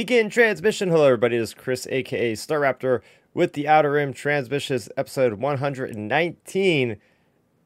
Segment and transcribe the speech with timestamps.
[0.00, 0.88] Begin transmission.
[0.88, 1.36] Hello, everybody.
[1.36, 3.02] This is Chris, aka Star Raptor,
[3.34, 6.96] with the Outer Rim Transmissions, episode 119.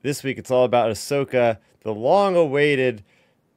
[0.02, 3.04] This week, it's all about Ahsoka, the long-awaited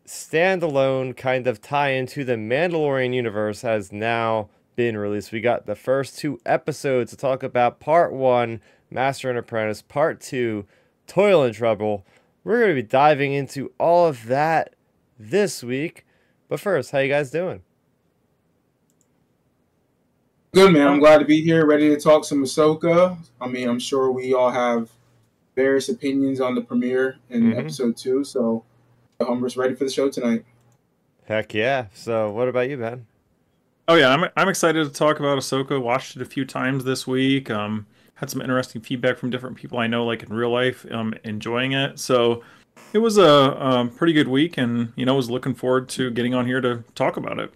[0.05, 5.31] standalone kind of tie into the Mandalorian universe has now been released.
[5.31, 10.21] We got the first two episodes to talk about Part One, Master and Apprentice, Part
[10.21, 10.67] Two,
[11.07, 12.05] Toil and Trouble.
[12.43, 14.75] We're going to be diving into all of that
[15.17, 16.05] this week.
[16.47, 17.63] But first, how you guys doing?
[20.53, 20.87] Good man.
[20.87, 23.17] I'm glad to be here, ready to talk some Ahsoka.
[23.39, 24.89] I mean, I'm sure we all have
[25.55, 27.59] various opinions on the premiere in mm-hmm.
[27.59, 28.63] episode two, so
[29.19, 30.45] I'm just ready for the show tonight.
[31.25, 31.87] Heck yeah!
[31.93, 33.05] So, what about you, Ben?
[33.89, 35.81] Oh yeah, I'm I'm excited to talk about Ahsoka.
[35.81, 37.51] Watched it a few times this week.
[37.51, 37.85] Um,
[38.15, 41.73] had some interesting feedback from different people I know, like in real life, um, enjoying
[41.73, 41.99] it.
[41.99, 42.43] So
[42.93, 46.33] it was a, a pretty good week, and you know, was looking forward to getting
[46.33, 47.53] on here to talk about it.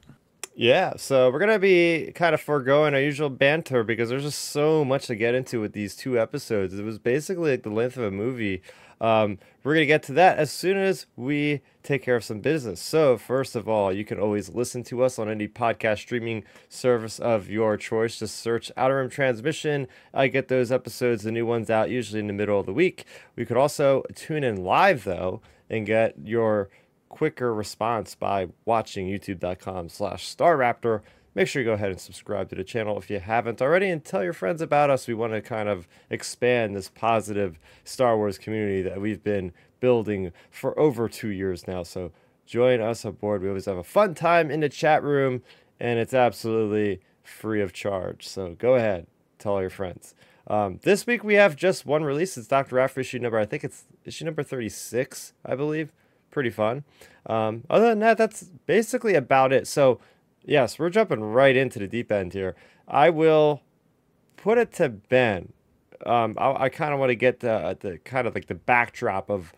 [0.62, 4.86] Yeah, so we're gonna be kind of foregoing our usual banter because there's just so
[4.86, 6.78] much to get into with these two episodes.
[6.78, 8.62] It was basically like the length of a movie.
[9.02, 12.80] Um, we're gonna get to that as soon as we take care of some business.
[12.80, 17.18] So first of all, you can always listen to us on any podcast streaming service
[17.18, 18.20] of your choice.
[18.20, 19.88] Just search Outer Rim Transmission.
[20.14, 23.06] I get those episodes, the new ones out usually in the middle of the week.
[23.36, 26.70] We could also tune in live though and get your
[27.12, 31.02] quicker response by watching youtube.com slash starrapter.
[31.36, 34.04] Make sure you go ahead and subscribe to the channel if you haven't already and
[34.04, 35.08] tell your friends about us.
[35.08, 40.32] We want to kind of expand this positive star wars community that we've been building
[40.50, 41.84] for over two years now.
[41.84, 42.12] So
[42.46, 43.42] join us aboard.
[43.42, 45.44] We always have a fun time in the chat room
[45.80, 48.28] and it's absolutely free of charge.
[48.28, 49.06] So go ahead
[49.38, 50.16] tell all your friends.
[50.48, 52.38] Um, this week we have just one release.
[52.38, 55.92] It's dr Aphra issue number i think it's issue number 36 i believe
[56.32, 56.84] pretty fun.
[57.26, 59.68] Um, other than that, that's basically about it.
[59.68, 60.00] So,
[60.44, 62.56] yes, we're jumping right into the deep end here.
[62.88, 63.62] I will
[64.38, 65.54] put it to Ben.
[66.06, 69.30] Um, I, I kind of want to get the, the kind of like the backdrop
[69.30, 69.54] of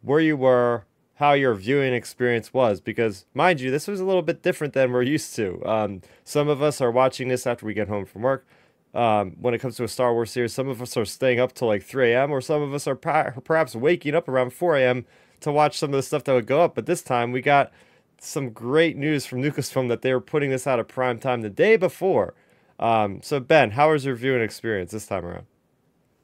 [0.00, 4.22] where you were, how your viewing experience was, because mind you, this was a little
[4.22, 5.64] bit different than we're used to.
[5.66, 8.46] Um, some of us are watching this after we get home from work.
[8.94, 11.54] Um, when it comes to a Star Wars series, some of us are staying up
[11.54, 15.06] till like 3 a.m., or some of us are perhaps waking up around 4 a.m
[15.42, 16.74] to watch some of the stuff that would go up.
[16.74, 17.72] But this time we got
[18.18, 21.50] some great news from Lucasfilm that they were putting this out at prime time the
[21.50, 22.34] day before.
[22.78, 25.46] Um, so Ben, how was your viewing experience this time around?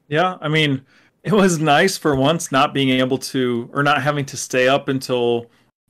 [0.07, 0.85] Yeah, I mean,
[1.23, 4.87] it was nice for once not being able to or not having to stay up
[4.87, 5.49] until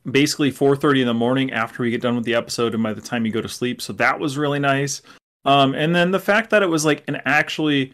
[0.09, 3.01] basically 4:30 in the morning after we get done with the episode and by the
[3.01, 3.81] time you go to sleep.
[3.81, 5.01] So that was really nice.
[5.45, 7.93] Um, and then the fact that it was like an actually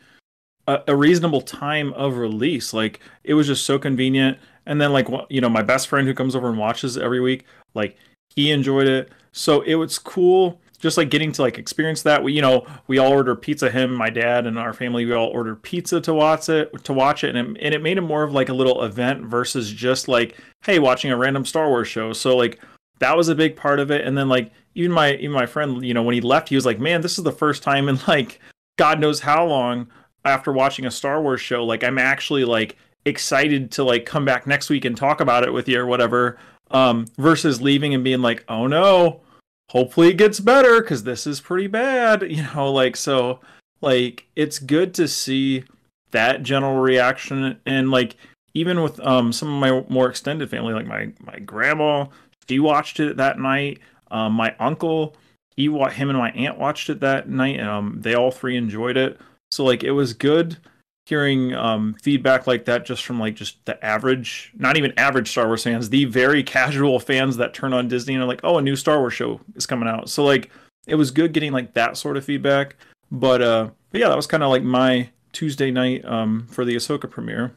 [0.68, 5.08] a, a reasonable time of release, like it was just so convenient and then like
[5.30, 7.98] you know my best friend who comes over and watches every week like
[8.36, 9.12] he enjoyed it.
[9.32, 12.24] So it was cool just like getting to like experience that.
[12.24, 15.28] We you know we all order pizza him my dad and our family we all
[15.28, 17.36] ordered pizza to watch it to watch it.
[17.36, 20.38] And it, and it made it more of like a little event versus just like
[20.66, 22.14] hey watching a random star wars show.
[22.14, 22.62] So like
[23.00, 24.06] that was a big part of it.
[24.06, 26.66] And then like even my even my friend you know when he left he was
[26.66, 28.40] like man this is the first time in like
[28.78, 29.88] god knows how long
[30.24, 31.66] after watching a star wars show.
[31.66, 35.54] Like i'm actually like excited to like come back next week and talk about it
[35.54, 36.38] with you or whatever
[36.72, 39.22] um versus leaving and being like oh no
[39.70, 43.40] hopefully it gets better because this is pretty bad you know like so
[43.82, 45.64] like it's good to see
[46.12, 47.60] that general reaction.
[47.66, 48.16] And like
[48.54, 52.06] even with um some of my more extended family like my my grandma
[52.50, 53.80] she watched it that night.
[54.12, 55.16] Um my uncle
[55.56, 57.60] he him and my aunt watched it that night.
[57.60, 59.20] And um they all three enjoyed it.
[59.52, 60.58] So like it was good
[61.06, 65.48] hearing um, feedback like that just from like just the average, not even average Star
[65.48, 68.62] Wars fans, the very casual fans that turn on Disney and are like, oh, a
[68.62, 70.10] new Star Wars show is coming out.
[70.10, 70.50] So like
[70.88, 72.76] it was good getting like that sort of feedback.
[73.12, 76.76] But uh, but yeah, that was kind of like my Tuesday night um, for the
[76.76, 77.56] Ahsoka premiere.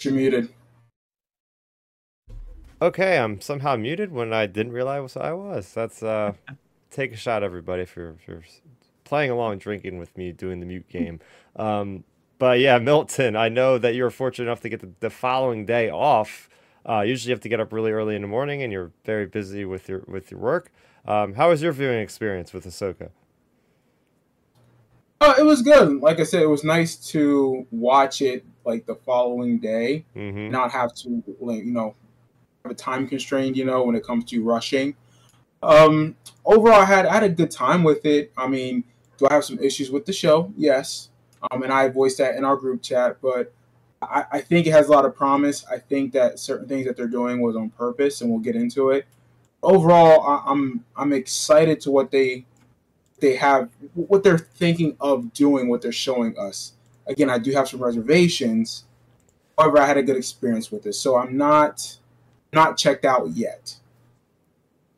[0.00, 0.50] You're muted.
[2.82, 5.72] Okay, I'm somehow muted when I didn't realize I was.
[5.72, 6.34] That's uh
[6.94, 8.42] take a shot, everybody, if you're, if you're
[9.04, 11.20] playing along, drinking with me, doing the mute game.
[11.56, 12.02] Um,
[12.40, 15.88] but yeah, Milton, I know that you're fortunate enough to get the, the following day
[15.88, 16.48] off.
[16.84, 19.24] Uh, usually, you have to get up really early in the morning, and you're very
[19.24, 20.72] busy with your with your work.
[21.06, 23.10] Um, how was your viewing experience with Ahsoka?
[25.20, 26.00] Uh, it was good.
[26.00, 30.50] Like I said, it was nice to watch it like the following day, mm-hmm.
[30.50, 31.94] not have to, like, you know,
[32.64, 33.56] have a time constraint.
[33.56, 34.96] You know, when it comes to rushing.
[35.64, 38.32] Um, overall, I had I had a good time with it.
[38.36, 38.84] I mean,
[39.18, 40.52] do I have some issues with the show?
[40.56, 41.10] Yes.
[41.50, 43.52] Um, and I voiced that in our group chat, but
[44.00, 45.64] I, I think it has a lot of promise.
[45.70, 48.90] I think that certain things that they're doing was on purpose, and we'll get into
[48.90, 49.06] it.
[49.62, 52.46] Overall, I, I'm I'm excited to what they
[53.20, 56.72] they have, what they're thinking of doing, what they're showing us.
[57.06, 58.84] Again, I do have some reservations.
[59.58, 61.98] However, I had a good experience with this, so I'm not
[62.52, 63.76] not checked out yet.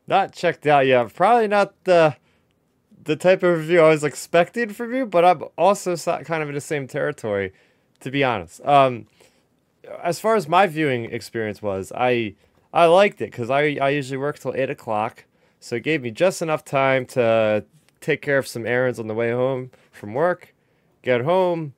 [0.06, 1.14] Not checked out yet.
[1.14, 2.16] Probably not the
[3.04, 6.54] the type of review I was expecting from you, but I'm also kind of in
[6.54, 7.52] the same territory
[8.00, 8.64] to be honest.
[8.64, 9.06] Um,
[10.02, 12.34] as far as my viewing experience was, I
[12.72, 15.24] I liked it because I, I usually work till eight o'clock,
[15.60, 17.64] so it gave me just enough time to
[18.00, 20.54] take care of some errands on the way home from work,
[21.02, 21.74] get home,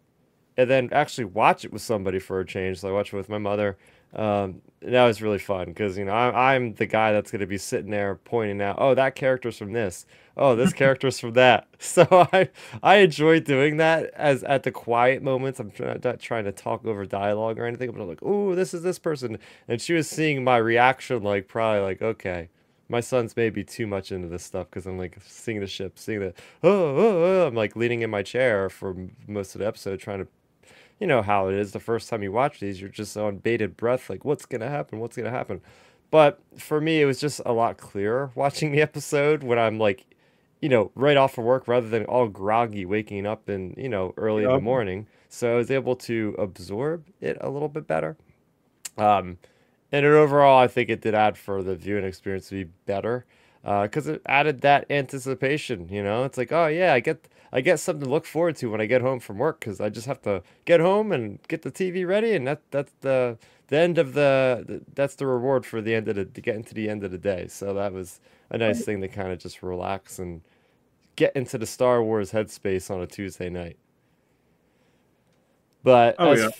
[0.56, 2.81] and then actually watch it with somebody for a change.
[2.81, 3.76] So I watched it with my mother.
[4.14, 7.46] Um, that was really fun because you know I, I'm the guy that's going to
[7.46, 10.06] be sitting there pointing out, oh, that character's from this,
[10.37, 11.66] oh, this character's from that.
[11.81, 12.49] So I
[12.82, 15.60] I enjoy doing that as at the quiet moments.
[15.60, 18.75] I'm try, not trying to talk over dialogue or anything, but I'm like, oh, this
[18.75, 19.38] is this person,
[19.69, 22.49] and she was seeing my reaction, like probably like, okay,
[22.88, 26.20] my son's maybe too much into this stuff because I'm like seeing the ship, seeing
[26.20, 28.96] the oh, oh, oh, I'm like leaning in my chair for
[29.26, 30.28] most of the episode, trying to
[30.98, 33.76] you know how it is the first time you watch these you're just on bated
[33.76, 34.98] breath like what's gonna happen?
[34.98, 35.60] What's gonna happen?
[36.10, 40.06] But for me it was just a lot clearer watching the episode when i'm like
[40.60, 44.14] you know right off of work rather than all groggy waking up in you know
[44.16, 44.50] early yep.
[44.50, 45.06] in the morning.
[45.28, 48.16] So i was able to absorb it a little bit better.
[48.96, 49.38] Um
[49.92, 53.24] and overall i think it did add for the viewing experience to be better
[53.62, 57.60] because uh, it added that anticipation you know it's like oh yeah i get I
[57.60, 60.06] get something to look forward to when I get home from work because I just
[60.06, 63.38] have to get home and get the TV ready, and that that's the
[63.69, 66.64] the end of the, the that's the reward for the end of the to getting
[66.64, 67.46] to the end of the day.
[67.49, 68.20] So that was
[68.50, 70.43] a nice thing to kind of just relax and
[71.16, 73.78] get into the Star Wars headspace on a Tuesday night.
[75.88, 76.50] But oh, as, yeah.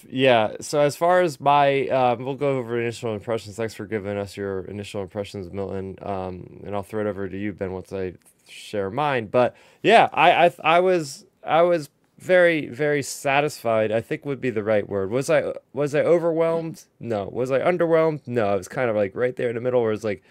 [0.49, 0.57] yeah.
[0.63, 3.57] so as far as my, um, we'll go over initial impressions.
[3.57, 5.99] Thanks for giving us your initial impressions, Milton.
[6.01, 8.15] Um, and I'll throw it over to you, Ben, once I
[8.49, 9.27] share mine.
[9.27, 13.93] But yeah, I, I, I was, I was very, very satisfied.
[13.93, 15.11] I think would be the right word.
[15.11, 16.85] Was I, was I overwhelmed?
[16.99, 17.29] No.
[17.31, 18.27] Was I underwhelmed?
[18.27, 18.49] No.
[18.49, 20.23] I was kind of like right there in the middle, where it's like,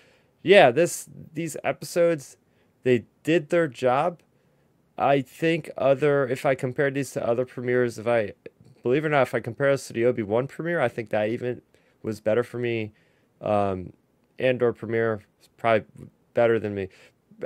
[0.42, 2.36] yeah, this, these episodes,
[2.82, 4.22] they did their job.
[4.98, 8.34] I think other, if I compared these to other premieres, if I
[8.84, 11.10] believe it or not, if I compare this to the Obi Wan premiere, I think
[11.10, 11.62] that even
[12.04, 12.94] was better for me.
[13.42, 13.94] Um,
[14.40, 15.86] Andor premiere is probably
[16.34, 16.90] better than me.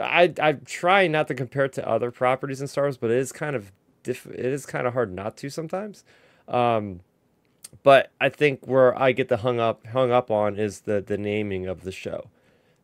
[0.01, 3.17] I I'm trying not to compare it to other properties in Star Wars, but it
[3.17, 3.71] is kind of
[4.03, 6.03] diff- it is kind of hard not to sometimes.
[6.47, 7.01] Um,
[7.83, 11.17] but I think where I get the hung up hung up on is the the
[11.17, 12.29] naming of the show.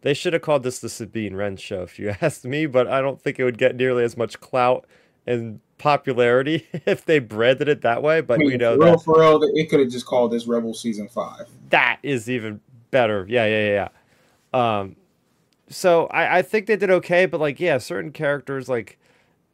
[0.01, 2.65] They should have called this the Sabine Wren show, if you ask me.
[2.65, 4.85] But I don't think it would get nearly as much clout
[5.27, 8.21] and popularity if they branded it that way.
[8.21, 10.47] But I mean, you know, for real, for real, it could have just called this
[10.47, 11.49] Rebel Season Five.
[11.69, 13.25] That is even better.
[13.29, 13.89] Yeah, yeah,
[14.53, 14.79] yeah.
[14.79, 14.95] Um,
[15.69, 18.97] so I, I think they did okay, but like, yeah, certain characters, like,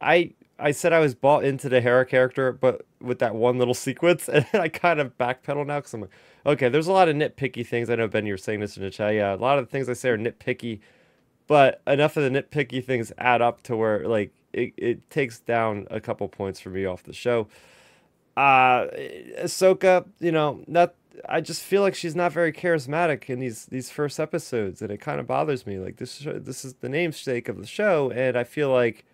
[0.00, 3.74] I I said I was bought into the Hera character, but with that one little
[3.74, 6.10] sequence, and I kind of backpedal now because I'm like,
[6.46, 7.90] okay, there's a lot of nitpicky things.
[7.90, 9.14] I know Ben, you're saying this in the chat.
[9.14, 10.80] Yeah, a lot of the things I say are nitpicky,
[11.46, 15.86] but enough of the nitpicky things add up to where like it, it takes down
[15.90, 17.48] a couple points for me off the show.
[18.36, 18.86] Uh
[19.42, 20.94] Ahsoka, you know, not
[21.28, 25.00] I just feel like she's not very charismatic in these these first episodes, and it
[25.00, 25.78] kind of bothers me.
[25.78, 29.04] Like this this is the namesake of the show, and I feel like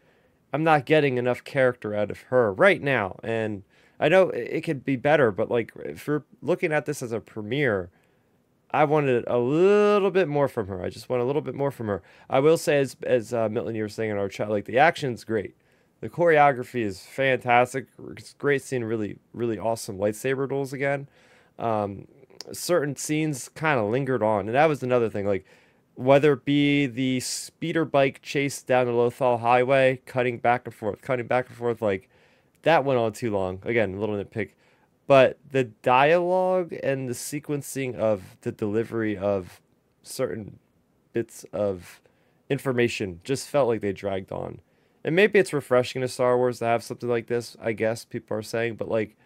[0.52, 3.18] I'm not getting enough character out of her right now.
[3.22, 3.62] And
[3.98, 7.20] I know it could be better, but like if we're looking at this as a
[7.20, 7.90] premiere,
[8.72, 10.82] I wanted a little bit more from her.
[10.82, 12.02] I just want a little bit more from her.
[12.28, 14.78] I will say, as as uh, Milton, you were saying in our chat, like the
[14.78, 15.54] action's great.
[16.00, 17.86] The choreography is fantastic.
[18.12, 21.08] It's great seeing really, really awesome lightsaber duels again.
[21.58, 22.06] Um,
[22.52, 25.26] certain scenes kind of lingered on, and that was another thing.
[25.26, 25.44] Like
[25.94, 31.02] whether it be the speeder bike chase down the Lothal Highway, cutting back and forth,
[31.02, 32.08] cutting back and forth, like
[32.62, 33.60] that went on too long.
[33.64, 34.50] Again, a little nitpick
[35.10, 39.60] but the dialogue and the sequencing of the delivery of
[40.04, 40.60] certain
[41.12, 42.00] bits of
[42.48, 44.60] information just felt like they dragged on.
[45.02, 48.36] And maybe it's refreshing to Star Wars to have something like this, I guess people
[48.36, 49.16] are saying, but like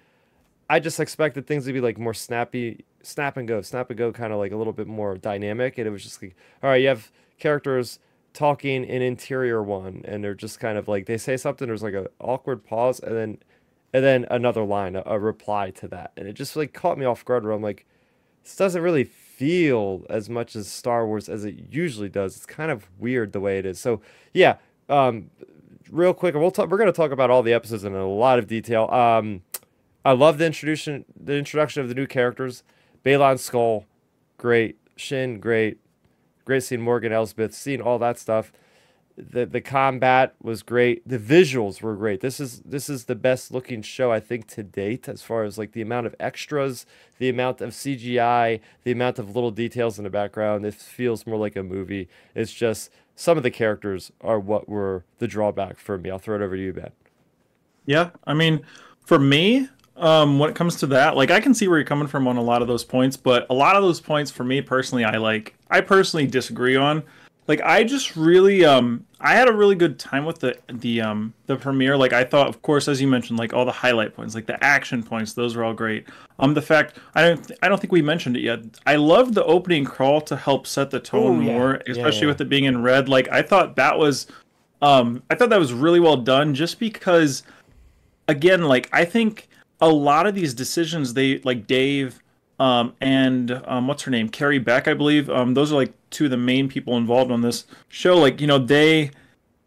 [0.70, 4.10] I just expected things to be like more snappy, snap and go, snap and go,
[4.10, 5.76] kind of like a little bit more dynamic.
[5.76, 7.98] And it was just like, all right, you have characters
[8.32, 11.92] talking in interior one, and they're just kind of like they say something, there's like
[11.92, 13.38] an awkward pause, and then
[13.94, 17.06] and then another line, a, a, reply to that, and it just like caught me
[17.06, 17.44] off guard.
[17.44, 17.86] Where I'm like,
[18.42, 22.36] this doesn't really feel as much as Star Wars as it usually does.
[22.36, 23.78] It's kind of weird the way it is.
[23.78, 24.56] So yeah,
[24.88, 25.30] um,
[25.90, 28.48] real quick, we'll talk, we're gonna talk about all the episodes in a lot of
[28.48, 28.90] detail.
[28.90, 29.42] Um,
[30.04, 32.64] I love the introduction the introduction of the new characters.
[33.04, 33.84] Baylan Skoll,
[34.38, 34.76] great.
[34.96, 35.78] Shin, great.
[36.44, 38.52] Great seeing Morgan Elsbeth, seeing all that stuff.
[39.16, 41.06] The the combat was great.
[41.08, 42.20] The visuals were great.
[42.20, 45.56] This is this is the best looking show I think to date as far as
[45.56, 46.84] like the amount of extras,
[47.18, 50.66] the amount of CGI, the amount of little details in the background.
[50.66, 52.08] It feels more like a movie.
[52.34, 56.10] It's just some of the characters are what were the drawback for me.
[56.10, 56.90] I'll throw it over to you, Ben.
[57.86, 58.64] Yeah, I mean,
[59.04, 62.08] for me, um, when it comes to that, like I can see where you're coming
[62.08, 64.60] from on a lot of those points, but a lot of those points for me
[64.60, 67.02] personally, I like, I personally disagree on.
[67.46, 71.34] Like I just really, um, I had a really good time with the the um
[71.46, 71.94] the premiere.
[71.96, 74.62] Like I thought, of course, as you mentioned, like all the highlight points, like the
[74.64, 76.08] action points, those were all great.
[76.38, 78.60] Um, the fact I don't, I don't think we mentioned it yet.
[78.86, 81.52] I loved the opening crawl to help set the tone Ooh, yeah.
[81.52, 82.26] more, especially yeah, yeah.
[82.28, 83.10] with it being in red.
[83.10, 84.26] Like I thought that was,
[84.80, 87.42] um, I thought that was really well done, just because,
[88.26, 89.48] again, like I think
[89.82, 92.20] a lot of these decisions they like Dave
[92.58, 94.28] um, and um, what's her name?
[94.28, 95.28] Carrie Beck I believe.
[95.30, 98.16] Um, those are like two of the main people involved on this show.
[98.16, 99.10] Like you know they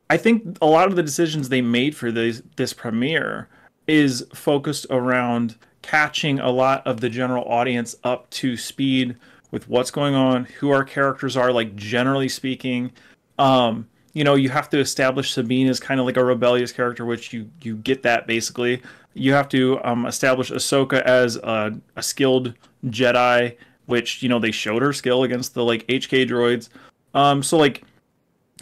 [0.10, 3.50] I think a lot of the decisions they made for this this premiere
[3.88, 9.16] is focused around catching a lot of the general audience up to speed
[9.52, 12.92] with what's going on who our characters are like generally speaking.
[13.40, 17.06] Um, you know you have to establish Sabine as kind of like a rebellious character
[17.06, 18.82] which you you get that basically
[19.18, 22.54] you have to um, establish Ahsoka as a, a, skilled
[22.86, 23.58] Jedi,
[23.88, 26.70] which you know they showed her skill against the like HK droids.
[27.14, 27.84] Um, so like,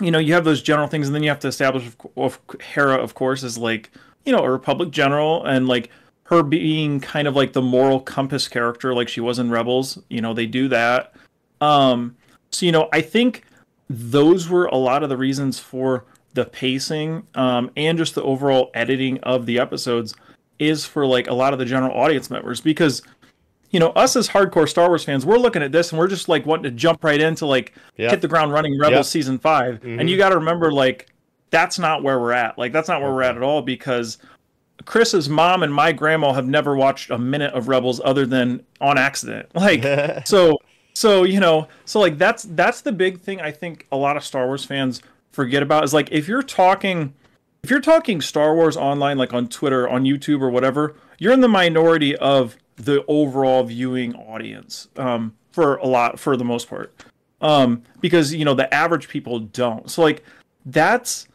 [0.02, 2.40] you know, you have those general things, and then you have to establish of, of
[2.62, 3.92] Hera, of course, as like
[4.26, 5.90] you know a Republic general, and like
[6.24, 10.00] her being kind of like the moral compass character, like she was in Rebels.
[10.10, 11.14] You know, they do that.
[11.62, 12.16] Um,
[12.52, 13.44] so you know, I think
[13.90, 18.72] those were a lot of the reasons for the pacing um, and just the overall
[18.74, 20.14] editing of the episodes
[20.60, 23.02] is for like a lot of the general audience members because
[23.72, 26.30] you know us as hardcore Star Wars fans, we're looking at this and we're just
[26.30, 28.12] like wanting to jump right into like yep.
[28.12, 29.06] hit the ground running Rebels yep.
[29.06, 30.00] season 5 mm-hmm.
[30.00, 31.10] and you got to remember like
[31.50, 32.58] that's not where we're at.
[32.58, 34.18] Like that's not where we're at at all because
[34.84, 38.98] Chris's mom and my grandma have never watched a minute of Rebels other than on
[38.98, 39.50] accident.
[39.56, 39.84] Like
[40.28, 40.58] so
[40.96, 44.24] so you know so like that's that's the big thing I think a lot of
[44.24, 47.14] Star Wars fans forget about is like if you're talking
[47.66, 51.42] if you're talking Star Wars online, like on Twitter, on YouTube, or whatever, you're in
[51.42, 56.94] the minority of the overall viewing audience um, for a lot, for the most part,
[57.42, 59.90] um, because you know the average people don't.
[59.90, 60.24] So like
[60.64, 61.28] that's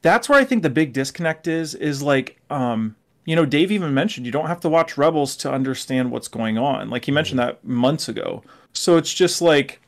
[0.00, 1.74] that's where I think the big disconnect is.
[1.74, 5.50] Is like um, you know Dave even mentioned you don't have to watch Rebels to
[5.50, 6.88] understand what's going on.
[6.88, 8.44] Like he mentioned that months ago.
[8.72, 9.80] So it's just like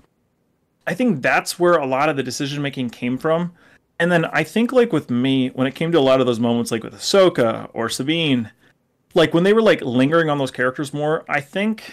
[0.87, 3.53] I think that's where a lot of the decision making came from
[4.01, 6.41] and then I think like with me, when it came to a lot of those
[6.41, 8.51] moments, like with Ahsoka or Sabine,
[9.13, 11.93] like when they were like lingering on those characters more, I think,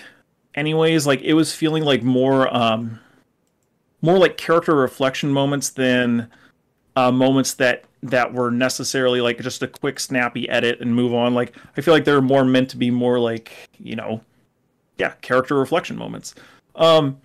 [0.55, 3.01] anyways, like it was feeling like more, um,
[4.01, 6.31] more like character reflection moments than
[6.95, 11.33] uh, moments that that were necessarily like just a quick snappy edit and move on.
[11.33, 14.21] Like I feel like they're more meant to be more like you know,
[14.97, 16.35] yeah, character reflection moments.
[16.77, 17.19] Um,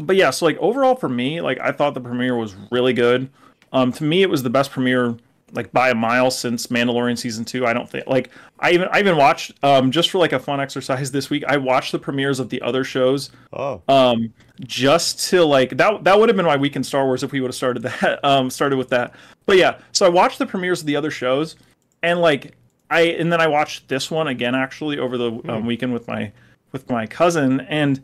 [0.00, 3.30] but yeah, so like overall for me, like I thought the premiere was really good.
[3.72, 5.16] Um, to me, it was the best premiere
[5.52, 7.66] like by a mile since Mandalorian season two.
[7.66, 10.60] I don't think like I even I even watched um just for like a fun
[10.60, 11.44] exercise this week.
[11.46, 13.30] I watched the premieres of the other shows.
[13.52, 13.82] Oh.
[13.88, 17.32] Um, just to like that that would have been my week in Star Wars if
[17.32, 19.14] we would have started that um started with that.
[19.46, 21.56] But yeah, so I watched the premieres of the other shows,
[22.02, 22.54] and like
[22.90, 25.66] I and then I watched this one again actually over the um, hmm.
[25.66, 26.32] weekend with my
[26.72, 28.02] with my cousin and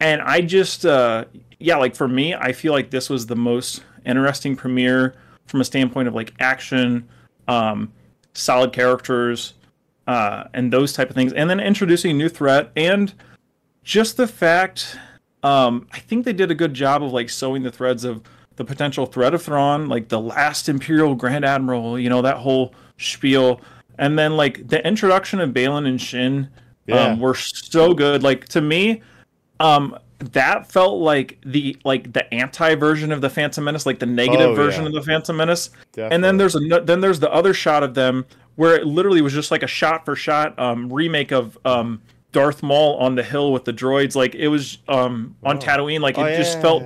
[0.00, 1.26] and I just uh
[1.58, 5.14] yeah like for me I feel like this was the most interesting premiere
[5.46, 7.08] from a standpoint of like action,
[7.48, 7.92] um,
[8.34, 9.54] solid characters,
[10.06, 13.12] uh, and those type of things, and then introducing a new threat and
[13.82, 14.96] just the fact.
[15.42, 18.22] Um, I think they did a good job of like sewing the threads of
[18.56, 22.74] the potential threat of Thrawn, like the last Imperial Grand Admiral, you know, that whole
[22.98, 23.62] spiel.
[23.98, 26.50] And then like the introduction of Baylan and Shin
[26.86, 27.12] yeah.
[27.12, 28.22] um, were so good.
[28.22, 29.00] Like to me,
[29.60, 34.06] um, that felt like the like the anti version of the Phantom Menace, like the
[34.06, 34.88] negative oh, version yeah.
[34.88, 35.70] of the Phantom Menace.
[35.92, 36.14] Definitely.
[36.14, 38.26] And then there's a then there's the other shot of them
[38.56, 42.02] where it literally was just like a shot for shot um, remake of um,
[42.32, 44.14] Darth Maul on the hill with the droids.
[44.14, 45.60] Like it was um, on oh.
[45.60, 46.00] Tatooine.
[46.00, 46.62] Like it oh, just yeah.
[46.62, 46.84] felt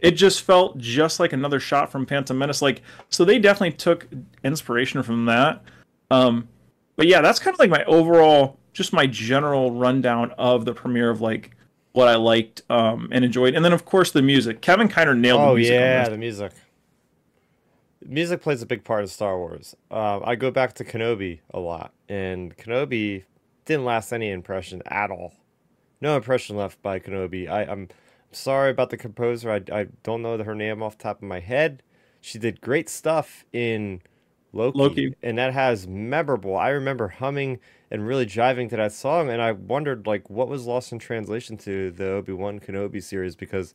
[0.00, 2.60] it just felt just like another shot from Phantom Menace.
[2.60, 4.06] Like so they definitely took
[4.44, 5.62] inspiration from that.
[6.10, 6.48] Um,
[6.96, 11.10] but yeah, that's kind of like my overall, just my general rundown of the premiere
[11.10, 11.55] of like
[11.96, 14.60] what I liked um, and enjoyed, and then of course the music.
[14.60, 15.74] Kevin Kiner nailed oh, the music.
[15.74, 16.52] Oh yeah, the music.
[18.04, 19.74] Music plays a big part of Star Wars.
[19.90, 23.24] Uh, I go back to Kenobi a lot, and Kenobi,
[23.64, 25.32] didn't last any impression at all.
[26.02, 27.48] No impression left by Kenobi.
[27.48, 27.88] I, I'm
[28.30, 29.50] sorry about the composer.
[29.50, 31.82] I, I don't know her name off the top of my head.
[32.20, 34.02] She did great stuff in
[34.52, 36.58] Loki, Loki, and that has memorable.
[36.58, 37.58] I remember humming
[37.90, 41.56] and really driving to that song, and I wondered like what was lost in translation
[41.58, 43.74] to the Obi Wan Kenobi series because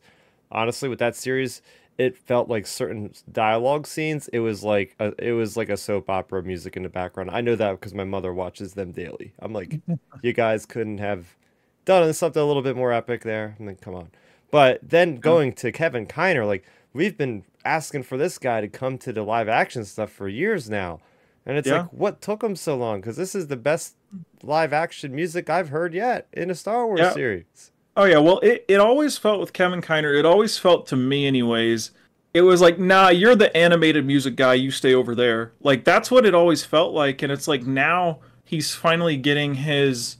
[0.50, 1.62] honestly, with that series,
[1.98, 4.28] it felt like certain dialogue scenes.
[4.28, 7.30] It was like a, it was like a soap opera music in the background.
[7.30, 9.32] I know that because my mother watches them daily.
[9.38, 9.80] I'm like,
[10.22, 11.36] you guys couldn't have
[11.84, 13.56] done something a little bit more epic there.
[13.58, 14.10] I mean, come on.
[14.50, 18.98] But then going to Kevin Kiner, like we've been asking for this guy to come
[18.98, 21.00] to the live action stuff for years now.
[21.44, 21.82] And it's yeah.
[21.82, 23.00] like, what took him so long?
[23.00, 23.94] Because this is the best
[24.42, 27.12] live action music I've heard yet in a Star Wars yeah.
[27.12, 27.72] series.
[27.96, 31.26] Oh yeah, well it, it always felt with Kevin Kiner, it always felt to me
[31.26, 31.90] anyways,
[32.32, 35.52] it was like, nah, you're the animated music guy, you stay over there.
[35.60, 37.22] Like that's what it always felt like.
[37.22, 40.16] And it's like now he's finally getting his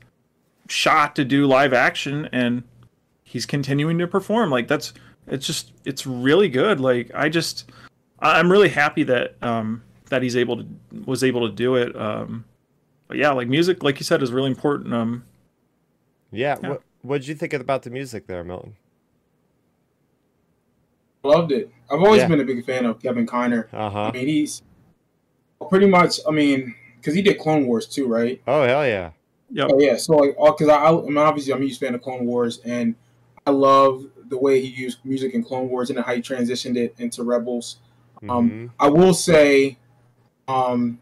[0.68, 2.62] shot to do live action and
[3.24, 4.50] he's continuing to perform.
[4.50, 4.92] Like that's
[5.26, 6.78] it's just it's really good.
[6.78, 7.70] Like I just
[8.18, 10.66] I'm really happy that um that he's able to
[11.04, 11.94] was able to do it.
[11.96, 12.44] Um
[13.08, 14.94] but yeah, like music, like you said, is really important.
[14.94, 15.24] Um
[16.30, 16.68] yeah, yeah.
[16.68, 18.76] what what did you think about the music there, Milton?
[21.24, 21.70] Loved it.
[21.90, 22.28] I've always yeah.
[22.28, 23.66] been a big fan of Kevin Kiner.
[23.72, 24.04] Uh-huh.
[24.04, 24.62] I mean, he's
[25.68, 26.20] pretty much.
[26.26, 28.40] I mean, because he did Clone Wars too, right?
[28.46, 29.10] Oh hell yeah.
[29.50, 29.66] Yeah.
[29.70, 29.96] Oh, yeah.
[29.96, 32.94] So like, because I, I mean, obviously I'm a huge fan of Clone Wars, and
[33.46, 36.94] I love the way he used music in Clone Wars and how he transitioned it
[36.98, 37.76] into Rebels.
[38.22, 38.60] Um, mm-hmm.
[38.62, 39.78] Um, I will say,
[40.52, 40.98] um,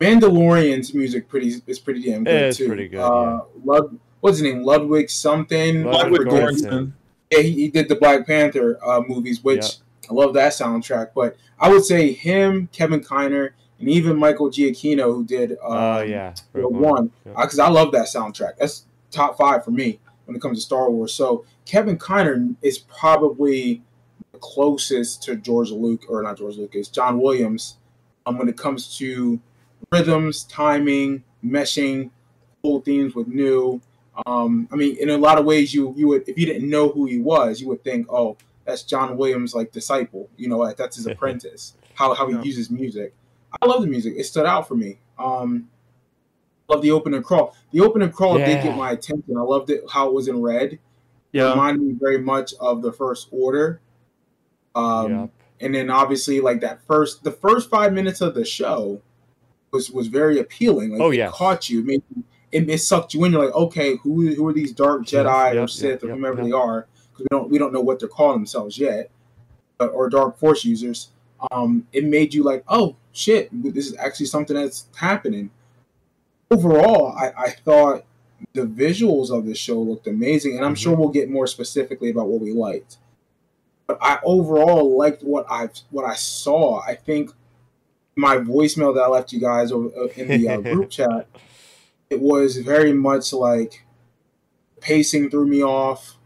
[0.00, 2.66] Mandalorian's music pretty is pretty damn good it too.
[2.66, 3.00] Pretty good.
[3.00, 3.60] Uh, yeah.
[3.64, 4.62] Lud, what's his name?
[4.62, 5.84] Ludwig something.
[5.84, 6.92] Ludwig Göransson.
[7.30, 9.72] Yeah, he, he, did the Black Panther uh, movies, which yep.
[10.10, 11.10] I love that soundtrack.
[11.14, 16.02] But I would say him, Kevin Kiner, and even Michael Giacchino, who did uh, oh
[16.02, 17.68] yeah one, because yep.
[17.68, 18.56] I love that soundtrack.
[18.58, 21.12] That's top five for me when it comes to Star Wars.
[21.12, 23.82] So Kevin Kiner is probably
[24.32, 27.76] the closest to George Luke or not George Lucas, John Williams,
[28.26, 29.40] um, when it comes to
[29.92, 32.10] rhythms, timing, meshing
[32.62, 33.80] old themes with new.
[34.26, 36.88] Um, I mean, in a lot of ways, you you would if you didn't know
[36.88, 40.28] who he was, you would think, oh, that's John Williams' like disciple.
[40.36, 41.74] You know, like, that's his apprentice.
[41.94, 42.42] How how he yeah.
[42.42, 43.14] uses music.
[43.60, 44.14] I love the music.
[44.16, 44.98] It stood out for me.
[45.18, 45.68] Um,
[46.68, 47.54] love the opening crawl.
[47.72, 48.46] The opening crawl yeah.
[48.46, 49.36] did get my attention.
[49.36, 50.78] I loved it how it was in red.
[51.32, 53.80] Yeah, it reminded me very much of the First Order.
[54.74, 55.26] Um, yeah.
[55.64, 59.00] And then obviously like that first the first five minutes of the show
[59.72, 60.92] was was very appealing.
[60.92, 61.80] Like, oh yeah, caught you.
[61.80, 62.02] It made
[62.52, 63.32] it, it, sucked you in.
[63.32, 66.36] You're like, okay, who who are these dark Jedi yep, or Sith yep, or whomever
[66.36, 66.86] yep, they are?
[67.10, 69.10] Because we don't we don't know what they're calling themselves yet,
[69.80, 71.10] uh, or dark Force users.
[71.50, 75.50] Um, it made you like, oh shit, this is actually something that's happening.
[76.50, 78.04] Overall, I, I thought
[78.52, 80.82] the visuals of the show looked amazing, and I'm mm-hmm.
[80.82, 82.98] sure we'll get more specifically about what we liked.
[83.86, 86.80] But I overall liked what I what I saw.
[86.80, 87.30] I think
[88.16, 91.28] my voicemail that I left you guys in the uh, group chat,
[92.10, 93.84] it was very much like
[94.80, 96.16] pacing threw me off.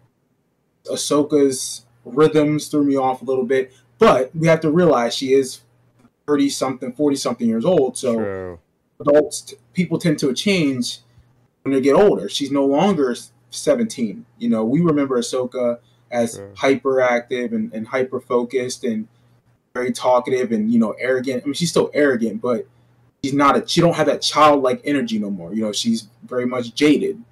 [0.87, 5.61] Ahsoka's rhythms threw me off a little bit, but we have to realize she is
[6.27, 7.97] thirty something, forty something years old.
[7.97, 8.59] So True.
[9.01, 10.99] adults, people tend to change
[11.62, 12.29] when they get older.
[12.29, 13.16] She's no longer
[13.51, 14.27] seventeen.
[14.38, 15.79] You know, we remember Ahsoka
[16.11, 16.53] as True.
[16.57, 19.09] hyperactive and, and hyper focused and
[19.75, 21.42] very talkative and you know arrogant.
[21.42, 22.66] I mean, she's still arrogant, but
[23.23, 23.66] she's not a.
[23.66, 25.55] She don't have that childlike energy no more.
[25.55, 27.23] You know, she's very much jaded.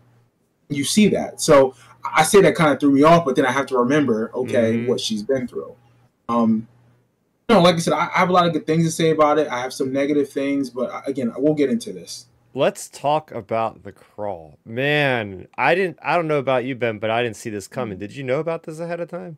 [0.69, 3.25] You see that, so I say that kind of threw me off.
[3.25, 4.87] But then I have to remember, okay, mm-hmm.
[4.89, 5.75] what she's been through.
[6.29, 6.67] Um,
[7.49, 9.11] you know, like I said, I, I have a lot of good things to say
[9.11, 9.49] about it.
[9.49, 13.83] I have some negative things, but uh, again, we'll get into this let's talk about
[13.83, 14.59] the crawl.
[14.65, 17.99] Man, I didn't I don't know about you, Ben, but I didn't see this coming.
[17.99, 19.37] Did you know about this ahead of time?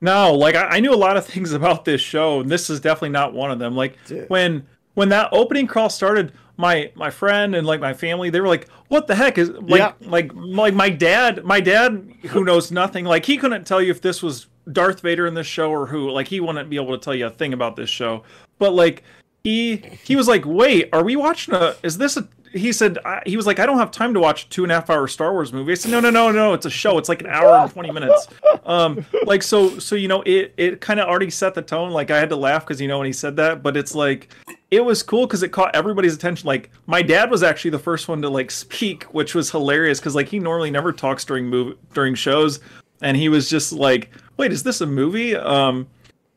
[0.00, 2.80] No, like I, I, knew a lot of things about this show, and this is
[2.80, 3.76] definitely not one of them.
[3.76, 4.28] Like Dude.
[4.30, 8.48] when when that opening crawl started, my my friend and like my family, they were
[8.48, 9.92] like, "What the heck is like yeah.
[10.00, 11.44] like like my dad?
[11.44, 15.26] My dad, who knows nothing, like he couldn't tell you if this was Darth Vader
[15.26, 16.10] in this show or who.
[16.10, 18.22] Like he wouldn't be able to tell you a thing about this show.
[18.58, 19.02] But like
[19.44, 21.76] he he was like, "Wait, are we watching a?
[21.82, 24.48] Is this a he said he was like, I don't have time to watch a
[24.48, 25.72] two and a half hour Star Wars movie.
[25.72, 26.98] I said, no, no, no, no, it's a show.
[26.98, 28.28] It's like an hour and twenty minutes.
[28.64, 31.90] Um, like so, so you know, it it kind of already set the tone.
[31.90, 34.34] Like I had to laugh because you know when he said that, but it's like
[34.70, 36.46] it was cool because it caught everybody's attention.
[36.46, 40.14] Like my dad was actually the first one to like speak, which was hilarious because
[40.14, 42.60] like he normally never talks during move during shows,
[43.02, 45.36] and he was just like, wait, is this a movie?
[45.36, 45.86] Um,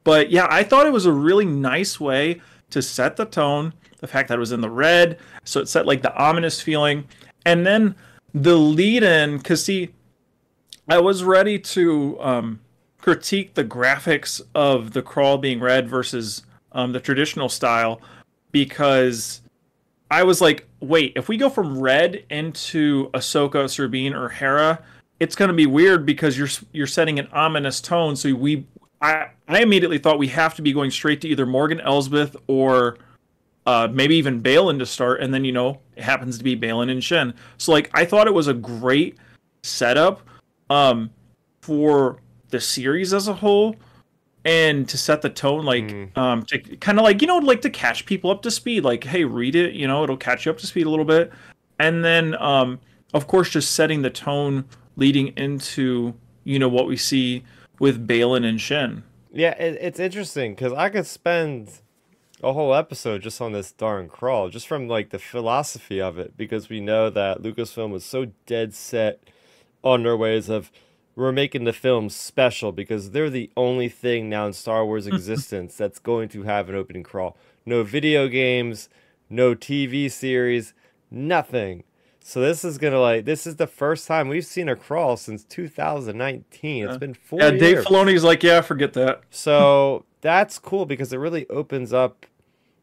[0.03, 4.07] but yeah, I thought it was a really nice way to set the tone the
[4.07, 7.07] fact that it was in the red, so it set like the ominous feeling.
[7.45, 7.95] and then
[8.33, 9.89] the lead in because see
[10.87, 12.59] i was ready to um,
[12.97, 17.99] critique the graphics of the crawl being red versus um, the traditional style
[18.51, 19.41] because
[20.09, 24.81] i was like wait if we go from red into ahsoka sabine or hera
[25.19, 28.65] it's going to be weird because you're you're setting an ominous tone so we
[29.01, 32.97] i i immediately thought we have to be going straight to either morgan elsbeth or
[33.65, 36.89] uh, maybe even Baylan to start, and then you know it happens to be Baylan
[36.89, 37.33] and Shin.
[37.57, 39.17] So like I thought it was a great
[39.63, 40.21] setup
[40.69, 41.11] um,
[41.61, 43.75] for the series as a whole,
[44.45, 46.17] and to set the tone, like mm.
[46.17, 48.83] um, to kind of like you know like to catch people up to speed.
[48.83, 51.31] Like hey, read it, you know it'll catch you up to speed a little bit,
[51.79, 52.79] and then um,
[53.13, 57.43] of course just setting the tone leading into you know what we see
[57.81, 59.01] with Baylan and Shin.
[59.33, 61.81] Yeah, it, it's interesting because I could spend
[62.43, 66.37] a whole episode just on this darn crawl, just from like the philosophy of it,
[66.37, 69.23] because we know that Lucasfilm was so dead set
[69.83, 70.71] on their ways of
[71.15, 75.75] we're making the film special because they're the only thing now in Star Wars existence
[75.75, 77.35] that's going to have an opening crawl.
[77.65, 78.89] No video games,
[79.27, 80.75] no TV series,
[81.09, 81.83] nothing.
[82.23, 85.43] So this is gonna like this is the first time we've seen a crawl since
[85.43, 86.85] 2019.
[86.87, 87.39] It's been four.
[87.39, 87.59] Yeah, years.
[87.59, 89.21] Dave Filoni's like, yeah, forget that.
[89.31, 92.25] So that's cool because it really opens up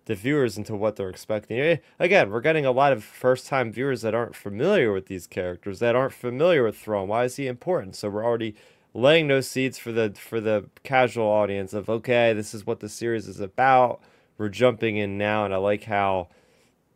[0.06, 1.60] the viewers into what they're expecting.
[1.60, 5.26] Eh, again, we're getting a lot of first time viewers that aren't familiar with these
[5.26, 7.08] characters, that aren't familiar with Thrawn.
[7.08, 7.94] Why is he important?
[7.94, 8.56] So we're already
[8.94, 12.88] laying those seeds for the for the casual audience of okay, this is what the
[12.88, 14.00] series is about.
[14.36, 16.28] We're jumping in now, and I like how,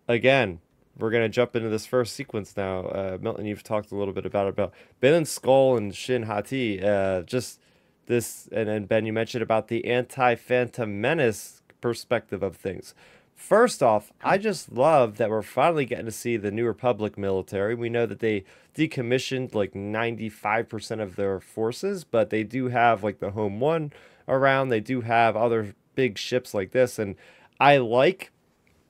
[0.08, 0.60] again,
[0.98, 2.86] we're gonna jump into this first sequence now.
[2.86, 6.82] Uh, Milton, you've talked a little bit about about Baylan Skoll and Shin Hati.
[6.82, 7.60] Uh, just
[8.06, 12.94] this, and then Ben, you mentioned about the anti Phantom Menace perspective of things.
[13.34, 17.74] First off, I just love that we're finally getting to see the New Republic military.
[17.74, 18.44] We know that they
[18.76, 23.92] decommissioned like 95% of their forces, but they do have like the Home One
[24.28, 24.68] around.
[24.68, 26.98] They do have other big ships like this.
[26.98, 27.16] And
[27.58, 28.30] I like,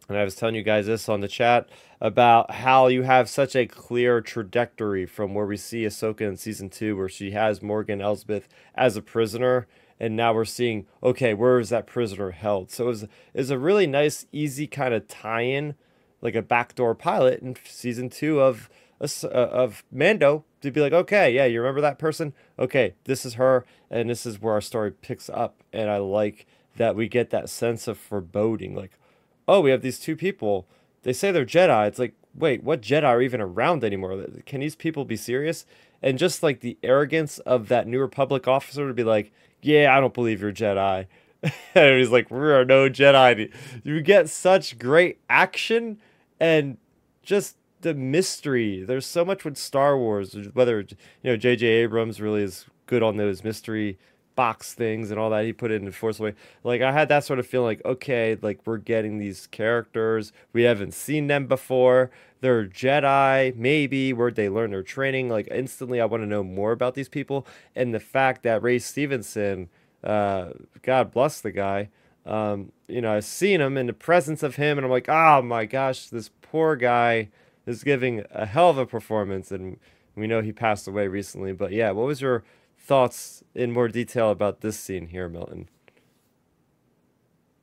[0.09, 1.69] and I was telling you guys this on the chat
[2.01, 6.69] about how you have such a clear trajectory from where we see Ahsoka in season
[6.69, 9.67] two, where she has Morgan Elsbeth as a prisoner.
[10.01, 12.73] And now we're seeing okay where is that prisoner held?
[12.73, 13.03] So it was,
[13.35, 15.77] it a really nice easy kind of tie-in
[16.21, 18.69] like a backdoor pilot in season two of
[19.01, 22.35] uh, of mando to be like okay yeah you remember that person?
[22.59, 25.63] Okay this is her and this is where our story picks up.
[25.73, 28.99] And i like that we get that sense of foreboding like
[29.49, 30.67] oh we have these two people
[31.03, 34.77] they say they're jedi it's like wait what jedi are even around anymore can these
[34.77, 35.67] people be serious
[36.03, 40.01] and just like the arrogance of that new republic officer to be like yeah, I
[40.01, 41.07] don't believe you're Jedi.
[41.75, 43.53] and he's like, we are no Jedi.
[43.83, 45.99] You get such great action
[46.39, 46.77] and
[47.23, 48.85] just the mystery.
[48.85, 51.67] There's so much with Star Wars, whether you know J.J.
[51.67, 53.99] Abrams really is good on those mystery
[54.35, 56.35] box things and all that he put it in Force Away.
[56.65, 60.33] Like I had that sort of feeling like, okay, like we're getting these characters.
[60.53, 62.11] We haven't seen them before.
[62.41, 65.29] They're Jedi, maybe, where'd they learn their training?
[65.29, 67.47] Like instantly I want to know more about these people.
[67.77, 69.69] And the fact that Ray Stevenson,
[70.03, 70.51] uh,
[70.83, 71.89] God bless the guy,
[72.27, 75.43] um, you know, I've seen him in the presence of him and I'm like, oh
[75.43, 77.29] my gosh, this poor guy
[77.67, 79.79] is giving a hell of a performance and
[80.15, 81.53] we know he passed away recently.
[81.53, 82.45] But yeah, what was your
[82.83, 85.69] thoughts in more detail about this scene here, Milton?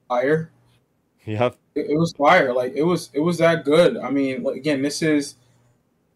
[0.07, 0.51] Fire.
[1.25, 1.57] Yep.
[1.75, 2.53] It, it, was fire.
[2.53, 3.09] Like it was.
[3.13, 3.97] It was that good.
[3.97, 5.35] I mean, again, this is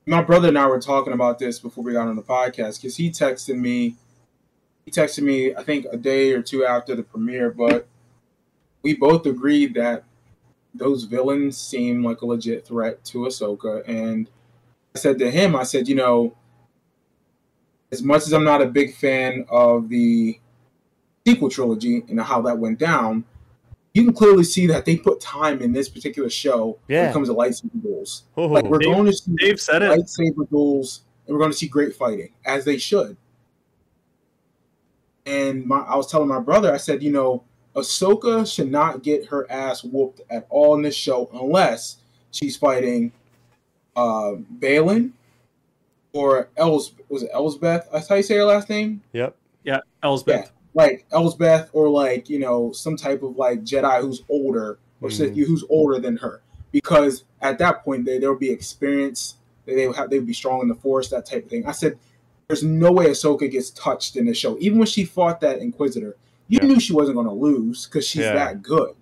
[0.05, 2.97] my brother and I were talking about this before we got on the podcast because
[2.97, 3.95] he texted me.
[4.85, 7.87] He texted me, I think, a day or two after the premiere, but
[8.81, 10.03] we both agreed that
[10.73, 13.87] those villains seem like a legit threat to Ahsoka.
[13.87, 14.29] And
[14.93, 16.35] I said to him, I said, you know,
[17.93, 20.39] as much as I'm not a big fan of the
[21.27, 23.23] sequel trilogy and how that went down,
[23.93, 27.01] you can clearly see that they put time in this particular show yeah.
[27.01, 28.23] when it comes to lightsaber duels.
[28.35, 30.49] Oh, like we're Dave, going to see Dave said lightsaber it.
[30.49, 33.15] duels, and we're going to see great fighting as they should.
[35.27, 37.43] And my, I was telling my brother, I said, you know,
[37.75, 41.97] Ahsoka should not get her ass whooped at all in this show unless
[42.31, 43.11] she's fighting
[43.95, 45.11] uh, Baylan
[46.13, 47.89] or Els was it Elsbeth?
[47.91, 49.01] That's how you say her last name.
[49.13, 49.35] Yep.
[49.63, 50.45] Yeah, Elsbeth.
[50.45, 55.09] Yeah, like Elsbeth, or like you know some type of like Jedi who's older or
[55.09, 55.13] mm.
[55.13, 56.41] Sith who's older than her.
[56.71, 59.35] Because at that point, they there will be experience.
[59.65, 61.65] They would have they would be strong in the Force, that type of thing.
[61.65, 61.97] I said,
[62.47, 64.57] there's no way Ahsoka gets touched in the show.
[64.59, 66.67] Even when she fought that Inquisitor, you yeah.
[66.67, 68.33] knew she wasn't going to lose because she's yeah.
[68.33, 68.95] that good.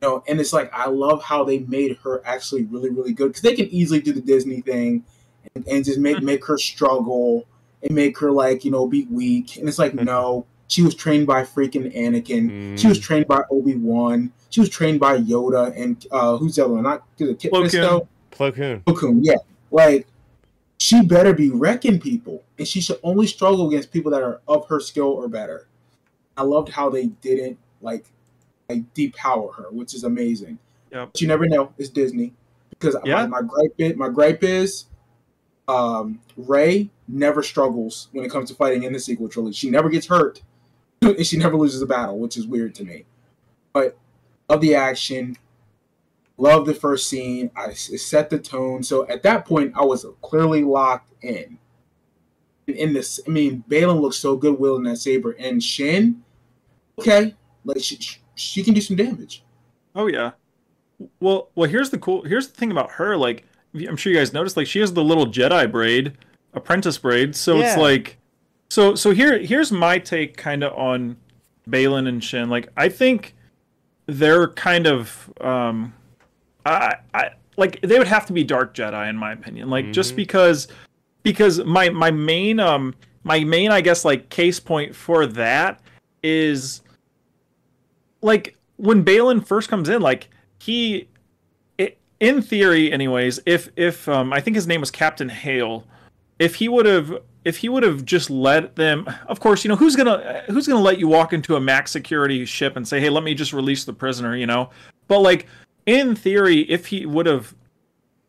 [0.00, 3.28] You know, and it's like I love how they made her actually really, really good
[3.28, 5.04] because they can easily do the Disney thing
[5.54, 7.46] and, and just make make her struggle
[7.82, 9.56] and make her like you know be weak.
[9.56, 12.50] And it's like no, she was trained by freaking Anakin.
[12.50, 12.78] Mm.
[12.78, 13.02] She was mm.
[13.02, 14.32] trained by Obi Wan.
[14.50, 16.82] She was trained by Yoda and uh, who's the other one?
[16.82, 18.06] Not the Kit Fisto.
[18.30, 18.80] Plo Koon.
[18.80, 19.22] Plo Koon.
[19.22, 19.36] Yeah,
[19.70, 20.06] like
[20.78, 24.66] she better be wrecking people, and she should only struggle against people that are of
[24.68, 25.68] her skill or better.
[26.36, 28.06] I loved how they didn't like
[28.68, 30.58] like depower her, which is amazing.
[30.90, 31.10] Yep.
[31.12, 31.72] But you never know.
[31.78, 32.32] It's Disney
[32.70, 33.26] because yeah.
[33.26, 34.86] my, my gripe is, my gripe is
[35.68, 39.56] um, Rey never struggles when it comes to fighting in the sequel trilogy.
[39.56, 40.42] She never gets hurt,
[41.02, 43.04] and she never loses a battle, which is weird to me.
[43.72, 43.96] But
[44.48, 45.36] of the action,
[46.42, 47.52] Love the first scene.
[47.54, 48.82] I set the tone.
[48.82, 51.58] So at that point, I was clearly locked in.
[52.66, 56.22] In this, I mean, Baylan looks so good wielding that saber, and Shin,
[56.98, 57.98] okay, like she,
[58.34, 59.44] she can do some damage.
[59.94, 60.32] Oh yeah.
[61.20, 62.22] Well, well, here's the cool.
[62.22, 63.16] Here's the thing about her.
[63.16, 64.56] Like, I'm sure you guys noticed.
[64.56, 66.16] Like, she has the little Jedi braid,
[66.54, 67.34] apprentice braid.
[67.34, 67.68] So yeah.
[67.68, 68.18] it's like,
[68.70, 71.16] so so here here's my take, kind of on
[71.68, 72.48] Baylan and Shin.
[72.48, 73.34] Like, I think
[74.06, 75.94] they're kind of um
[76.66, 79.70] I, I like they would have to be Dark Jedi in my opinion.
[79.70, 79.92] Like mm-hmm.
[79.92, 80.68] just because
[81.22, 85.80] because my my main um my main I guess like case point for that
[86.22, 86.82] is
[88.20, 91.08] like when Baylan first comes in, like he it,
[92.22, 95.84] in theory anyways, if if um I think his name was Captain Hale,
[96.38, 99.76] if he would have if he would have just let them of course you know
[99.76, 103.10] who's gonna who's gonna let you walk into a max security ship and say hey
[103.10, 104.70] let me just release the prisoner you know
[105.08, 105.48] but like
[105.86, 107.54] in theory, if he would have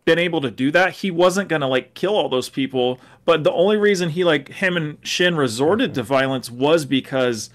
[0.05, 2.99] been able to do that, he wasn't gonna like kill all those people.
[3.25, 7.49] But the only reason he like him and Shin resorted to violence was because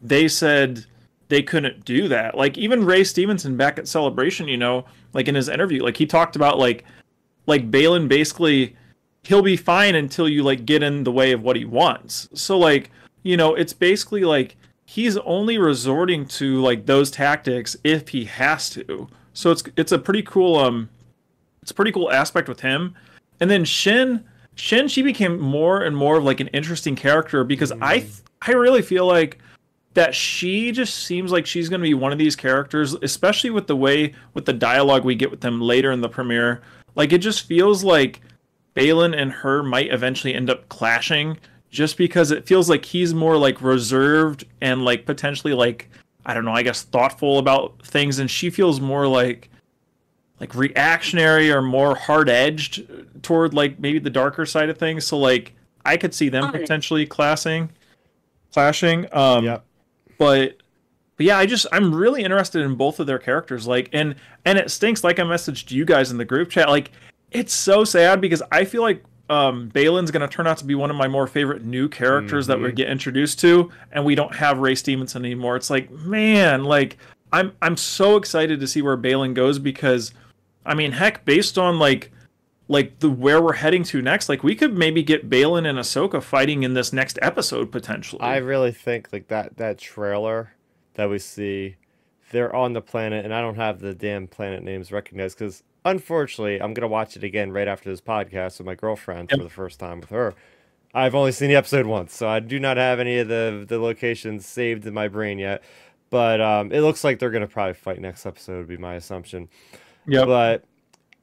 [0.00, 0.86] they said
[1.32, 2.36] they couldn't do that.
[2.36, 6.04] Like even Ray Stevenson back at Celebration, you know, like in his interview, like he
[6.04, 6.84] talked about like
[7.46, 8.76] like Baylan basically
[9.22, 12.28] he'll be fine until you like get in the way of what he wants.
[12.34, 12.90] So like,
[13.22, 18.68] you know, it's basically like he's only resorting to like those tactics if he has
[18.70, 19.08] to.
[19.32, 20.90] So it's it's a pretty cool um
[21.62, 22.94] it's a pretty cool aspect with him.
[23.40, 24.22] And then Shin
[24.54, 27.78] Shin she became more and more of like an interesting character because mm.
[27.80, 28.04] I
[28.42, 29.38] I really feel like
[29.94, 33.66] that she just seems like she's going to be one of these characters especially with
[33.66, 36.62] the way with the dialogue we get with them later in the premiere.
[36.94, 38.20] Like it just feels like
[38.74, 41.38] Baylan and her might eventually end up clashing
[41.70, 45.88] just because it feels like he's more like reserved and like potentially like
[46.24, 49.50] I don't know, I guess thoughtful about things and she feels more like
[50.40, 52.84] like reactionary or more hard edged
[53.22, 55.06] toward like maybe the darker side of things.
[55.06, 55.52] So like
[55.84, 57.70] I could see them potentially classing
[58.52, 59.06] clashing.
[59.12, 59.58] Um yeah.
[60.22, 60.56] But
[61.16, 63.66] but yeah, I just I'm really interested in both of their characters.
[63.66, 66.68] Like and and it stinks like I messaged you guys in the group chat.
[66.68, 66.92] Like
[67.32, 70.74] it's so sad because I feel like um, Baylan's going to turn out to be
[70.74, 72.52] one of my more favorite new characters mm-hmm.
[72.52, 72.76] that we mm-hmm.
[72.76, 75.56] get introduced to, and we don't have Ray Stevenson anymore.
[75.56, 76.98] It's like, man, like
[77.32, 80.12] I'm I'm so excited to see where Baylan goes because,
[80.64, 82.12] I mean, heck, based on like
[82.72, 86.22] like the where we're heading to next, like we could maybe get Baylan and Ahsoka
[86.22, 88.22] fighting in this next episode potentially.
[88.22, 90.54] I really think like that that trailer
[90.94, 91.76] that we see,
[92.30, 96.62] they're on the planet, and I don't have the damn planet names recognized because unfortunately,
[96.62, 99.38] I'm gonna watch it again right after this podcast with my girlfriend yep.
[99.38, 100.34] for the first time with her.
[100.94, 103.78] I've only seen the episode once, so I do not have any of the the
[103.78, 105.62] locations saved in my brain yet.
[106.08, 108.56] But um, it looks like they're gonna probably fight next episode.
[108.56, 109.50] Would be my assumption.
[110.06, 110.24] Yeah.
[110.24, 110.64] But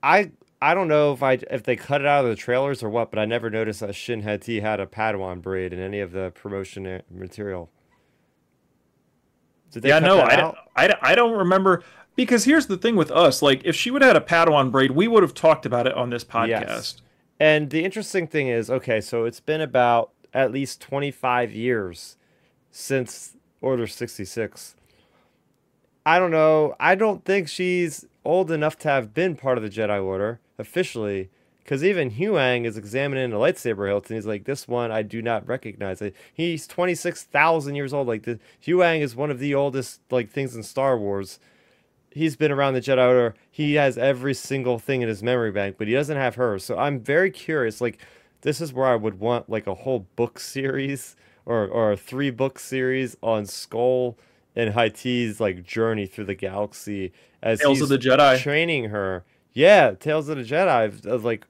[0.04, 0.32] I
[0.62, 3.12] I don't know if I if they cut it out of the trailers or what,
[3.12, 6.32] but I never noticed that Shin Hati had a Padawan braid in any of the
[6.32, 7.70] promotion material.
[9.82, 11.84] yeah, no, I, I, I don't remember
[12.20, 14.92] because here's the thing with us like if she would have had a padawan braid
[14.92, 17.02] we would have talked about it on this podcast yes.
[17.40, 22.18] and the interesting thing is okay so it's been about at least 25 years
[22.72, 24.76] since order 66
[26.06, 29.70] i don't know i don't think she's old enough to have been part of the
[29.70, 31.30] jedi order officially
[31.64, 35.22] because even Huyang is examining a lightsaber hilt, and he's like, "This one I do
[35.22, 36.02] not recognize."
[36.34, 38.08] He's twenty six thousand years old.
[38.08, 41.40] Like the Huyang is one of the oldest like things in Star Wars,
[42.12, 43.36] he's been around the Jedi Order.
[43.50, 46.64] He has every single thing in his memory bank, but he doesn't have hers.
[46.64, 47.82] So I'm very curious.
[47.82, 48.00] Like,
[48.42, 52.30] this is where I would want like a whole book series or or a three
[52.30, 54.16] book series on Skoll
[54.56, 59.24] and Hati's like journey through the galaxy as Tales he's of the Jedi training her.
[59.54, 61.48] Yeah, Tales of the Jedi of like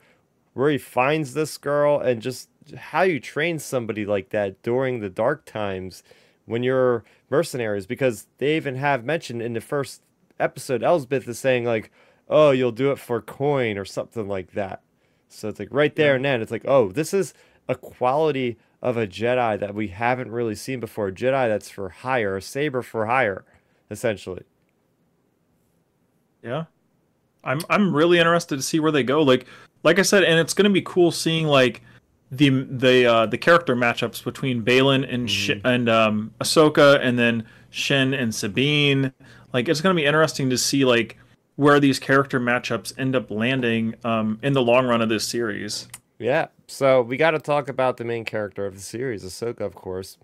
[0.53, 5.09] where he finds this girl and just how you train somebody like that during the
[5.09, 6.03] dark times
[6.45, 10.01] when you're mercenaries because they even have mentioned in the first
[10.39, 11.91] episode, Elsbeth is saying like,
[12.27, 14.81] "Oh, you'll do it for coin or something like that."
[15.27, 16.15] So it's like right there yeah.
[16.15, 17.33] and then it's like, "Oh, this is
[17.67, 21.07] a quality of a Jedi that we haven't really seen before.
[21.07, 23.45] A Jedi that's for hire, a saber for hire,
[23.89, 24.43] essentially."
[26.43, 26.65] Yeah.
[27.43, 29.21] I'm I'm really interested to see where they go.
[29.21, 29.47] Like
[29.83, 31.81] like I said, and it's gonna be cool seeing like
[32.31, 35.59] the the uh, the character matchups between Baylan and mm-hmm.
[35.59, 39.13] Sh- and um, Ahsoka, and then Shin and Sabine.
[39.53, 41.17] Like it's gonna be interesting to see like
[41.55, 45.87] where these character matchups end up landing um, in the long run of this series.
[46.19, 49.73] Yeah, so we got to talk about the main character of the series, Ahsoka, of
[49.73, 50.17] course.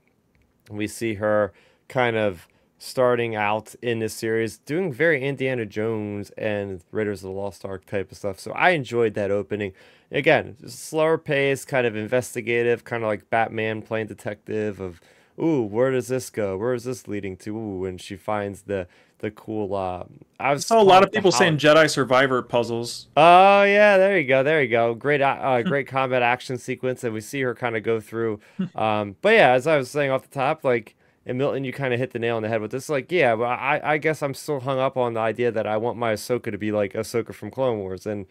[0.70, 1.54] We see her
[1.88, 7.36] kind of starting out in this series, doing very Indiana Jones and Raiders of the
[7.36, 8.40] Lost Ark type of stuff.
[8.40, 9.74] So I enjoyed that opening.
[10.12, 15.02] Again, slower pace, kind of investigative, kind of like Batman playing detective of,
[15.40, 16.58] ooh, where does this go?
[16.58, 17.58] Where is this leading to?
[17.58, 18.88] Ooh, and she finds the
[19.20, 19.74] the cool.
[19.74, 20.04] Uh,
[20.40, 23.08] I saw a lot of people saying Jedi Survivor puzzles.
[23.16, 24.94] Oh yeah, there you go, there you go.
[24.94, 28.40] Great, uh, uh great combat action sequence, and we see her kind of go through.
[28.76, 30.96] Um, but yeah, as I was saying off the top, like
[31.26, 32.88] and Milton, you kind of hit the nail on the head with this.
[32.88, 35.78] Like, yeah, but I, I guess I'm still hung up on the idea that I
[35.78, 38.06] want my Ahsoka to be like Ahsoka from Clone Wars.
[38.06, 38.28] And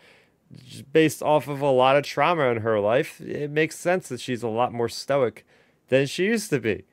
[0.93, 4.45] based off of a lot of trauma in her life, it makes sense that she's
[4.45, 5.45] a lot more stoic
[5.89, 6.85] than she used to be.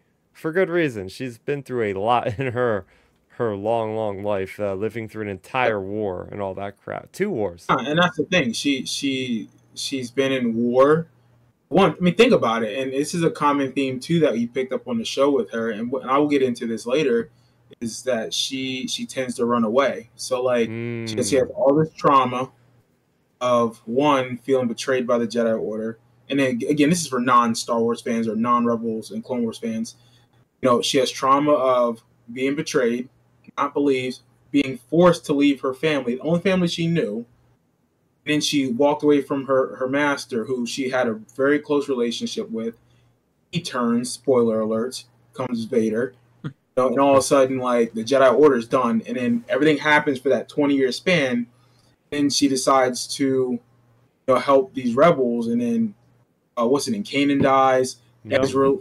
[0.41, 1.07] For good reason.
[1.07, 2.85] She's been through a lot in her
[3.35, 7.11] her long, long life, uh, living through an entire war and all that crap.
[7.11, 7.65] Two wars.
[7.69, 8.53] And that's the thing.
[8.53, 11.07] She she she's been in war
[11.71, 14.49] one, I mean, think about it, and this is a common theme too that you
[14.49, 17.29] picked up on the show with her, and, and I will get into this later.
[17.79, 20.09] Is that she she tends to run away?
[20.17, 21.07] So like mm.
[21.07, 22.51] she, she has all this trauma
[23.39, 25.97] of one feeling betrayed by the Jedi Order,
[26.29, 29.43] and then again, this is for non Star Wars fans or non Rebels and Clone
[29.43, 29.95] Wars fans.
[30.61, 33.09] You know, she has trauma of being betrayed,
[33.57, 34.19] not believed,
[34.51, 37.25] being forced to leave her family, the only family she knew,
[38.25, 42.49] then she walked away from her her master, who she had a very close relationship
[42.49, 42.75] with.
[43.51, 46.13] He turns, spoiler alert, comes Vader.
[46.43, 49.43] You know, and all of a sudden, like the Jedi Order is done, and then
[49.49, 51.47] everything happens for that twenty year span.
[52.11, 53.59] Then she decides to, you
[54.27, 55.95] know, help these rebels, and then
[56.57, 56.91] uh, what's it?
[56.91, 57.03] name?
[57.03, 57.97] Kanan dies.
[58.23, 58.43] Yep.
[58.43, 58.75] Ezra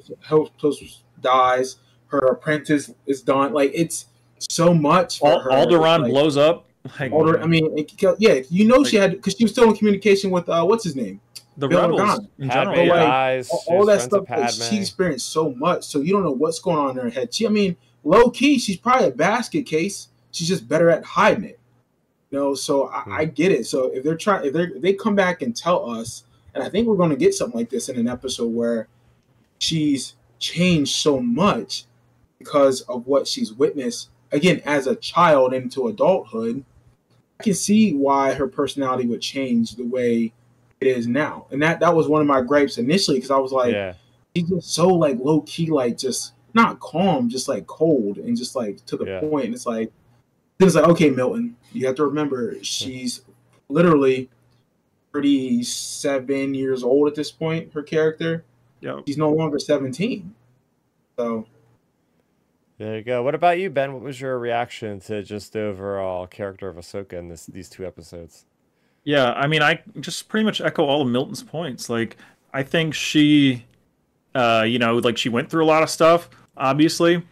[1.20, 1.76] dies.
[2.09, 3.52] Her apprentice is done.
[3.52, 4.06] Like it's
[4.38, 5.18] so much.
[5.18, 5.50] For Al- her.
[5.50, 6.66] Alderaan like, blows up.
[6.98, 7.40] Like, older.
[7.40, 7.87] I mean,
[8.18, 10.83] yeah, you know, like, she had because she was still in communication with uh, what's
[10.83, 11.20] his name,
[11.59, 12.26] the Bill rebels.
[12.38, 14.24] In general, like, dies, all, all that stuff.
[14.30, 17.35] Like, she experienced so much, so you don't know what's going on in her head.
[17.35, 20.09] She, I mean, low key, she's probably a basket case.
[20.30, 21.59] She's just better at hiding it.
[22.30, 23.12] You know, so I, hmm.
[23.12, 23.66] I get it.
[23.66, 26.70] So if they're trying, if they if they come back and tell us, and I
[26.70, 28.88] think we're going to get something like this in an episode where
[29.59, 31.85] she's changed so much
[32.38, 36.64] because of what she's witnessed again as a child into adulthood
[37.40, 40.35] I can see why her personality would change the way
[40.79, 41.46] it is now.
[41.50, 43.94] And that that was one of my gripes initially because I was like, yeah.
[44.37, 48.55] she's just so like low key, like just not calm, just like cold and just
[48.55, 49.20] like to the yeah.
[49.20, 49.46] point.
[49.46, 49.90] And it's like
[50.59, 53.22] it's like, okay, Milton, you have to remember she's
[53.70, 54.29] literally
[55.14, 58.44] 37 years old at this point, her character.
[58.81, 59.01] Yeah.
[59.07, 60.35] She's no longer 17.
[61.16, 61.47] So
[62.79, 63.23] there you go.
[63.23, 63.93] What about you, Ben?
[63.93, 67.87] What was your reaction to just the overall character of Ahsoka in this these two
[67.87, 68.47] episodes?
[69.05, 71.90] Yeah, I mean, I just pretty much echo all of Milton's points.
[71.90, 72.16] Like,
[72.55, 73.66] I think she,
[74.35, 77.23] uh, you know, like she went through a lot of stuff, obviously.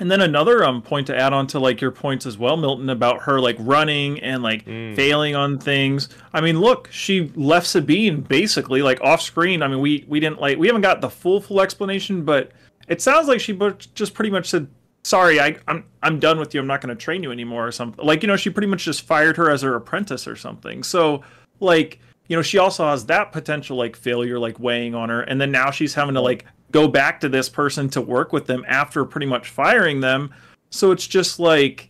[0.00, 2.88] And then another um point to add on to like your points as well, Milton,
[2.88, 4.94] about her like running and like mm.
[4.94, 6.08] failing on things.
[6.32, 9.62] I mean, look, she left Sabine basically like off screen.
[9.62, 12.52] I mean, we we didn't like we haven't got the full full explanation, but
[12.86, 13.58] it sounds like she
[13.94, 14.68] just pretty much said
[15.08, 16.60] sorry, I, I'm I'm done with you.
[16.60, 18.04] I'm not going to train you anymore or something.
[18.04, 20.82] Like you know, she pretty much just fired her as her apprentice or something.
[20.82, 21.22] So
[21.60, 25.40] like you know, she also has that potential like failure like weighing on her, and
[25.40, 28.64] then now she's having to like go back to this person to work with them
[28.68, 30.32] after pretty much firing them.
[30.70, 31.88] So it's just like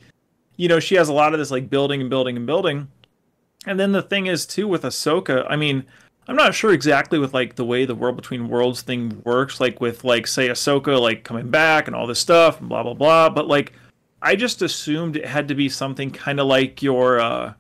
[0.59, 2.89] you know, she has a lot of this like building and building and building.
[3.67, 5.85] And then the thing is too with Ahsoka, I mean,
[6.27, 9.81] I'm not sure exactly with like the way the world between worlds thing works, like
[9.81, 13.31] with like say Ahsoka like coming back and all this stuff and blah blah blah.
[13.31, 13.73] But like
[14.21, 17.55] I just assumed it had to be something kind of like your uh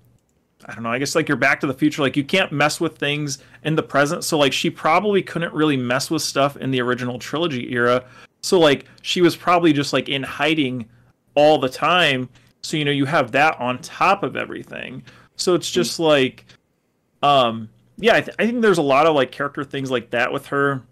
[0.68, 2.02] I don't know, I guess like your back to the future.
[2.02, 4.22] Like you can't mess with things in the present.
[4.22, 8.04] So like she probably couldn't really mess with stuff in the original trilogy era.
[8.42, 10.86] So like she was probably just like in hiding
[11.34, 12.28] all the time.
[12.62, 15.02] So you know, you have that on top of everything.
[15.36, 16.44] So it's just like
[17.22, 20.32] um yeah, I, th- I think there's a lot of like character things like that
[20.32, 20.82] with her.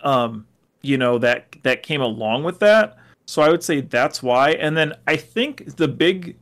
[0.00, 0.46] Um,
[0.82, 2.98] you know that that came along with that.
[3.26, 4.50] So I would say that's why.
[4.52, 6.36] And then I think the big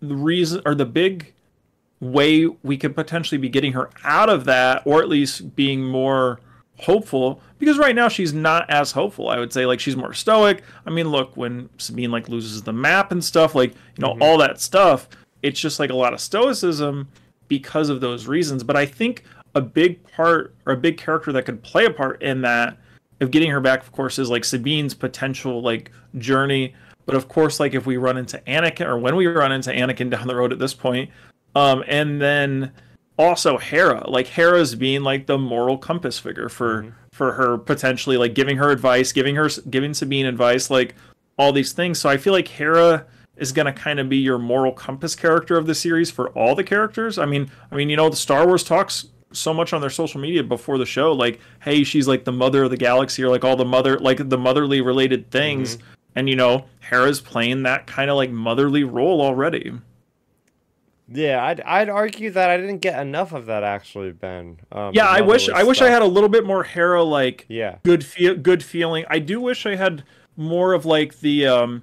[0.00, 1.32] reason or the big
[2.02, 6.40] way we could potentially be getting her out of that, or at least being more
[6.78, 9.64] hopeful because right now she's not as hopeful i would say.
[9.66, 10.62] Like she's more stoic.
[10.84, 14.22] I mean look when sabine like loses the map and stuff like you know mm-hmm.
[14.22, 15.08] all that stuff
[15.42, 17.08] it's just like a lot of stoicism
[17.48, 18.64] because of those reasons.
[18.64, 19.24] But i think
[19.54, 22.78] a big part or a big character that could play a part in that
[23.20, 26.74] of getting her back of course is like sabine's potential like journey.
[27.06, 30.10] But of course like if we run into anakin or when we run into anakin
[30.10, 31.10] down the road at this point
[31.54, 32.72] um and then
[33.18, 36.96] also Hera, like Hera's being like the moral compass figure for mm-hmm.
[37.12, 40.94] for her potentially like giving her advice, giving her giving Sabine advice, like
[41.38, 41.98] all these things.
[42.00, 45.56] So I feel like Hera is going to kind of be your moral compass character
[45.56, 47.18] of the series for all the characters.
[47.18, 50.20] I mean, I mean, you know, the Star Wars talks so much on their social
[50.20, 53.44] media before the show like, hey, she's like the mother of the galaxy or like
[53.44, 55.76] all the mother like the motherly related things.
[55.76, 55.86] Mm-hmm.
[56.14, 59.72] And you know, Hera's playing that kind of like motherly role already.
[61.14, 64.58] Yeah, I'd I'd argue that I didn't get enough of that actually, Ben.
[64.70, 67.78] Um, yeah, I wish I wish I had a little bit more Hera like yeah
[67.82, 69.04] good feel good feeling.
[69.08, 70.04] I do wish I had
[70.36, 71.82] more of like the um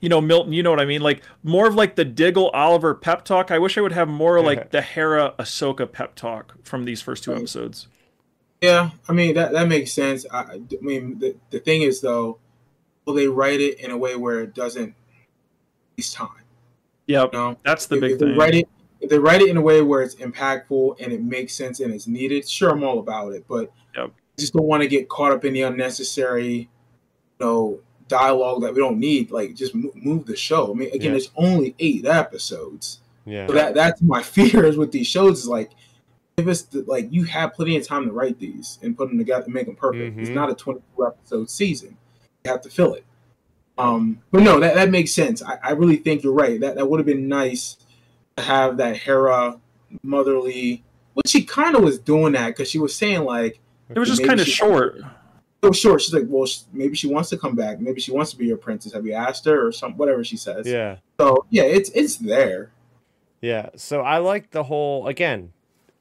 [0.00, 2.94] you know Milton, you know what I mean, like more of like the Diggle Oliver
[2.94, 3.50] pep talk.
[3.50, 7.24] I wish I would have more like the Hera Ahsoka pep talk from these first
[7.24, 7.88] two episodes.
[8.60, 10.26] Yeah, I mean that that makes sense.
[10.30, 12.38] I, I mean the the thing is though,
[13.04, 14.94] will they write it in a way where it doesn't
[15.96, 16.45] waste time?
[17.06, 17.32] Yep.
[17.32, 17.58] You know?
[17.64, 18.32] That's the if, big if thing.
[18.32, 18.68] They write it,
[19.00, 21.92] if they write it in a way where it's impactful and it makes sense and
[21.92, 23.46] it's needed, sure, I'm all about it.
[23.48, 24.08] But yep.
[24.08, 26.68] I just don't want to get caught up in the unnecessary, you
[27.40, 29.30] know, dialogue that we don't need.
[29.30, 30.72] Like, just move the show.
[30.72, 31.18] I mean, again, yeah.
[31.18, 33.00] it's only eight episodes.
[33.24, 33.46] Yeah.
[33.46, 35.40] So that that's my fears with these shows.
[35.40, 35.72] Is like,
[36.36, 39.18] if it's the, like you have plenty of time to write these and put them
[39.18, 40.12] together and make them perfect.
[40.12, 40.20] Mm-hmm.
[40.20, 41.96] It's not a 22 episode season.
[42.44, 43.04] You have to fill it.
[43.78, 45.42] Um, but no, that, that makes sense.
[45.42, 46.60] I, I really think you're right.
[46.60, 47.76] That that would have been nice
[48.36, 49.60] to have that Hera
[50.02, 50.82] motherly.
[51.14, 54.24] But she kind of was doing that because she was saying like it was just
[54.24, 55.00] kind of short.
[55.64, 56.02] So short.
[56.02, 57.80] She's like, well, maybe she wants to come back.
[57.80, 58.92] Maybe she wants to be your princess.
[58.92, 60.66] Have you asked her or some whatever she says?
[60.66, 60.96] Yeah.
[61.18, 62.70] So yeah, it's it's there.
[63.40, 63.70] Yeah.
[63.76, 65.52] So I like the whole again,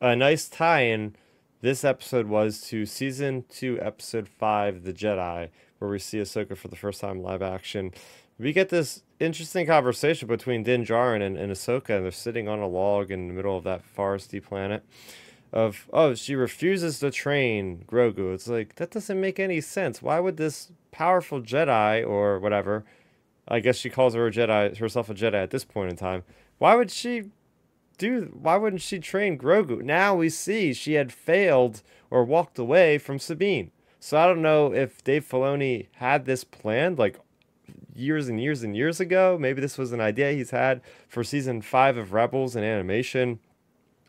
[0.01, 1.15] a nice tie-in.
[1.61, 5.49] This episode was to season two, episode five, The Jedi,
[5.80, 7.93] where we see Ahsoka for the first time live action.
[8.38, 12.59] We get this interesting conversation between Din Djarin and, and Ahsoka, and they're sitting on
[12.59, 14.84] a log in the middle of that foresty planet.
[15.53, 18.34] Of oh, she refuses to train Grogu.
[18.34, 20.01] It's like that doesn't make any sense.
[20.01, 22.84] Why would this powerful Jedi or whatever?
[23.47, 26.23] I guess she calls her a Jedi herself a Jedi at this point in time.
[26.57, 27.30] Why would she
[27.97, 28.32] do?
[28.34, 29.82] Why wouldn't she train Grogu?
[29.82, 33.71] Now we see she had failed or walked away from Sabine.
[34.05, 37.19] So I don't know if Dave Filoni had this planned like
[37.95, 39.35] years and years and years ago.
[39.41, 43.39] Maybe this was an idea he's had for season five of Rebels and animation.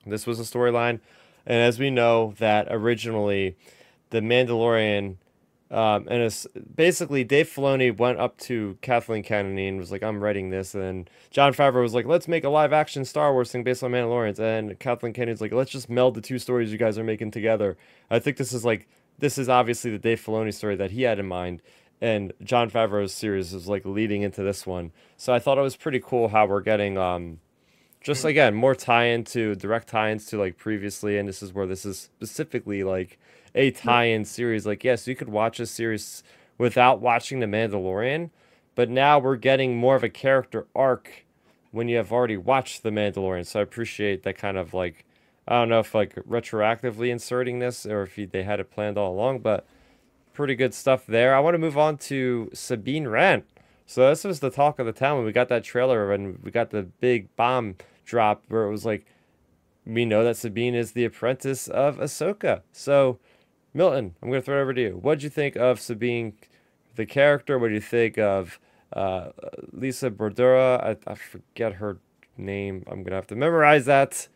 [0.05, 1.01] This was a storyline.
[1.47, 3.57] And as we know, that originally
[4.11, 5.16] the Mandalorian
[5.70, 10.22] um, and it's basically Dave Filoni went up to Kathleen Kennedy and was like, "I'm
[10.22, 13.64] writing this," and Jon Favreau was like, "Let's make a live action Star Wars thing
[13.64, 16.99] based on Mandalorians," and Kathleen Kennedy's like, "Let's just meld the two stories you guys
[16.99, 17.76] are making together."
[18.09, 18.86] I think this is like
[19.19, 21.62] this is obviously the Dave Filoni story that he had in mind,
[22.01, 24.93] and Jon Favreau's series is like leading into this one.
[25.17, 27.41] So I thought it was pretty cool how we're getting um,
[28.03, 31.85] just again more tie-in to direct tie-ins to like previously, and this is where this
[31.85, 33.19] is specifically like
[33.55, 34.67] a tie-in series.
[34.67, 36.23] Like yes, you could watch a series
[36.59, 38.31] without watching The Mandalorian,
[38.75, 41.25] but now we're getting more of a character arc
[41.71, 43.47] when you have already watched The Mandalorian.
[43.47, 45.05] So I appreciate that kind of like
[45.49, 49.12] I don't know if like retroactively inserting this or if they had it planned all
[49.12, 49.66] along, but
[50.32, 51.34] pretty good stuff there.
[51.34, 53.44] I want to move on to Sabine Wren.
[53.86, 56.51] So this was the talk of the town when we got that trailer and we
[56.51, 59.07] got the big bomb drop where it was like,
[59.86, 62.62] we know that Sabine is the apprentice of Ahsoka.
[62.72, 63.20] So,
[63.72, 64.99] Milton, I'm going to throw it over to you.
[65.01, 66.32] What did you think of Sabine,
[66.97, 67.57] the character?
[67.57, 68.59] What do you think of
[68.92, 69.28] uh,
[69.70, 70.82] Lisa Bordura?
[70.82, 71.99] I, I forget her
[72.36, 72.82] name.
[72.88, 74.26] I'm going to have to memorize that.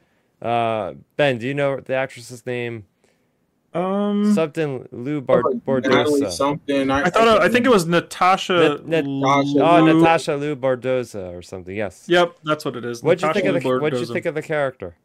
[0.41, 2.86] Uh, ben, do you know the actress's name?
[3.72, 6.30] Um, something Lou Bar- Bordosa.
[6.32, 6.91] Something.
[6.91, 7.41] I, I thought.
[7.41, 8.80] I, I think it was Natasha.
[8.84, 11.76] Na- Natasha oh, Natasha Liu Bardoza or something.
[11.76, 12.05] Yes.
[12.09, 13.03] Yep, that's what it is.
[13.03, 14.97] What'd you think of the What'd you think of the character?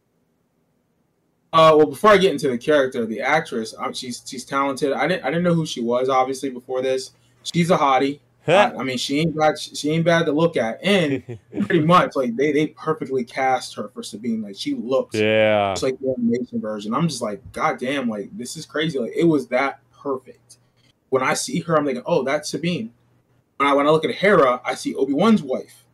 [1.53, 4.93] Uh, well, before I get into the character, the actress, um, she's she's talented.
[4.93, 7.11] I didn't I didn't know who she was obviously before this.
[7.43, 8.19] She's a hottie.
[8.47, 9.59] I, I, mean, she ain't bad.
[9.59, 11.23] She ain't bad to look at, and
[11.61, 14.41] pretty much like they they perfectly cast her for Sabine.
[14.41, 16.93] Like she looks, yeah, just like the animation version.
[16.93, 18.99] I'm just like, god damn, like this is crazy.
[18.99, 20.57] Like it was that perfect.
[21.09, 22.93] When I see her, I'm like, oh, that's Sabine.
[23.57, 25.85] When I when I look at Hera, I see Obi Wan's wife.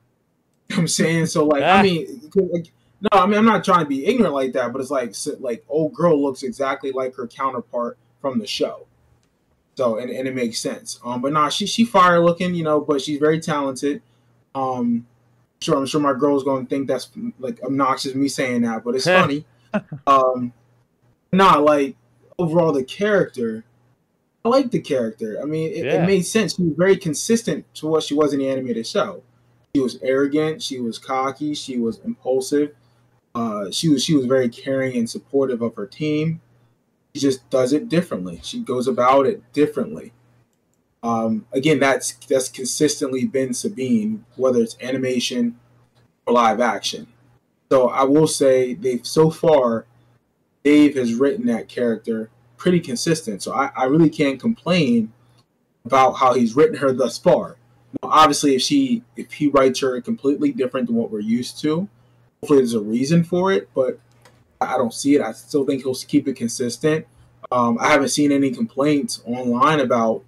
[0.77, 1.45] I'm saying so.
[1.45, 1.83] Like, I ah.
[1.83, 2.71] mean, like,
[3.01, 5.63] no, I mean, I'm not trying to be ignorant like that, but it's like, like,
[5.67, 8.87] old girl looks exactly like her counterpart from the show.
[9.81, 10.99] So, and, and it makes sense.
[11.03, 14.03] Um, but nah, she she fire looking, you know, but she's very talented.
[14.53, 15.07] Um,
[15.59, 17.09] sure, I'm sure my girl's gonna think that's
[17.39, 19.43] like obnoxious me saying that, but it's funny.
[20.05, 20.53] um,
[21.31, 21.95] nah, like
[22.37, 23.63] overall the character,
[24.45, 25.39] I like the character.
[25.41, 26.03] I mean, it, yeah.
[26.03, 26.57] it made sense.
[26.57, 29.23] She was very consistent to what she was in the animated show.
[29.75, 30.61] She was arrogant.
[30.61, 31.55] She was cocky.
[31.55, 32.75] She was impulsive.
[33.33, 36.39] Uh, she was she was very caring and supportive of her team.
[37.13, 38.39] She just does it differently.
[38.43, 40.13] She goes about it differently.
[41.03, 45.59] Um, again, that's that's consistently been Sabine, whether it's animation
[46.25, 47.07] or live action.
[47.71, 49.85] So I will say they've so far,
[50.63, 53.41] Dave has written that character pretty consistent.
[53.41, 55.11] So I, I really can't complain
[55.83, 57.57] about how he's written her thus far.
[58.03, 61.89] Now, obviously, if she if he writes her completely different than what we're used to,
[62.39, 63.69] hopefully there's a reason for it.
[63.73, 63.99] But
[64.61, 65.21] I don't see it.
[65.21, 67.07] I still think he'll keep it consistent.
[67.51, 70.23] Um, I haven't seen any complaints online about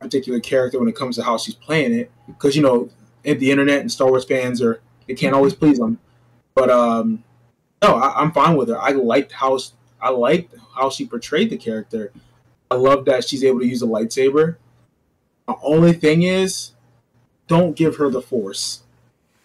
[0.00, 2.90] a particular character when it comes to how she's playing it, because you know,
[3.22, 5.98] the internet and Star Wars fans are they can't always please them.
[6.54, 7.24] But um,
[7.82, 8.80] no, I, am fine with her.
[8.80, 9.58] I liked how
[10.00, 12.12] I liked how she portrayed the character.
[12.70, 14.56] I love that she's able to use a lightsaber.
[15.46, 16.72] The only thing is,
[17.48, 18.82] don't give her the force.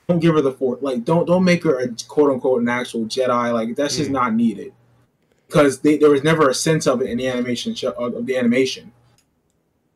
[0.08, 0.82] Don't give her the force.
[0.82, 3.54] Like don't don't make her a quote unquote an actual Jedi.
[3.54, 4.00] Like that's mm.
[4.00, 4.74] just not needed
[5.48, 8.92] because they, there was never a sense of it in the animation of the animation.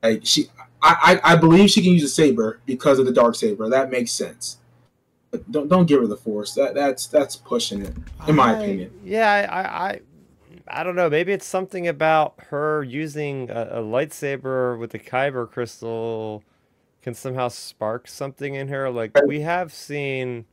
[0.01, 0.47] Like she,
[0.81, 3.69] I, I, I believe she can use a saber because of the dark saber.
[3.69, 4.57] That makes sense.
[5.31, 6.53] But don't don't give her the force.
[6.55, 7.93] That that's that's pushing it,
[8.27, 8.91] in my I, opinion.
[9.03, 10.01] Yeah, I, I
[10.67, 11.09] I don't know.
[11.09, 16.43] Maybe it's something about her using a, a lightsaber with the kyber crystal
[17.01, 18.89] can somehow spark something in her.
[18.89, 20.45] Like we have seen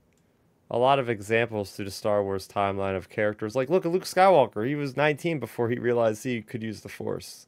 [0.70, 3.54] a lot of examples through the Star Wars timeline of characters.
[3.54, 4.66] Like look at Luke Skywalker.
[4.66, 7.46] He was 19 before he realized he could use the Force.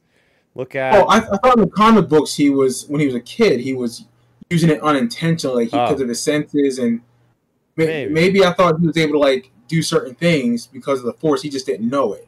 [0.55, 0.95] Look at.
[0.95, 3.59] Oh, I, I thought in the comic books he was when he was a kid
[3.59, 4.05] he was
[4.49, 5.85] using it unintentionally like, oh.
[5.85, 7.01] because of his senses and
[7.75, 8.11] maybe.
[8.11, 11.41] maybe I thought he was able to like do certain things because of the Force.
[11.41, 12.27] He just didn't know it.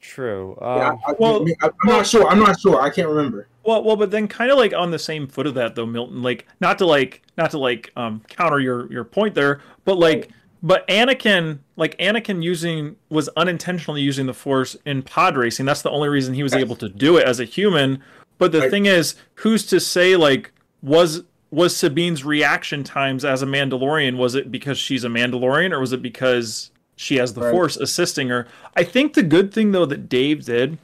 [0.00, 0.56] True.
[0.60, 2.28] Um, yeah, I, well, I, am not sure.
[2.28, 2.80] I'm not sure.
[2.80, 3.48] I can't remember.
[3.64, 6.22] Well, well, but then kind of like on the same foot of that though, Milton.
[6.22, 10.30] Like not to like not to like um counter your your point there, but like
[10.62, 15.66] but Anakin like Anakin using was unintentionally using the Force in pod racing.
[15.66, 18.02] That's the only reason he was able to do it as a human.
[18.38, 18.70] But the right.
[18.70, 20.52] thing is, who's to say like
[20.82, 24.16] was was Sabine's reaction times as a Mandalorian?
[24.16, 27.50] Was it because she's a Mandalorian, or was it because she has the right.
[27.50, 28.46] force assisting her.
[28.76, 30.78] I think the good thing though that Dave did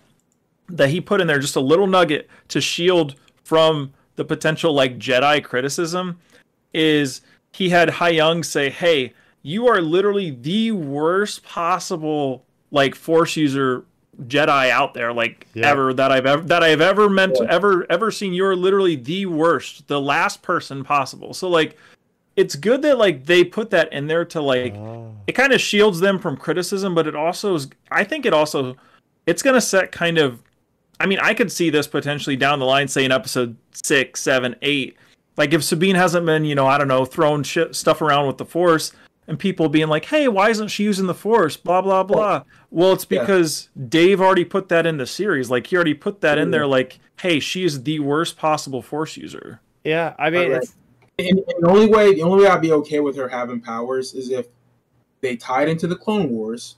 [0.68, 4.98] that he put in there just a little nugget to shield from the potential like
[4.98, 6.18] Jedi criticism
[6.74, 7.20] is
[7.52, 13.84] he had Huyang say, "Hey, you are literally the worst possible like force user
[14.24, 15.70] Jedi out there like yeah.
[15.70, 17.46] ever that I've ever that I've ever meant yeah.
[17.48, 18.34] ever ever seen.
[18.34, 21.78] You're literally the worst, the last person possible." So like
[22.38, 25.12] it's good that like they put that in there to like oh.
[25.26, 28.76] it kind of shields them from criticism, but it also is I think it also
[29.26, 30.40] it's gonna set kind of
[31.00, 34.54] I mean, I could see this potentially down the line, say in episode six, seven,
[34.62, 34.96] eight.
[35.36, 38.38] Like if Sabine hasn't been, you know, I don't know, throwing shit stuff around with
[38.38, 38.92] the Force,
[39.26, 42.42] and people being like, "Hey, why isn't she using the Force?" Blah blah blah.
[42.44, 43.84] Oh, well, it's because yeah.
[43.88, 45.50] Dave already put that in the series.
[45.50, 46.64] Like he already put that in there.
[46.64, 46.70] Mm.
[46.70, 49.60] Like, hey, she is the worst possible Force user.
[49.84, 50.64] Yeah, I mean, right.
[51.18, 54.14] And, and, the only way the only way I'd be okay with her having powers
[54.14, 54.46] is if
[55.20, 56.76] they tied into the Clone Wars.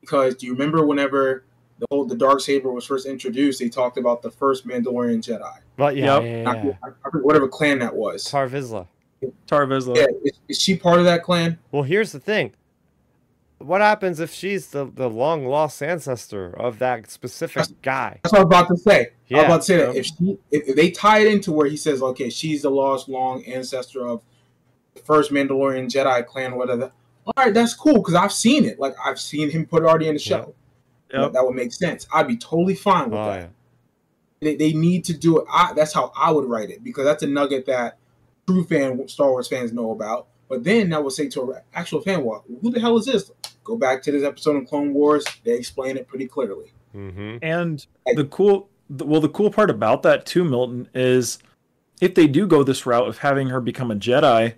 [0.00, 1.44] Because do you remember whenever
[1.78, 5.58] the whole the dark saber was first introduced, they talked about the first Mandalorian Jedi.
[5.76, 6.22] But yeah, yep.
[6.22, 7.20] yeah, yeah, yeah.
[7.22, 8.24] whatever clan that was.
[8.24, 8.86] Tarre Vizsla.
[9.46, 9.96] Tarre Vizsla.
[9.96, 11.58] Yeah, is, is, she part of that clan?
[11.70, 12.52] Well, here's the thing.
[13.62, 18.20] What happens if she's the, the long lost ancestor of that specific that's, guy?
[18.22, 19.10] That's what I was about to say.
[19.28, 19.38] Yeah.
[19.38, 21.66] I was about to say that if she if, if they tie it into where
[21.66, 24.22] he says, okay, she's the lost long ancestor of
[24.94, 26.92] the first Mandalorian Jedi clan, whatever.
[27.24, 28.78] All right, that's cool because I've seen it.
[28.80, 30.54] Like I've seen him put it already in the show.
[31.12, 31.32] Yep.
[31.32, 32.06] That would make sense.
[32.12, 33.40] I'd be totally fine with oh, that.
[33.40, 33.48] Yeah.
[34.40, 35.46] They, they need to do it.
[35.52, 37.98] I, that's how I would write it because that's a nugget that
[38.46, 40.26] true fan Star Wars fans know about.
[40.48, 43.30] But then I would say to an actual fan, "Well, who the hell is this?"
[43.64, 45.24] Go back to this episode of Clone Wars.
[45.44, 46.72] They explain it pretty clearly.
[46.94, 47.38] Mm-hmm.
[47.42, 51.38] And the cool, well, the cool part about that too, Milton, is
[52.00, 54.54] if they do go this route of having her become a Jedi,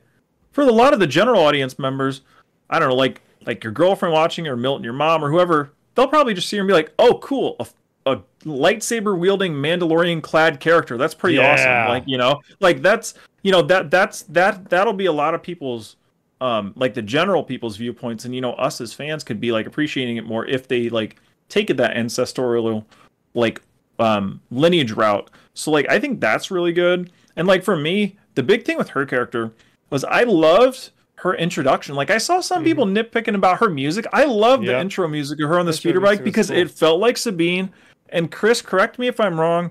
[0.53, 2.23] for a lot of the general audience members,
[2.71, 6.09] I don't know, like like your girlfriend watching or Milton, your mom or whoever, they'll
[6.09, 7.67] probably just see her and be like, "Oh, cool, a,
[8.07, 10.97] a lightsaber wielding Mandalorian clad character.
[10.97, 11.53] That's pretty yeah.
[11.53, 15.35] awesome." Like you know, like that's you know that that's that that'll be a lot
[15.35, 15.97] of people's
[16.45, 19.67] um like the general people's viewpoints and you know us as fans could be like
[19.67, 21.17] appreciating it more if they like
[21.49, 22.87] take it that ancestral
[23.33, 23.63] like
[23.99, 28.43] um lineage route so like i think that's really good and like for me the
[28.43, 29.53] big thing with her character
[29.89, 32.65] was i loved her introduction like i saw some mm-hmm.
[32.67, 34.75] people nitpicking about her music i love yep.
[34.75, 36.59] the intro music of her on the speeder bike because cool.
[36.59, 37.71] it felt like sabine
[38.11, 39.71] and chris correct me if i'm wrong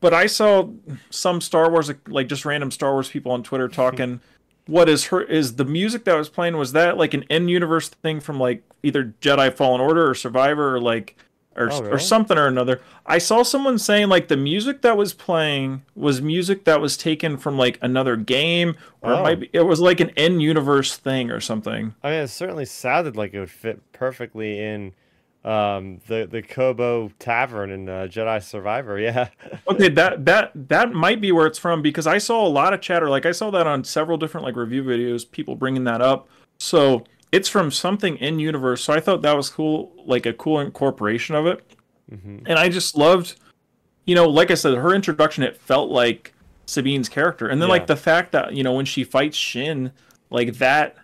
[0.00, 0.66] but i saw
[1.10, 4.20] some star wars like just random star wars people on twitter talking
[4.68, 7.88] what is her is the music that was playing was that like an in universe
[7.88, 11.16] thing from like either Jedi Fallen Order or Survivor or like
[11.56, 11.92] or oh, really?
[11.92, 12.80] or something or another.
[13.06, 17.38] I saw someone saying like the music that was playing was music that was taken
[17.38, 19.18] from like another game or oh.
[19.18, 21.94] it might be, it was like an in universe thing or something.
[22.02, 24.92] I mean, it certainly sounded like it would fit perfectly in
[25.44, 28.98] um the the Koboh Tavern in uh, Jedi Survivor.
[29.08, 29.28] Yeah.
[29.68, 32.80] okay, that that that might be where it's from because I saw a lot of
[32.80, 33.08] chatter.
[33.08, 36.28] Like I saw that on several different like review videos, people bringing that up.
[36.58, 38.82] So it's from something in universe.
[38.82, 41.64] So I thought that was cool, like a cool incorporation of it.
[42.10, 42.38] Mm-hmm.
[42.46, 43.36] And I just loved,
[44.06, 45.44] you know, like I said, her introduction.
[45.44, 46.34] It felt like
[46.66, 47.74] Sabine's character, and then yeah.
[47.74, 49.92] like the fact that you know when she fights Shin,
[50.30, 50.96] like that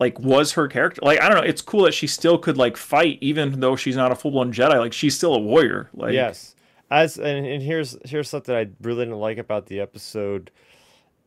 [0.00, 2.76] like was her character like i don't know it's cool that she still could like
[2.76, 6.54] fight even though she's not a full-blown jedi like she's still a warrior like yes.
[6.90, 10.50] As and, and here's here's something i really didn't like about the episode.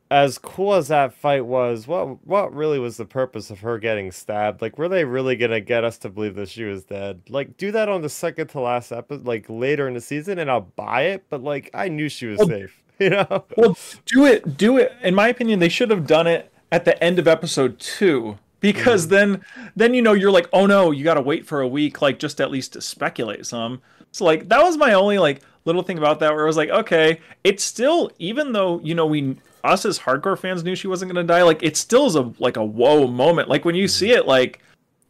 [0.09, 4.11] As cool as that fight was what what really was the purpose of her getting
[4.11, 4.61] stabbed?
[4.61, 7.23] Like were they really gonna get us to believe that she was dead?
[7.27, 10.49] Like do that on the second to last episode like later in the season and
[10.49, 13.43] i'll buy it but like i knew she was well, safe you know?
[13.57, 14.93] well do it do it.
[15.01, 19.07] In my opinion they should have done it at the end of episode two because
[19.07, 19.09] mm.
[19.09, 19.45] then
[19.75, 22.19] then you know you're like oh no you got to wait for a week like
[22.19, 23.81] just at least to speculate some
[24.11, 26.69] so like that was my only like little thing about that where I was like
[26.69, 31.11] okay it's still even though you know we us as hardcore fans knew she wasn't
[31.11, 33.85] going to die like it still is a like a whoa moment like when you
[33.85, 33.89] mm.
[33.89, 34.61] see it like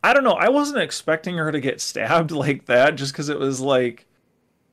[0.04, 3.40] I don't know I wasn't expecting her to get stabbed like that just cuz it
[3.40, 4.06] was like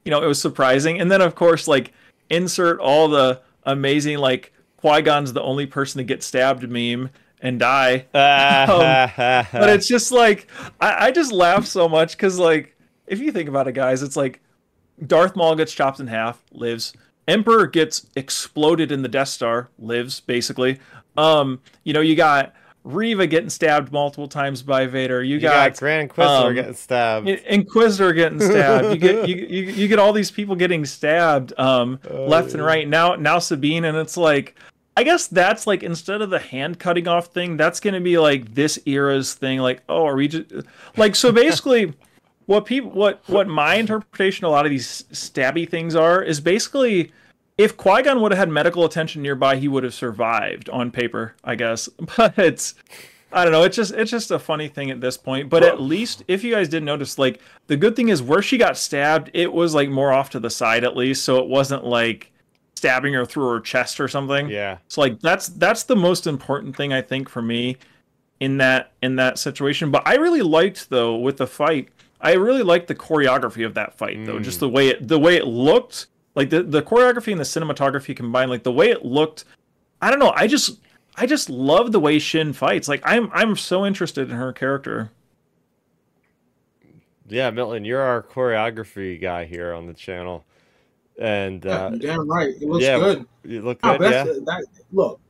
[0.04, 1.92] you know it was surprising and then of course like
[2.30, 7.10] insert all the amazing like Qui-Gon's the only person to get stabbed meme
[7.44, 7.94] and die.
[8.14, 12.76] um, but it's just like I, I just laugh so much because like
[13.06, 14.40] if you think about it, guys, it's like
[15.06, 16.92] Darth Maul gets chopped in half, lives.
[17.26, 20.80] Emperor gets exploded in the Death Star, lives basically.
[21.16, 25.22] Um, you know, you got Reva getting stabbed multiple times by Vader.
[25.22, 27.28] You, you got, got, Grand Inquisitor um, getting stabbed.
[27.28, 28.90] Inquisitor getting stabbed.
[28.90, 32.54] you get you, you, you get all these people getting stabbed um, oh, left yeah.
[32.54, 32.86] and right.
[32.86, 34.56] Now now Sabine, and it's like
[34.96, 38.18] I guess that's like instead of the hand cutting off thing, that's going to be
[38.18, 39.58] like this era's thing.
[39.58, 40.52] Like, oh, are we just
[40.96, 41.32] like so?
[41.32, 41.94] Basically,
[42.46, 47.12] what people, what what my interpretation, a lot of these stabby things are, is basically
[47.56, 51.34] if Qui Gon would have had medical attention nearby, he would have survived on paper,
[51.44, 51.88] I guess.
[52.16, 52.74] But it's,
[53.32, 53.62] I don't know.
[53.64, 55.50] It's just it's just a funny thing at this point.
[55.50, 58.58] But at least if you guys didn't notice, like the good thing is where she
[58.58, 61.84] got stabbed, it was like more off to the side at least, so it wasn't
[61.84, 62.30] like
[62.84, 64.50] stabbing her through her chest or something.
[64.50, 64.76] Yeah.
[64.88, 67.78] So like that's that's the most important thing I think for me
[68.40, 69.90] in that in that situation.
[69.90, 71.88] But I really liked though with the fight.
[72.20, 74.26] I really liked the choreography of that fight mm.
[74.26, 74.38] though.
[74.38, 78.14] Just the way it the way it looked, like the the choreography and the cinematography
[78.14, 79.44] combined, like the way it looked.
[80.02, 80.34] I don't know.
[80.36, 80.78] I just
[81.16, 82.86] I just love the way Shin fights.
[82.86, 85.10] Like I'm I'm so interested in her character.
[87.26, 90.44] Yeah, Milton, you're our choreography guy here on the channel.
[91.18, 93.26] And uh, yeah, damn right, it looks yeah, good.
[93.44, 94.00] It look good.
[94.00, 94.24] yeah.
[94.24, 95.20] That, look,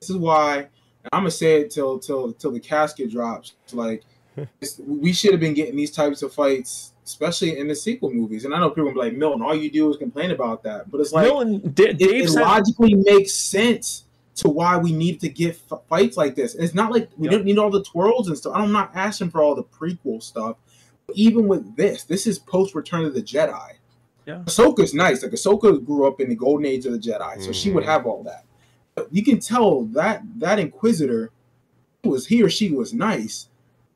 [0.00, 0.68] this is why
[1.12, 3.54] I'm gonna say it till till till the casket drops.
[3.72, 4.02] Like,
[4.86, 8.44] we should have been getting these types of fights, especially in the sequel movies.
[8.44, 10.90] And I know people will be like, Milton, all you do is complain about that,
[10.90, 14.04] but it's like Milton, it, it logically makes sense
[14.34, 16.54] to why we need to get f- fights like this.
[16.54, 17.32] It's not like we yep.
[17.32, 18.54] don't need all the twirls and stuff.
[18.56, 20.56] I'm not asking for all the prequel stuff.
[21.06, 23.72] But even with this, this is post Return of the Jedi.
[24.26, 24.42] Yeah.
[24.44, 25.22] Ahsoka's nice.
[25.22, 27.52] Like Ahsoka grew up in the golden age of the Jedi, so mm-hmm.
[27.52, 27.92] she would mm-hmm.
[27.92, 28.44] have all that.
[28.94, 31.30] But you can tell that that Inquisitor
[32.04, 33.48] was he or she was nice,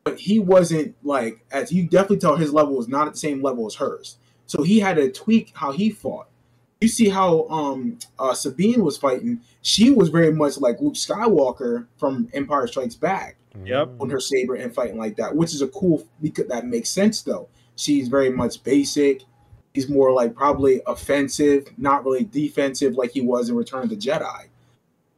[0.05, 3.43] but he wasn't like as you definitely tell his level was not at the same
[3.43, 4.17] level as hers.
[4.47, 6.29] So he had to tweak how he fought.
[6.81, 9.41] You see how um uh, Sabine was fighting.
[9.63, 13.37] She was very much like Luke Skywalker from Empire Strikes Back.
[13.65, 13.93] Yep.
[14.01, 17.23] On her saber and fighting like that, which is a cool because that makes sense
[17.23, 17.49] though.
[17.75, 19.23] She's very much basic
[19.77, 23.97] he's more like probably offensive, not really defensive like he was in Return of the
[23.97, 24.47] Jedi.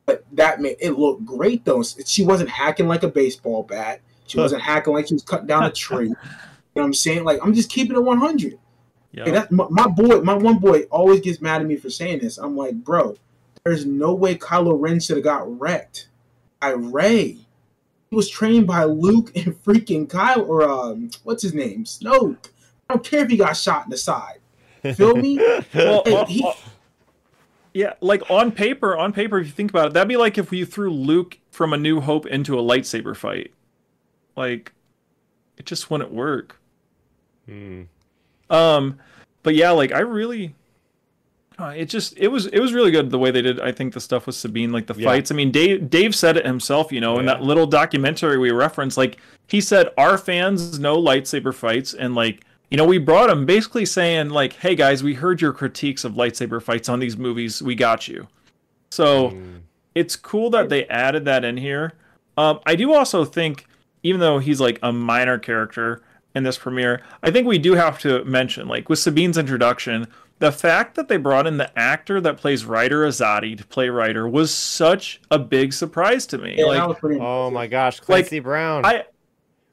[0.04, 1.82] But that made it look great though.
[1.82, 4.00] She wasn't hacking like a baseball bat.
[4.26, 6.08] She wasn't hacking like she was cutting down a tree.
[6.08, 6.16] you know
[6.72, 7.22] what I'm saying?
[7.22, 8.58] Like I'm just keeping it 100.
[9.12, 9.24] Yeah.
[9.24, 10.20] Hey, that's my, my, boy.
[10.22, 12.36] My one boy always gets mad at me for saying this.
[12.36, 13.16] I'm like, bro,
[13.64, 16.08] there's no way Kylo Ren should have got wrecked
[16.60, 17.38] by Rey.
[18.10, 22.48] he was trained by Luke and freaking Kyle or um, what's his name, Snoke.
[22.90, 24.40] I don't care if he got shot in the side.
[24.94, 25.36] Feel me?
[25.74, 26.52] well, hey, he,
[27.74, 30.50] yeah, like on paper, on paper, if you think about it, that'd be like if
[30.50, 33.52] we threw Luke from A New Hope into a lightsaber fight.
[34.36, 34.72] Like,
[35.56, 36.60] it just wouldn't work.
[37.46, 37.82] Hmm.
[38.50, 38.98] Um,
[39.42, 40.54] but yeah, like I really,
[41.58, 43.60] uh, it just it was it was really good the way they did.
[43.60, 45.08] I think the stuff with Sabine, like the yeah.
[45.08, 45.30] fights.
[45.30, 46.92] I mean, Dave Dave said it himself.
[46.92, 47.20] You know, yeah.
[47.20, 52.14] in that little documentary we referenced, like he said, our fans know lightsaber fights, and
[52.14, 56.04] like you know, we brought him basically saying like, "Hey guys, we heard your critiques
[56.04, 57.62] of lightsaber fights on these movies.
[57.62, 58.28] We got you."
[58.90, 59.60] So mm.
[59.94, 61.94] it's cool that they added that in here.
[62.36, 63.66] Um, I do also think,
[64.02, 66.02] even though he's like a minor character
[66.34, 70.06] in this premiere, I think we do have to mention, like with Sabine's introduction,
[70.38, 74.28] the fact that they brought in the actor that plays Ryder Azadi to play Ryder
[74.28, 76.54] was such a big surprise to me.
[76.58, 78.84] Yeah, like, oh my gosh, Clancy like, Brown.
[78.84, 79.04] I,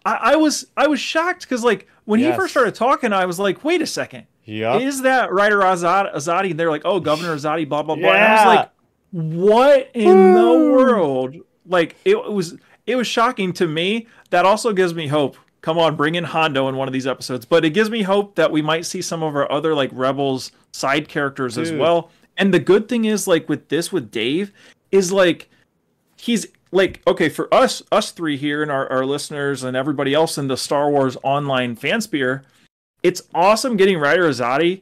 [0.05, 2.33] I, I was I was shocked because like when yes.
[2.33, 4.27] he first started talking, I was like, wait a second.
[4.45, 4.77] Yeah.
[4.77, 6.13] Is that Ryder Azadi?
[6.13, 6.51] Azadi?
[6.51, 8.09] And they're like, oh, Governor Azadi, blah blah blah.
[8.09, 8.15] Yeah.
[8.15, 8.71] And I was like,
[9.11, 10.71] what in the hmm.
[10.71, 11.35] world?
[11.65, 14.07] Like it was it was shocking to me.
[14.29, 15.37] That also gives me hope.
[15.61, 17.43] Come on, bring in Hondo in one of these episodes.
[17.43, 20.51] But it gives me hope that we might see some of our other like rebels
[20.71, 21.65] side characters Dude.
[21.65, 22.11] as well.
[22.37, 24.51] And the good thing is like with this with Dave
[24.91, 25.49] is like
[26.17, 30.37] he's like okay for us us three here and our, our listeners and everybody else
[30.37, 32.43] in the star wars online fansphere
[33.03, 34.81] it's awesome getting ryder azadi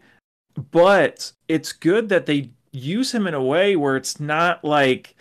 [0.71, 5.15] but it's good that they use him in a way where it's not like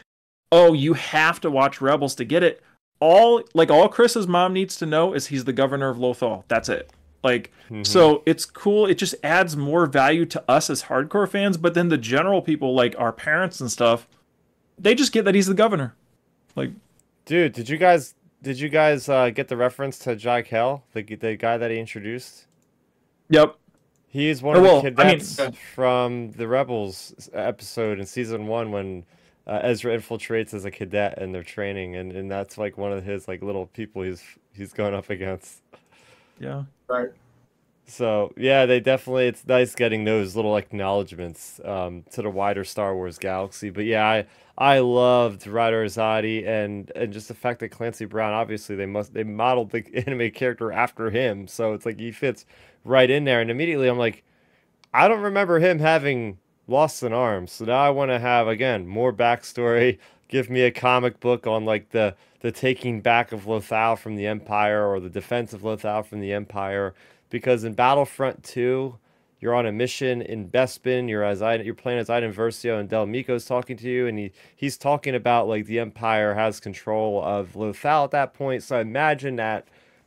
[0.50, 2.62] oh you have to watch rebels to get it.
[3.00, 6.44] All like all chris's mom needs to know is he's the governor of lothal.
[6.48, 6.92] That's it.
[7.22, 7.82] Like mm-hmm.
[7.82, 8.86] so it's cool.
[8.86, 12.74] It just adds more value to us as hardcore fans but then the general people
[12.74, 14.06] like our parents and stuff
[14.78, 15.94] they just get that he's the governor
[16.56, 16.70] like,
[17.24, 21.02] dude, did you guys did you guys uh, get the reference to Jai Kell, the
[21.02, 22.46] the guy that he introduced?
[23.28, 23.56] Yep.
[24.08, 28.70] He's one of well, the cadets I mean, from the Rebels episode in season one
[28.70, 29.04] when
[29.46, 33.04] uh, Ezra infiltrates as a cadet and they're training, and, and that's like one of
[33.04, 34.22] his like little people he's
[34.52, 35.62] he's going up against.
[36.38, 36.64] Yeah.
[36.88, 37.10] Right.
[37.86, 42.94] So yeah, they definitely it's nice getting those little acknowledgments um, to the wider Star
[42.94, 43.70] Wars galaxy.
[43.70, 44.26] But yeah, I
[44.58, 49.14] I loved Ryder Azadi and and just the fact that Clancy Brown obviously they must
[49.14, 52.44] they modeled the anime character after him, so it's like he fits
[52.84, 53.40] right in there.
[53.40, 54.24] And immediately I'm like,
[54.92, 58.86] I don't remember him having lost an arm, so now I want to have again
[58.86, 59.98] more backstory.
[60.28, 64.26] Give me a comic book on like the the taking back of Lothal from the
[64.26, 66.94] Empire or the defense of Lothal from the Empire,
[67.30, 68.98] because in Battlefront 2
[69.42, 71.08] you're on a mission in Bespin.
[71.08, 74.32] You're as you're playing as Iden Versio, and Del Meeko's talking to you, and he
[74.54, 78.62] he's talking about like the Empire has control of Lothal at that point.
[78.62, 79.66] So I imagine that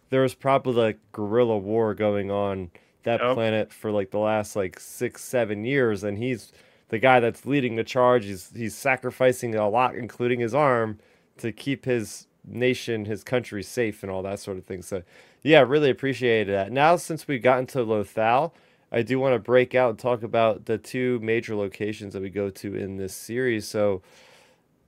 [0.09, 2.71] there was probably like guerrilla war going on
[3.03, 3.33] that yep.
[3.33, 6.53] planet for like the last like six seven years, and he's
[6.88, 8.23] the guy that's leading the charge.
[8.23, 10.97] He's he's sacrificing a lot, including his arm,
[11.39, 14.81] to keep his nation, his country safe, and all that sort of thing.
[14.81, 15.03] So
[15.43, 16.71] yeah, really appreciated that.
[16.71, 18.53] Now since we got into Lothal
[18.91, 22.29] I do want to break out and talk about the two major locations that we
[22.29, 23.67] go to in this series.
[23.67, 24.01] So,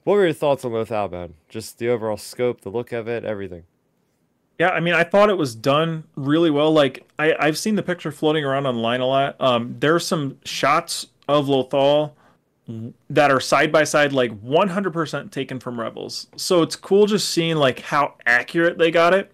[0.03, 1.33] what were your thoughts on Lothal, man?
[1.49, 3.63] Just the overall scope, the look of it, everything.
[4.57, 6.71] Yeah, I mean, I thought it was done really well.
[6.71, 9.35] Like, I, I've seen the picture floating around online a lot.
[9.39, 12.13] Um, there's some shots of Lothal
[13.09, 16.27] that are side by side, like 100% taken from Rebels.
[16.35, 19.31] So it's cool just seeing like how accurate they got it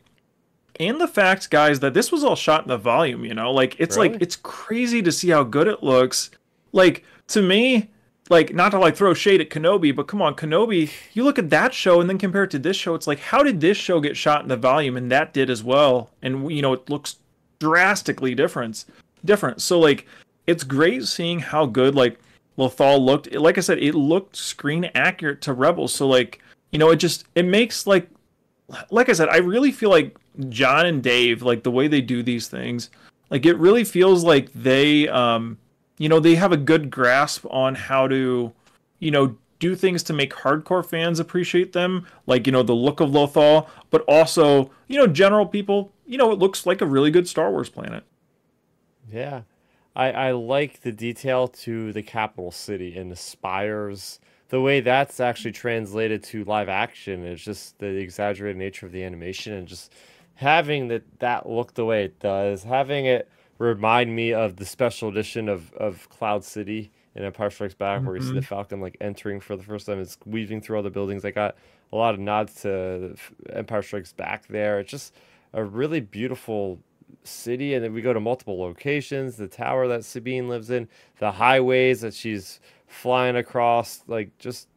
[0.79, 3.75] and the fact, guys, that this was all shot in the volume, you know, like
[3.79, 4.09] it's really?
[4.09, 6.31] like it's crazy to see how good it looks.
[6.71, 7.91] Like to me,
[8.29, 11.51] like not to like throw shade at Kenobi, but come on, Kenobi, you look at
[11.51, 13.99] that show and then compare it to this show, it's like how did this show
[13.99, 16.09] get shot in the volume and that did as well?
[16.21, 17.17] And you know, it looks
[17.59, 18.85] drastically different.
[19.23, 19.61] Different.
[19.61, 20.07] So like
[20.47, 22.19] it's great seeing how good like
[22.57, 23.33] Lothal looked.
[23.33, 25.93] Like I said, it looked screen accurate to Rebels.
[25.93, 28.09] So like, you know, it just it makes like
[28.89, 30.17] like I said, I really feel like
[30.49, 32.89] Jon and Dave, like the way they do these things,
[33.29, 35.57] like it really feels like they, um,
[35.97, 38.51] you know, they have a good grasp on how to,
[38.99, 42.99] you know, do things to make hardcore fans appreciate them, like you know the look
[42.99, 47.11] of Lothal, but also you know general people, you know, it looks like a really
[47.11, 48.03] good Star Wars planet.
[49.09, 49.43] Yeah,
[49.95, 54.19] I I like the detail to the capital city and the spires
[54.53, 59.03] the way that's actually translated to live action is just the exaggerated nature of the
[59.03, 59.91] animation and just
[60.35, 65.09] having that that look the way it does, having it remind me of the special
[65.09, 68.07] edition of, of Cloud City in Empire Strikes Back, mm-hmm.
[68.07, 68.45] where you see the mm-hmm.
[68.45, 69.99] Falcon like entering for the first time.
[69.99, 71.23] It's weaving through all the buildings.
[71.25, 71.55] I got
[71.91, 73.15] a lot of nods to
[73.51, 74.79] Empire Strikes Back there.
[74.79, 75.13] It's just
[75.53, 76.79] a really beautiful
[77.23, 79.37] city, and then we go to multiple locations.
[79.37, 80.87] The tower that Sabine lives in,
[81.19, 84.67] the highways that she's flying across, like just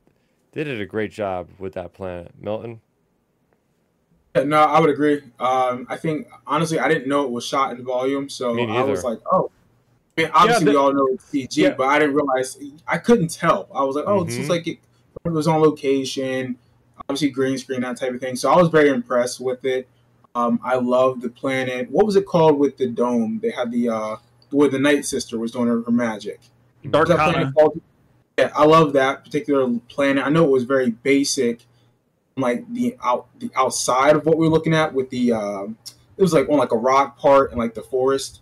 [0.52, 2.32] they did a great job with that planet.
[2.38, 2.80] Milton.
[4.44, 5.22] No, I would agree.
[5.38, 9.04] Um, I think honestly, I didn't know it was shot in volume, so I was
[9.04, 9.50] like, oh.
[10.18, 11.70] I mean, obviously, yeah, the, we all know it's CG, yeah.
[11.70, 12.58] but I didn't realize.
[12.88, 13.68] I couldn't tell.
[13.74, 14.26] I was like, oh, mm-hmm.
[14.28, 14.78] this is like it,
[15.24, 16.56] it was on location,
[17.00, 18.34] obviously green screen, that type of thing.
[18.34, 19.86] So I was very impressed with it.
[20.34, 21.90] Um, I love the planet.
[21.90, 23.40] What was it called with the dome?
[23.42, 24.16] They had the uh,
[24.50, 26.40] where the Night Sister was doing her, her magic.
[26.90, 27.08] Dark
[28.38, 30.24] Yeah, I love that particular planet.
[30.24, 31.60] I know it was very basic
[32.36, 36.22] like the out the outside of what we are looking at with the uh, it
[36.22, 38.40] was like on like a rock part and like the forest.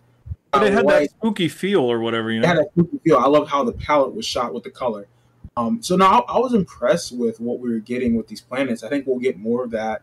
[0.53, 2.45] But it had that spooky feel or whatever, you know.
[2.45, 3.17] It had that spooky feel.
[3.17, 5.09] I love how the palette was shot with the color.
[5.57, 8.83] Um, so now I, I, was impressed with what we were getting with these planets.
[8.83, 10.03] I think we'll get more of that,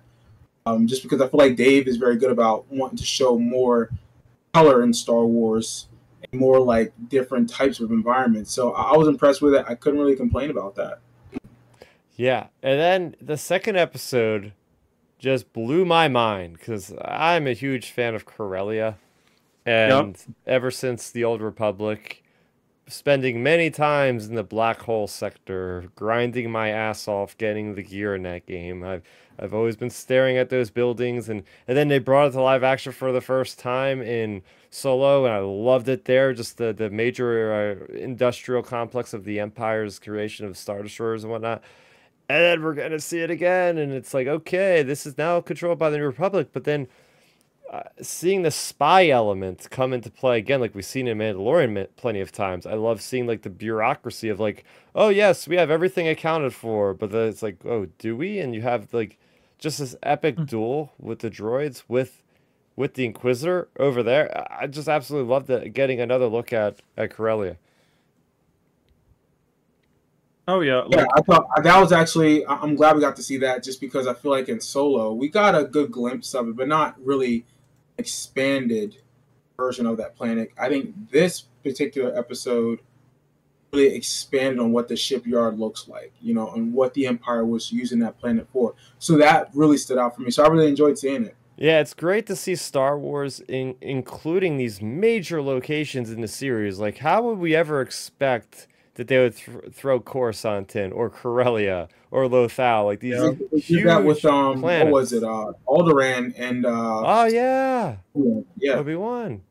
[0.65, 3.89] um, just because I feel like Dave is very good about wanting to show more
[4.53, 5.87] color in Star Wars
[6.31, 8.51] and more like different types of environments.
[8.51, 9.65] So I, I was impressed with it.
[9.67, 10.99] I couldn't really complain about that.
[12.21, 14.53] Yeah, and then the second episode
[15.17, 18.99] just blew my mind because I'm a huge fan of Corellia,
[19.65, 20.35] and yep.
[20.45, 22.23] ever since the Old Republic,
[22.85, 28.13] spending many times in the black hole sector, grinding my ass off getting the gear
[28.13, 28.83] in that game.
[28.83, 29.01] I've
[29.39, 32.63] I've always been staring at those buildings, and and then they brought it to live
[32.63, 36.33] action for the first time in Solo, and I loved it there.
[36.33, 41.31] Just the the major uh, industrial complex of the Empire's creation of star destroyers and
[41.31, 41.63] whatnot
[42.31, 45.79] and then we're gonna see it again and it's like okay this is now controlled
[45.79, 46.87] by the new republic but then
[47.71, 52.19] uh, seeing the spy element come into play again like we've seen in mandalorian plenty
[52.19, 56.07] of times i love seeing like the bureaucracy of like oh yes we have everything
[56.07, 58.39] accounted for but then it's like oh do we?
[58.39, 59.17] And you have like
[59.57, 60.45] just this epic mm-hmm.
[60.45, 62.23] duel with the droids with
[62.75, 64.47] with the inquisitor over there.
[64.51, 67.57] I just absolutely loved it getting another look at at corellia
[70.51, 71.05] Oh yeah, like, yeah.
[71.15, 72.45] I thought that was actually.
[72.45, 75.29] I'm glad we got to see that, just because I feel like in Solo we
[75.29, 77.45] got a good glimpse of it, but not really
[77.97, 78.97] expanded
[79.55, 80.51] version of that planet.
[80.59, 82.79] I think this particular episode
[83.71, 87.71] really expanded on what the shipyard looks like, you know, and what the Empire was
[87.71, 88.75] using that planet for.
[88.99, 90.31] So that really stood out for me.
[90.31, 91.35] So I really enjoyed seeing it.
[91.55, 96.79] Yeah, it's great to see Star Wars in, including these major locations in the series.
[96.79, 98.67] Like, how would we ever expect?
[98.95, 103.85] That they would th- throw Coruscant in or Corellia or Lothal, like these yeah, huge
[103.85, 104.91] that with um planets.
[104.91, 107.95] what was it uh Alderaan and uh oh yeah
[108.57, 109.43] yeah Obi Wan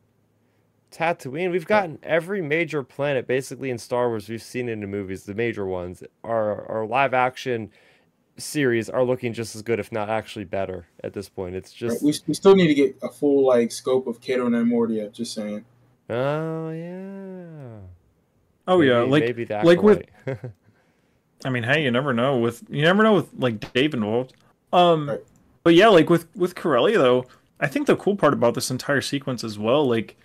[0.90, 1.50] Tatooine.
[1.50, 4.28] We've gotten every major planet basically in Star Wars.
[4.28, 6.02] We've seen in the movies, the major ones.
[6.24, 7.70] Our our live action
[8.36, 11.54] series are looking just as good, if not actually better, at this point.
[11.54, 12.02] It's just right.
[12.02, 15.12] we, we still need to get a full like scope of Cato Neimoidia.
[15.12, 15.64] Just saying.
[16.08, 17.78] Oh yeah.
[18.70, 20.02] Oh maybe, yeah, like maybe like with.
[21.44, 24.34] I mean, hey, you never know with you never know with like Dave involved.
[24.72, 25.20] Um, right.
[25.64, 27.26] but yeah, like with with Corellia though,
[27.58, 30.16] I think the cool part about this entire sequence as well, like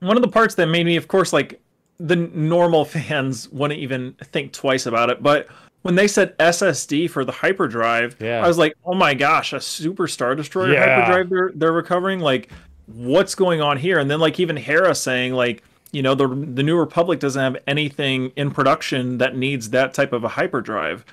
[0.00, 1.60] one of the parts that made me, of course, like
[1.98, 5.46] the normal fans wouldn't even think twice about it, but
[5.82, 8.44] when they said SSD for the hyperdrive, yeah.
[8.44, 10.96] I was like, oh my gosh, a super star destroyer yeah.
[10.96, 12.18] hyperdrive they're they're recovering.
[12.18, 12.50] Like,
[12.86, 14.00] what's going on here?
[14.00, 15.62] And then like even Hera saying like
[15.92, 20.12] you know the the new republic doesn't have anything in production that needs that type
[20.12, 21.04] of a hyperdrive.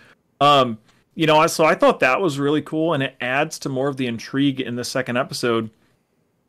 [0.41, 0.77] Um
[1.15, 3.97] you know so i thought that was really cool and it adds to more of
[3.97, 5.69] the intrigue in the second episode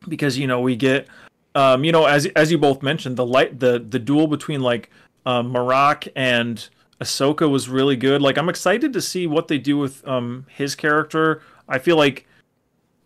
[0.09, 1.07] because you know we get
[1.55, 4.91] um you know as as you both mentioned the light the the duel between like
[5.27, 6.69] um Marrok and
[7.01, 8.23] Ahsoka was really good.
[8.23, 11.43] Like i'm excited to see what they do with um his character.
[11.69, 12.27] I feel like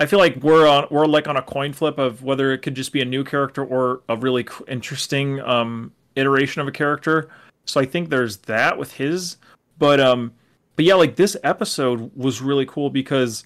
[0.01, 2.75] I feel like we're on we're like on a coin flip of whether it could
[2.75, 7.29] just be a new character or a really interesting um, iteration of a character.
[7.65, 9.37] So I think there's that with his,
[9.79, 10.33] but um,
[10.77, 13.45] but yeah, like this episode was really cool because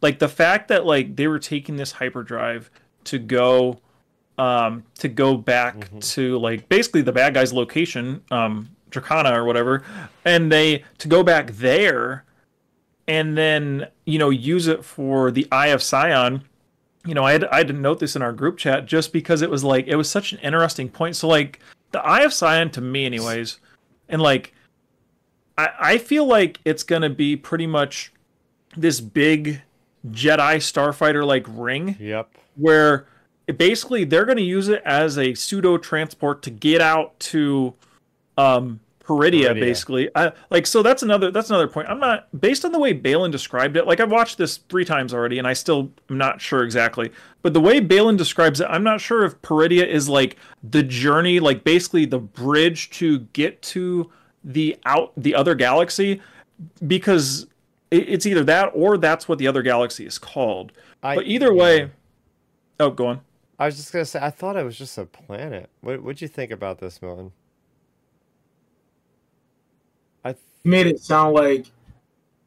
[0.00, 2.70] like the fact that like they were taking this hyperdrive
[3.04, 3.78] to go
[4.38, 5.98] um to go back mm-hmm.
[6.00, 9.82] to like basically the bad guy's location um Dracana or whatever
[10.24, 12.24] and they to go back there
[13.08, 16.44] and then you know use it for the Eye of Sion.
[17.04, 19.50] You know, I had I to note this in our group chat just because it
[19.50, 21.16] was like it was such an interesting point.
[21.16, 23.58] So like the Eye of Sion to me, anyways,
[24.08, 24.54] and like
[25.58, 28.12] I I feel like it's gonna be pretty much
[28.76, 29.62] this big
[30.08, 31.96] Jedi starfighter like ring.
[31.98, 32.30] Yep.
[32.56, 33.06] Where
[33.56, 37.74] basically they're going to use it as a pseudo transport to get out to
[38.36, 40.10] um, Peridea, Peridea, basically.
[40.14, 41.88] I, like so that's another that's another point.
[41.88, 43.86] I'm not based on the way Baylan described it.
[43.86, 47.10] Like I've watched this three times already, and I still am not sure exactly.
[47.42, 51.40] But the way Baylan describes it, I'm not sure if Peridea is like the journey,
[51.40, 54.10] like basically the bridge to get to
[54.44, 56.20] the out the other galaxy,
[56.86, 57.46] because
[57.90, 60.72] it, it's either that or that's what the other galaxy is called.
[61.02, 61.86] I, but either way, yeah.
[62.80, 63.20] oh, go on.
[63.58, 65.70] I was just gonna say I thought it was just a planet.
[65.80, 67.32] What what'd you think about this, Milton?
[70.64, 71.66] Made it sound like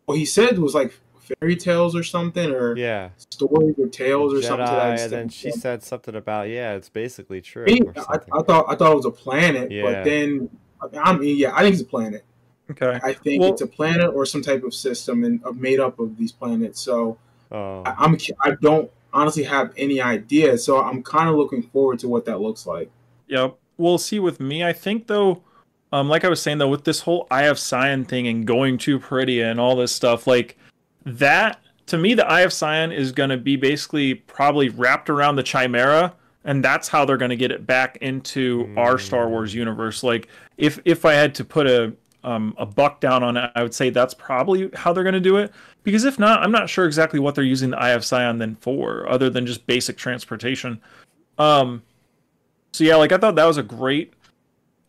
[0.06, 0.94] what he said was like
[1.40, 4.66] fairy tales or something, or yeah, stories or tales or something.
[4.68, 7.66] to and then she said something about yeah, it's basically true.
[7.68, 9.84] I, I, thought I thought it was a planet, yeah.
[9.84, 10.50] but then
[10.82, 12.24] I mean, yeah, I think it's a planet.
[12.72, 16.00] Okay, I think well, it's a planet or some type of system and made up
[16.00, 16.80] of these planets.
[16.82, 17.18] So
[17.52, 17.84] oh.
[17.86, 20.58] I, I'm I don't honestly have any idea.
[20.58, 22.90] So I'm kind of looking forward to what that looks like.
[23.28, 24.20] Yeah, we'll see.
[24.20, 25.44] With me, I think though
[25.96, 28.78] um, like I was saying though, with this whole Eye of Sion thing and going
[28.80, 30.58] to Peridea and all this stuff, like
[31.06, 35.38] that to me, the Eye of Sion is going to be basically probably wrapped around
[35.38, 38.78] the Chimera, and that's how they're going to get it back into mm.
[38.78, 40.04] our Star Wars universe.
[40.04, 40.28] Like,
[40.58, 41.94] if if I had to put a
[42.26, 45.22] um, a buck down on it, I would say that's probably how they're going to
[45.22, 45.54] do it.
[45.84, 48.56] Because if not, I'm not sure exactly what they're using the Eye of Sion then
[48.56, 50.82] for, other than just basic transportation.
[51.38, 51.84] Um,
[52.74, 54.15] so yeah, like I thought that was a great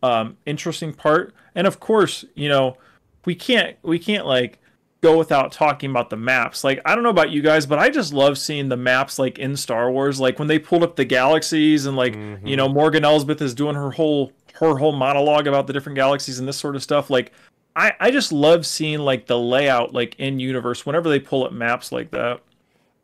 [0.03, 1.35] um, interesting part.
[1.55, 2.77] And of course, you know,
[3.25, 4.59] we can't we can't like
[5.03, 6.65] go without talking about the maps.
[6.65, 9.39] Like I don't know about you guys, but I just love seeing the maps like
[9.39, 10.21] in Star Wars.
[10.21, 12.47] Like when they pulled up the galaxies and like mm-hmm.
[12.47, 16.39] you know Morgan Elsbeth is doing her whole her whole monologue about the different galaxies
[16.39, 17.11] and this sort of stuff.
[17.11, 17.33] Like
[17.75, 21.53] I I just love seeing like the layout like in universe whenever they pull up
[21.53, 22.41] maps like that.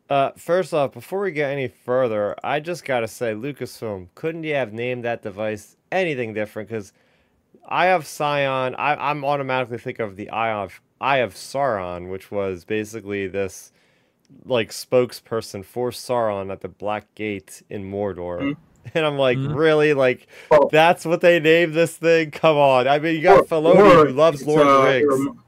[0.09, 4.53] Uh, first off, before we get any further, I just gotta say, Lucasfilm, couldn't you
[4.53, 6.93] have named that device anything different because
[7.67, 12.31] Eye of Sion, I, am automatically think of the Eye of Eye of Sauron, which
[12.31, 13.71] was basically this
[14.45, 18.39] like spokesperson for Sauron at the Black Gate in Mordor.
[18.39, 18.51] Mm-hmm.
[18.95, 19.53] And I'm like, mm-hmm.
[19.53, 19.93] really?
[19.93, 22.31] Like, well, that's what they named this thing?
[22.31, 22.85] Come on!
[22.85, 25.05] I mean, you got Filoni who loves Lord of uh, Rings.
[25.07, 25.43] Rem-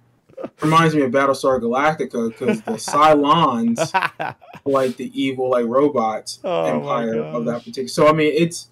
[0.62, 4.36] reminds me of Battlestar Galactica because the Cylons,
[4.66, 7.88] like the evil like robots oh empire of that particular.
[7.88, 8.70] So I mean, it's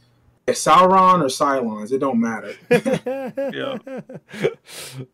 [0.47, 2.53] Sauron or Cylons, it don't matter.
[3.53, 3.77] yeah.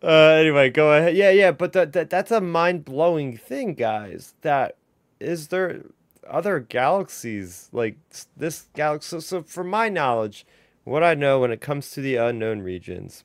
[0.01, 1.15] Uh, anyway, go ahead.
[1.15, 4.33] Yeah, yeah, but that, that that's a mind blowing thing, guys.
[4.41, 4.75] That
[5.19, 5.83] is there
[6.27, 7.97] other galaxies like
[8.35, 9.09] this galaxy.
[9.09, 10.45] So, so, from my knowledge,
[10.83, 13.23] what I know when it comes to the unknown regions,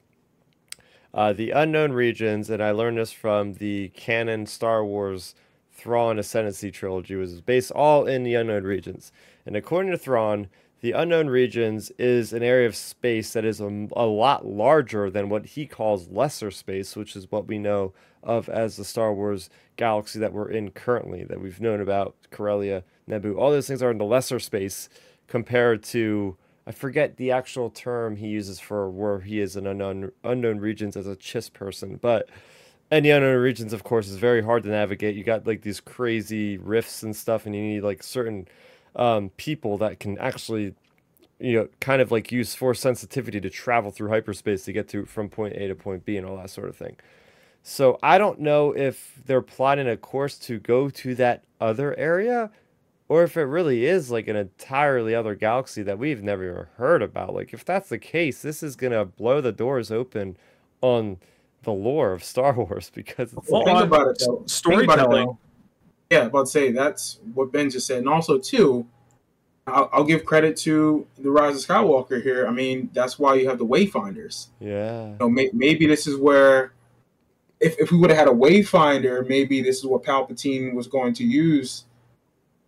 [1.15, 5.35] uh, the unknown regions, and I learned this from the canon Star Wars
[5.73, 9.13] Thrawn Ascendancy trilogy, was based all in the unknown regions.
[9.47, 10.49] And according to Thrawn,
[10.85, 15.31] the unknown regions is an area of space that is a, a, lot larger than
[15.31, 19.49] what he calls lesser space, which is what we know of as the Star Wars
[19.77, 23.39] galaxy that we're in currently, that we've known about Corellia, Naboo.
[23.39, 24.91] All those things are in the lesser space
[25.27, 30.13] compared to I forget the actual term he uses for where he is in unknown
[30.23, 32.29] unknown regions as a Chiss person, but
[32.91, 35.17] and the unknown regions, of course, is very hard to navigate.
[35.17, 38.49] You got like these crazy rifts and stuff, and you need like certain
[38.97, 40.75] um, people that can actually
[41.41, 45.05] you know kind of like use force sensitivity to travel through hyperspace to get to
[45.05, 46.97] from point A to point B and all that sort of thing.
[47.63, 52.51] So I don't know if they're plotting a course to go to that other area
[53.09, 57.35] or if it really is like an entirely other galaxy that we've never heard about.
[57.35, 60.37] Like if that's the case, this is going to blow the doors open
[60.81, 61.19] on
[61.63, 64.43] the lore of Star Wars because it's well, like, think about it though.
[64.47, 65.37] Storytelling
[66.11, 68.87] yeah, about to say that's what Ben just said, and also too,
[69.67, 72.47] I'll, I'll, give credit to the Rise of Skywalker here.
[72.47, 74.49] I mean, that's why you have the Wayfinders.
[74.61, 75.09] Yeah.
[75.09, 76.73] You know, may, maybe this is where,
[77.61, 81.15] if if we would have had a Wayfinder, maybe this is what Palpatine was going
[81.15, 81.85] to use.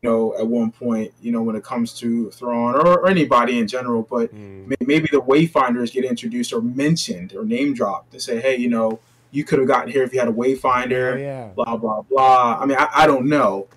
[0.03, 3.59] You know, at one point, you know, when it comes to Thrawn or, or anybody
[3.59, 4.72] in general, but mm.
[4.87, 9.01] maybe the Wayfinders get introduced or mentioned or name dropped to say, hey, you know,
[9.37, 11.14] you could have gotten here if you had a wayfinder.
[11.14, 11.49] Oh, yeah.
[11.55, 12.59] Blah blah blah.
[12.61, 13.68] I mean, I, I don't know,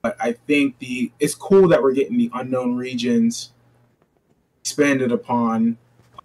[0.00, 3.52] but I think the it's cool that we're getting the unknown regions
[4.60, 5.78] expanded upon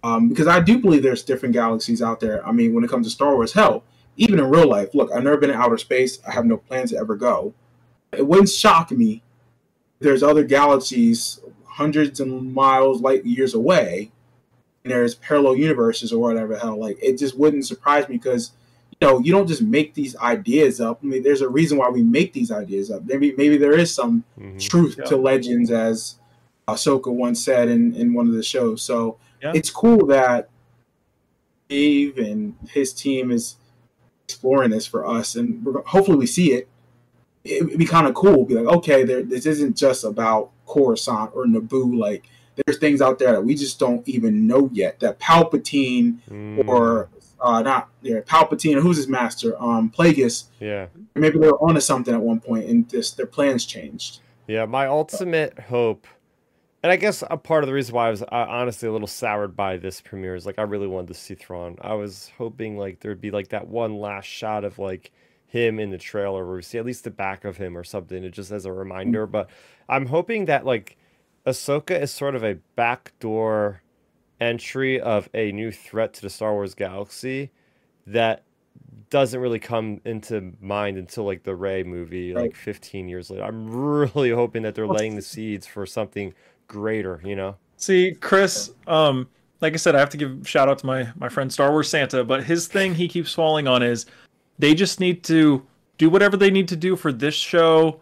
[0.04, 2.46] um, because I do believe there's different galaxies out there.
[2.46, 3.82] I mean, when it comes to Star Wars, hell,
[4.16, 4.94] even in real life.
[4.94, 6.18] Look, I've never been in outer space.
[6.28, 7.54] I have no plans to ever go.
[8.12, 9.22] It wouldn't shock me.
[9.98, 14.12] There's other galaxies hundreds of miles, light years away,
[14.84, 16.78] and there's parallel universes or whatever hell.
[16.78, 18.52] Like it just wouldn't surprise me because
[19.00, 21.00] you know, you don't just make these ideas up.
[21.02, 23.04] I mean, there's a reason why we make these ideas up.
[23.04, 24.58] Maybe maybe there is some mm-hmm.
[24.58, 25.04] truth yeah.
[25.06, 26.16] to legends, as
[26.68, 28.82] Ahsoka once said in, in one of the shows.
[28.82, 29.52] So yeah.
[29.54, 30.48] it's cool that
[31.68, 33.56] Dave and his team is
[34.24, 36.68] exploring this for us, and hopefully we see it.
[37.42, 38.44] It'd be kind of cool.
[38.44, 41.98] Be like, okay, there, this isn't just about Coruscant or Naboo.
[41.98, 42.24] Like,
[42.56, 45.00] there's things out there that we just don't even know yet.
[45.00, 46.66] That Palpatine mm.
[46.66, 47.10] or
[47.44, 49.60] uh, not yeah, Palpatine, who's his master?
[49.62, 50.44] Um, Plagueis.
[50.60, 50.86] Yeah.
[51.14, 54.20] Maybe they were onto something at one point, and this their plans changed.
[54.46, 56.06] Yeah, my ultimate hope,
[56.82, 59.06] and I guess a part of the reason why I was uh, honestly a little
[59.06, 61.76] soured by this premiere is like I really wanted to see Thrawn.
[61.82, 65.12] I was hoping like there'd be like that one last shot of like
[65.46, 68.30] him in the trailer where we see at least the back of him or something,
[68.32, 69.26] just as a reminder.
[69.26, 69.50] But
[69.88, 70.96] I'm hoping that like
[71.46, 73.82] Ahsoka is sort of a backdoor
[74.40, 77.50] entry of a new threat to the Star Wars galaxy
[78.06, 78.42] that
[79.10, 83.44] doesn't really come into mind until like the Rey movie, like 15 years later.
[83.44, 86.34] I'm really hoping that they're laying the seeds for something
[86.66, 87.56] greater, you know?
[87.76, 89.28] See, Chris, um,
[89.60, 91.88] like I said, I have to give shout out to my my friend Star Wars
[91.88, 94.06] Santa, but his thing he keeps falling on is
[94.58, 95.64] they just need to
[95.98, 98.00] do whatever they need to do for this show,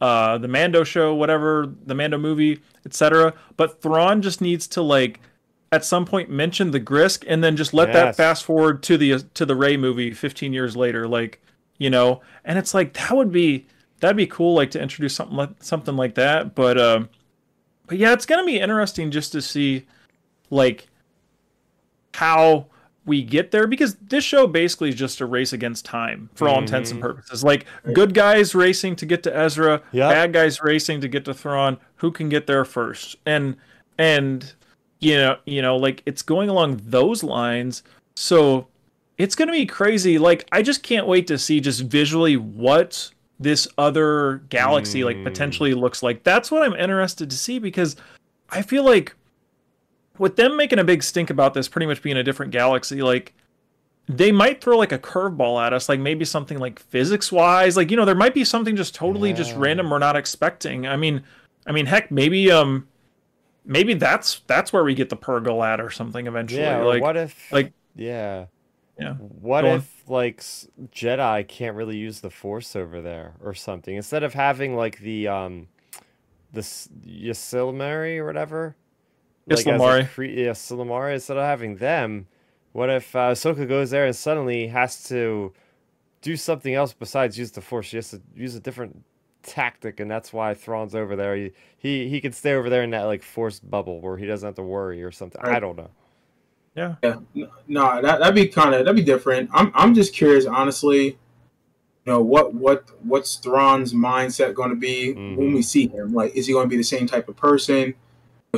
[0.00, 3.34] uh, the Mando show, whatever the Mando movie, etc.
[3.56, 5.20] But Thrawn just needs to like
[5.72, 7.94] at some point mention the Grysk and then just let yes.
[7.94, 11.40] that fast forward to the to the Rey movie 15 years later like
[11.78, 13.66] you know and it's like that would be
[14.00, 17.08] that'd be cool like to introduce something like something like that but um
[17.86, 19.86] but yeah it's going to be interesting just to see
[20.50, 20.86] like
[22.14, 22.66] how
[23.04, 26.56] we get there because this show basically is just a race against time for all
[26.56, 26.64] mm-hmm.
[26.64, 27.08] intents and mm-hmm.
[27.08, 27.42] purposes.
[27.42, 30.10] Like good guys racing to get to Ezra, yep.
[30.10, 31.78] bad guys racing to get to Thrawn.
[31.96, 33.16] Who can get there first?
[33.26, 33.56] And
[33.98, 34.54] and
[35.02, 37.82] you know, you know, like it's going along those lines.
[38.14, 38.68] So
[39.18, 40.16] it's going to be crazy.
[40.18, 45.06] Like I just can't wait to see just visually what this other galaxy mm.
[45.06, 46.22] like potentially looks like.
[46.22, 47.96] That's what I'm interested to see because
[48.48, 49.14] I feel like
[50.18, 53.34] with them making a big stink about this pretty much being a different galaxy, like
[54.08, 57.90] they might throw like a curveball at us, like maybe something like physics wise, like
[57.90, 59.36] you know, there might be something just totally yeah.
[59.36, 60.86] just random we're not expecting.
[60.86, 61.24] I mean,
[61.66, 62.86] I mean, heck, maybe um
[63.64, 66.62] maybe that's that's where we get the Purrgil at or something eventually.
[66.62, 66.82] Yeah.
[66.82, 67.52] Like, what if?
[67.52, 68.46] Like, yeah.
[68.98, 69.14] Yeah.
[69.14, 70.14] What Go if on.
[70.14, 70.40] like
[70.94, 75.28] Jedi can't really use the Force over there or something instead of having like the
[75.28, 75.68] um
[76.52, 78.76] the Ysilmari or whatever?
[79.48, 80.18] Ysilmari.
[80.18, 81.14] Like yeah, Ysilmari.
[81.14, 82.26] Instead of having them,
[82.72, 85.52] what if uh, Ahsoka goes there and suddenly has to
[86.20, 87.86] do something else besides use the Force?
[87.86, 89.02] She has to use a different
[89.42, 91.36] tactic, and that's why Thrawn's over there.
[91.36, 94.46] He he he can stay over there in that like forced bubble where he doesn't
[94.46, 95.40] have to worry or something.
[95.42, 95.56] Right.
[95.56, 95.90] I don't know.
[96.74, 96.94] Yeah.
[97.02, 97.46] Yeah.
[97.68, 99.50] No, that that'd be kind of that'd be different.
[99.52, 101.18] I'm I'm just curious, honestly.
[102.04, 105.36] You know what what what's Thrawn's mindset going to be mm-hmm.
[105.36, 106.12] when we see him?
[106.12, 107.94] Like, is he going to be the same type of person?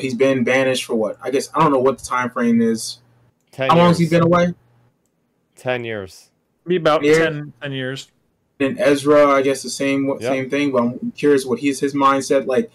[0.00, 1.18] He's been banished for what?
[1.22, 2.98] I guess I don't know what the time frame is.
[3.52, 4.54] Ten How long has he been away?
[5.56, 6.30] Ten years.
[6.66, 7.18] Be about years.
[7.18, 8.08] 10, 10 years
[8.60, 10.20] and Ezra, I guess the same yep.
[10.20, 10.72] same thing.
[10.72, 12.46] But I'm curious what he's his mindset.
[12.46, 12.70] Like,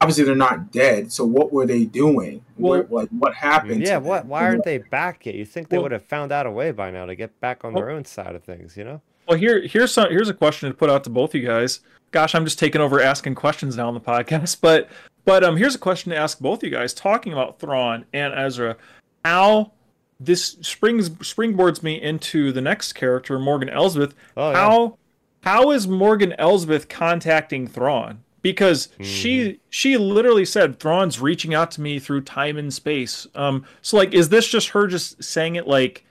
[0.00, 1.12] obviously they're not dead.
[1.12, 2.44] So what were they doing?
[2.56, 3.82] Well, what, like what happened?
[3.82, 3.98] Yeah.
[3.98, 4.26] What?
[4.26, 5.34] Why aren't they back yet?
[5.34, 7.64] You think they well, would have found out a way by now to get back
[7.64, 8.76] on well, their own side of things?
[8.76, 9.00] You know.
[9.26, 11.80] Well, here here's some here's a question to put out to both you guys.
[12.10, 14.58] Gosh, I'm just taking over asking questions now on the podcast.
[14.60, 14.88] But
[15.24, 16.94] but um, here's a question to ask both you guys.
[16.94, 18.76] Talking about Thrawn and Ezra,
[19.24, 19.72] how
[20.20, 24.14] this springs springboards me into the next character, Morgan Elsbeth.
[24.36, 24.56] Oh, yeah.
[24.56, 24.98] How
[25.42, 28.22] how is Morgan Elsbeth contacting Thrawn?
[28.42, 29.04] Because mm.
[29.04, 33.26] she she literally said Thrawn's reaching out to me through time and space.
[33.34, 36.04] Um, so like, is this just her just saying it like,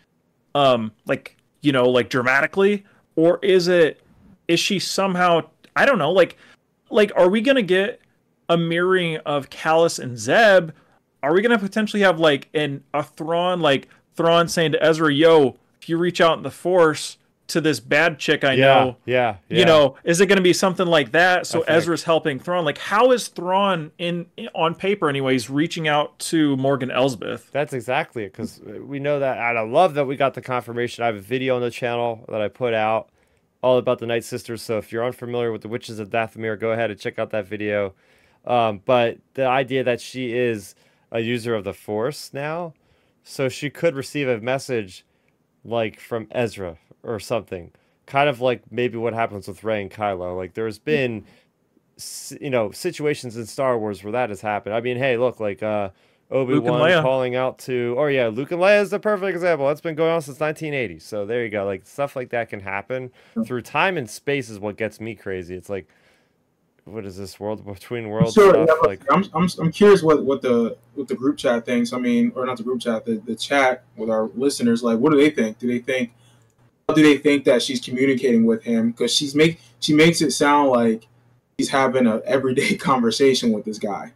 [0.56, 2.86] um, like you know, like dramatically,
[3.16, 4.02] or is it
[4.48, 5.42] is she somehow
[5.76, 6.38] I don't know, like,
[6.90, 8.00] like are we gonna get
[8.48, 10.72] a mirroring of Kallus and Zeb?
[11.22, 15.56] Are we gonna potentially have like an a Thrawn like Thrawn saying to Ezra, "Yo,
[15.80, 17.18] if you reach out in the Force."
[17.48, 18.98] to this bad chick I yeah, know.
[19.06, 19.60] Yeah, yeah.
[19.60, 21.48] You know, is it going to be something like that?
[21.48, 22.66] So Ezra's helping Thrawn.
[22.66, 27.50] Like, how is Thrawn in, in, on paper, anyways, reaching out to Morgan Elsbeth?
[27.52, 28.34] That's exactly it.
[28.34, 31.04] Because we know that, and I love that we got the confirmation.
[31.04, 33.10] I have a video on the channel that I put out
[33.62, 34.62] all about the Night Sisters.
[34.62, 37.48] So if you're unfamiliar with the Witches of Dathomir, go ahead and check out that
[37.48, 37.94] video.
[38.46, 40.76] Um, but the idea that she is
[41.12, 42.74] a user of the Force now,
[43.28, 45.06] so she could receive a message
[45.66, 47.72] like from Ezra or something.
[48.06, 50.38] Kind of like maybe what happens with Rey and Kylo.
[50.38, 51.26] Like there's been,
[52.40, 54.76] you know, situations in Star Wars where that has happened.
[54.76, 55.90] I mean, hey, look, like uh,
[56.32, 59.68] Obi Wan calling out to, oh yeah, Luke and Leia is the perfect example.
[59.68, 61.00] That's been going on since 1980.
[61.00, 61.66] So there you go.
[61.66, 63.12] Like stuff like that can happen
[63.46, 65.54] through time and space is what gets me crazy.
[65.54, 65.90] It's like,
[66.88, 68.68] what is this world between worlds Sure, stuff?
[68.68, 71.94] yeah, like, I'm, I'm, I'm curious what, what the what the group chat thinks.
[71.94, 74.84] I mean, or not the group chat, the, the chat with our listeners.
[74.84, 75.60] Like, what do they think?
[75.60, 76.12] Do they think
[76.88, 78.92] how do they think that she's communicating with him?
[78.92, 81.08] Because she's make she makes it sound like
[81.58, 84.14] he's having a everyday conversation with this guy.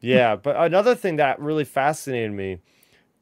[0.00, 2.58] yeah, but another thing that really fascinated me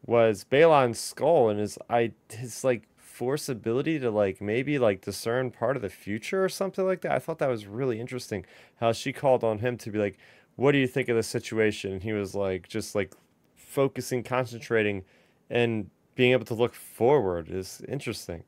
[0.06, 2.82] was Baylan Skoll's and his I his like
[3.20, 7.12] force ability to like maybe like discern part of the future or something like that.
[7.12, 8.47] I thought that was really interesting.
[8.80, 10.16] How she called on him to be like,
[10.56, 13.12] "What do you think of the situation?" And he was like, just like
[13.56, 15.05] focusing, concentrating,
[15.51, 18.42] and being able to look forward is interesting.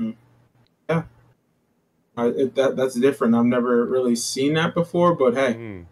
[0.00, 1.04] Yeah,
[2.18, 3.36] uh, it, that that's different.
[3.36, 5.86] I've never really seen that before, but hey, Mm.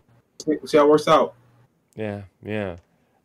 [0.45, 1.35] see, see how it works out.
[1.95, 2.79] Yeah, yeah.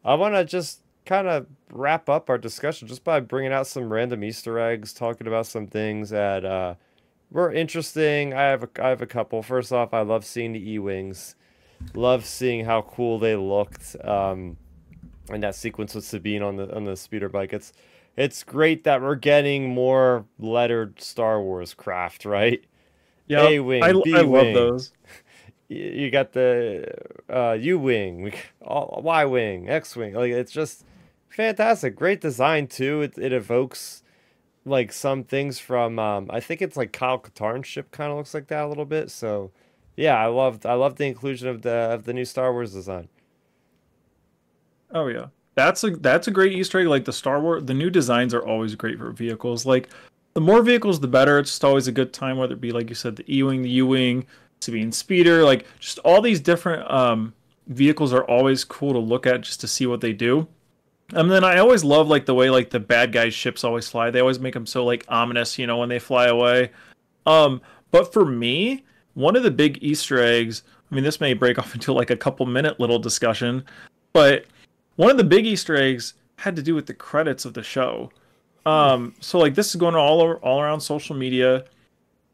[0.05, 3.91] I want to just kind of wrap up our discussion just by bringing out some
[3.91, 6.75] random Easter eggs, talking about some things that uh,
[7.31, 8.33] were interesting.
[8.33, 9.41] I have a, I have a couple.
[9.43, 11.35] First off, I love seeing the E-wings.
[11.93, 13.95] Love seeing how cool they looked.
[14.03, 14.57] Um,
[15.29, 17.53] and that sequence with Sabine on the on the speeder bike.
[17.53, 17.73] It's
[18.15, 22.63] it's great that we're getting more lettered Star Wars craft, right?
[23.27, 24.91] Yeah, A-wing, I, I love those.
[25.69, 26.93] You got the
[27.29, 30.13] uh, U wing, Y wing, X wing.
[30.13, 30.85] Like it's just
[31.33, 31.95] fantastic.
[31.95, 33.01] Great design too.
[33.01, 34.03] It it evokes
[34.65, 38.33] like some things from um, I think it's like Kyle Katarn's ship kind of looks
[38.33, 39.11] like that a little bit.
[39.11, 39.51] So
[39.95, 43.09] yeah, I loved I loved the inclusion of the of the new Star Wars design.
[44.91, 46.87] Oh yeah, that's a that's a great Easter egg.
[46.87, 49.65] Like the Star Wars, the new designs are always great for vehicles.
[49.65, 49.89] Like
[50.33, 51.39] the more vehicles, the better.
[51.39, 53.61] It's just always a good time, whether it be like you said, the E wing,
[53.61, 54.25] the U wing,
[54.61, 57.33] Sabine speeder, like just all these different um,
[57.67, 60.47] vehicles are always cool to look at just to see what they do.
[61.11, 64.09] And then I always love like the way like the bad guys' ships always fly.
[64.09, 66.71] They always make them so like ominous, you know, when they fly away.
[67.25, 67.61] Um,
[67.91, 70.63] but for me, one of the big Easter eggs.
[70.91, 73.65] I mean, this may break off into like a couple minute little discussion,
[74.13, 74.45] but
[74.95, 78.11] one of the big Easter eggs had to do with the credits of the show.
[78.65, 81.65] Um, so like this is going all over, all around social media,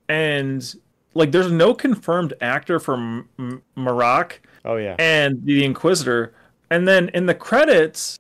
[0.08, 0.76] and
[1.14, 6.34] like there's no confirmed actor for M- M- Marrok Oh yeah, and the Inquisitor,
[6.70, 8.20] and then in the credits,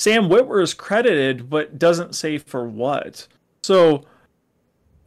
[0.00, 3.28] Sam Witwer is credited but doesn't say for what.
[3.62, 4.06] So,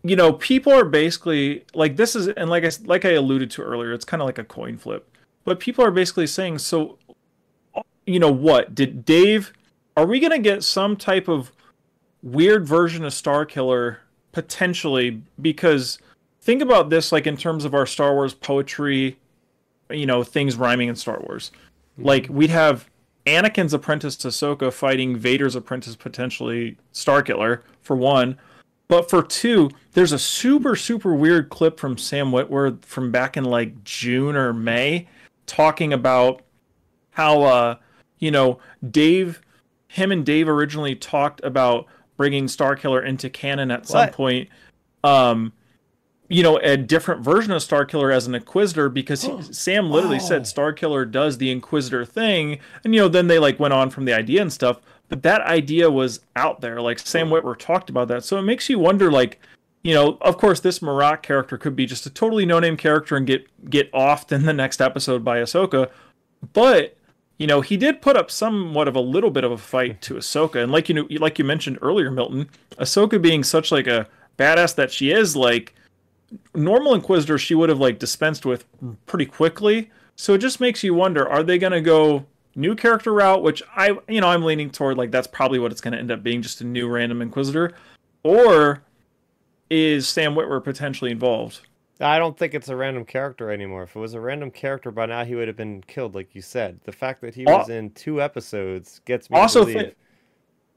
[0.03, 3.63] you know, people are basically like this is, and like I like I alluded to
[3.63, 5.09] earlier, it's kind of like a coin flip.
[5.45, 6.99] But people are basically saying, so,
[8.05, 9.51] you know, what did Dave?
[9.97, 11.51] Are we gonna get some type of
[12.21, 14.01] weird version of Star Killer
[14.31, 15.23] potentially?
[15.41, 15.97] Because
[16.39, 19.17] think about this, like in terms of our Star Wars poetry,
[19.89, 21.49] you know, things rhyming in Star Wars.
[21.97, 22.05] Mm-hmm.
[22.05, 22.87] Like we'd have
[23.25, 28.37] Anakin's apprentice Ahsoka fighting Vader's apprentice potentially Starkiller for one,
[28.87, 33.45] but for two, there's a super super weird clip from Sam Witwer from back in
[33.45, 35.07] like June or May
[35.45, 36.41] talking about
[37.11, 37.75] how uh
[38.19, 38.59] you know
[38.89, 39.41] Dave
[39.87, 41.85] him and Dave originally talked about
[42.17, 44.13] bringing Starkiller into canon at some What?
[44.13, 44.49] point
[45.03, 45.53] um
[46.33, 50.17] you know a different version of Star Killer as an Inquisitor because he, Sam literally
[50.17, 50.19] Oh.
[50.27, 54.05] said Starkiller does the Inquisitor thing, and you know then they like went on from
[54.05, 54.79] the idea and stuff.
[55.09, 58.67] But that idea was out there, like Sam Witwer talked about that, so it makes
[58.69, 59.39] you wonder, like
[59.83, 63.27] you know, of course this Marrok character could be just a totally no-name character and
[63.27, 65.89] get get offed in the next episode by Ahsoka,
[66.53, 66.97] but
[67.37, 70.15] you know he did put up somewhat of a little bit of a fight to
[70.15, 74.07] Ahsoka, and like you know, like you mentioned earlier, Milton, Ahsoka being such like a
[74.37, 75.75] badass that she is, like
[76.53, 78.65] normal Inquisitor, she would have like dispensed with
[79.05, 79.91] pretty quickly.
[80.15, 83.43] So it just makes you wonder: Are they going to go new character route?
[83.43, 86.11] Which I, you know, I'm leaning toward like that's probably what it's going to end
[86.11, 87.73] up being, just a new random Inquisitor,
[88.23, 88.83] or
[89.69, 91.61] is Sam Witwer potentially involved?
[91.99, 93.83] I don't think it's a random character anymore.
[93.83, 96.41] If it was a random character by now, he would have been killed, like you
[96.41, 96.79] said.
[96.83, 99.95] The fact that he was in two episodes gets me Also to believe.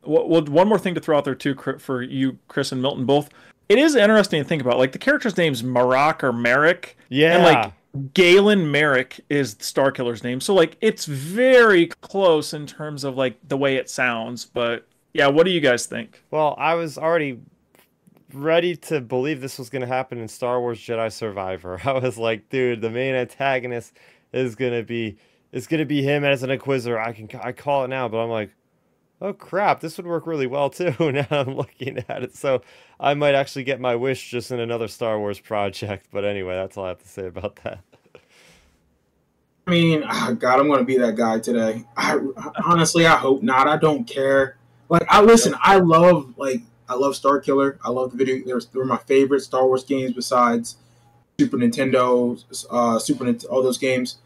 [0.04, 3.06] Well, well, one more thing to throw out there too for you, Chris and Milton,
[3.06, 3.30] both.
[3.68, 4.78] It is interesting to think about.
[4.78, 7.72] Like the character's name's Marrok or Merrick, yeah, and like
[8.14, 10.40] Galen Marek is Starkiller's name.
[10.40, 14.44] So like it's very close in terms of like the way it sounds.
[14.44, 16.22] But yeah, what do you guys think?
[16.30, 17.40] Well, I was already
[18.32, 21.80] ready to believe this was going to happen in Star Wars Jedi Survivor.
[21.84, 23.94] I was like, dude, the main antagonist
[24.32, 25.16] is going to be
[25.52, 26.98] is going to be him as an inquisitor.
[26.98, 28.50] I can I call it now, but I'm like,
[29.20, 30.94] oh crap, this would work really well too.
[31.12, 32.34] now I'm looking at it.
[32.34, 32.62] So,
[32.98, 36.06] I might actually get my wish just in another Star Wars project.
[36.12, 37.80] But anyway, that's all I have to say about that.
[39.66, 41.84] I mean, ah, God, I'm gonna be that guy today.
[41.96, 42.18] I
[42.64, 43.66] honestly, I hope not.
[43.66, 44.56] I don't care.
[44.88, 45.54] Like, I listen.
[45.60, 47.78] I love like I love Star Killer.
[47.84, 48.44] I love the video.
[48.44, 50.76] They're, they're my favorite Star Wars games besides
[51.38, 54.18] Super Nintendo, uh, Super Nintendo, all those games.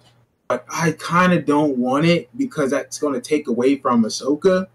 [0.48, 4.66] But I kind of don't want it because that's going to take away from Ahsoka.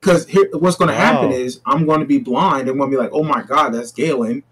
[0.00, 1.00] Because what's going to wow.
[1.00, 3.70] happen is I'm going to be blind and going to be like, oh my god,
[3.70, 4.42] that's Galen.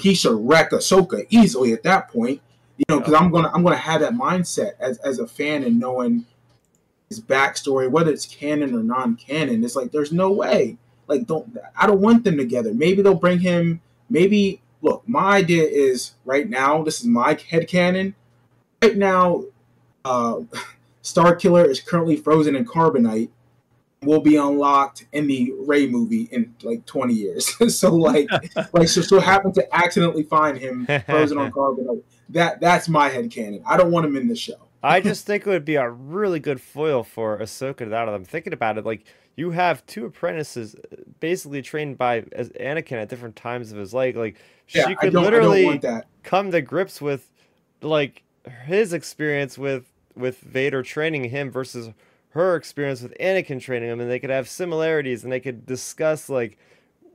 [0.00, 2.40] He should wreck Ahsoka easily at that point.
[2.76, 5.80] You know, because I'm gonna I'm gonna have that mindset as as a fan and
[5.80, 6.26] knowing
[7.08, 9.64] his backstory, whether it's canon or non-canon.
[9.64, 10.76] It's like there's no way.
[11.06, 12.74] Like don't I don't want them together.
[12.74, 13.80] Maybe they'll bring him.
[14.10, 16.82] Maybe look, my idea is right now.
[16.82, 18.14] This is my head canon.
[18.82, 19.44] Right now,
[20.04, 20.40] uh,
[21.02, 23.30] Star Killer is currently frozen in carbonite.
[24.06, 27.52] Will be unlocked in the Rey movie in like 20 years.
[27.78, 28.28] so like,
[28.72, 32.02] like so, so happen to accidentally find him frozen on carbonite.
[32.30, 33.62] That that's my head canon.
[33.66, 34.66] I don't want him in the show.
[34.82, 38.52] I just think it would be a really good foil for Ahsoka that I'm thinking
[38.52, 38.86] about it.
[38.86, 39.04] Like
[39.36, 44.16] you have two apprentices uh, basically trained by Anakin at different times of his life.
[44.16, 44.36] Like
[44.68, 45.80] yeah, she could literally
[46.22, 47.30] come to grips with
[47.82, 48.22] like
[48.64, 49.84] his experience with
[50.14, 51.90] with Vader training him versus
[52.36, 56.28] her experience with Anakin training him and they could have similarities and they could discuss
[56.28, 56.58] like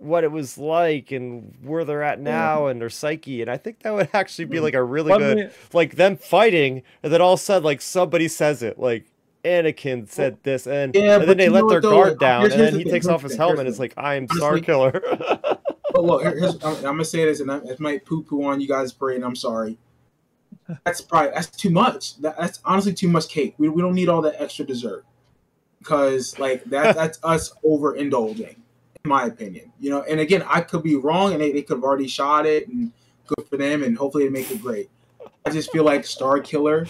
[0.01, 3.41] what it was like and where they're at now and their psyche.
[3.41, 4.63] And I think that would actually be mm.
[4.63, 8.27] like a really good, like them fighting, and then all of a sudden, like somebody
[8.27, 9.05] says it, like
[9.45, 12.75] Anakin said this, and, yeah, and then they let their guard down, here's, and then
[12.75, 14.91] he takes off his helmet and it's like, I am Star Killer.
[15.11, 18.67] but look, I'm, I'm, gonna say this, and I, I might poo poo on you
[18.67, 19.23] guys' brain.
[19.23, 19.77] I'm sorry.
[20.85, 22.17] That's probably that's too much.
[22.21, 23.55] That, that's honestly too much cake.
[23.57, 25.05] We, we don't need all that extra dessert
[25.81, 28.55] because like that that's us overindulging
[29.03, 29.71] in my opinion.
[29.79, 32.45] You know, and again, I could be wrong, and they, they could have already shot
[32.45, 32.91] it, and
[33.25, 34.89] good for them, and hopefully they make it great.
[35.45, 36.85] I just feel like Star Killer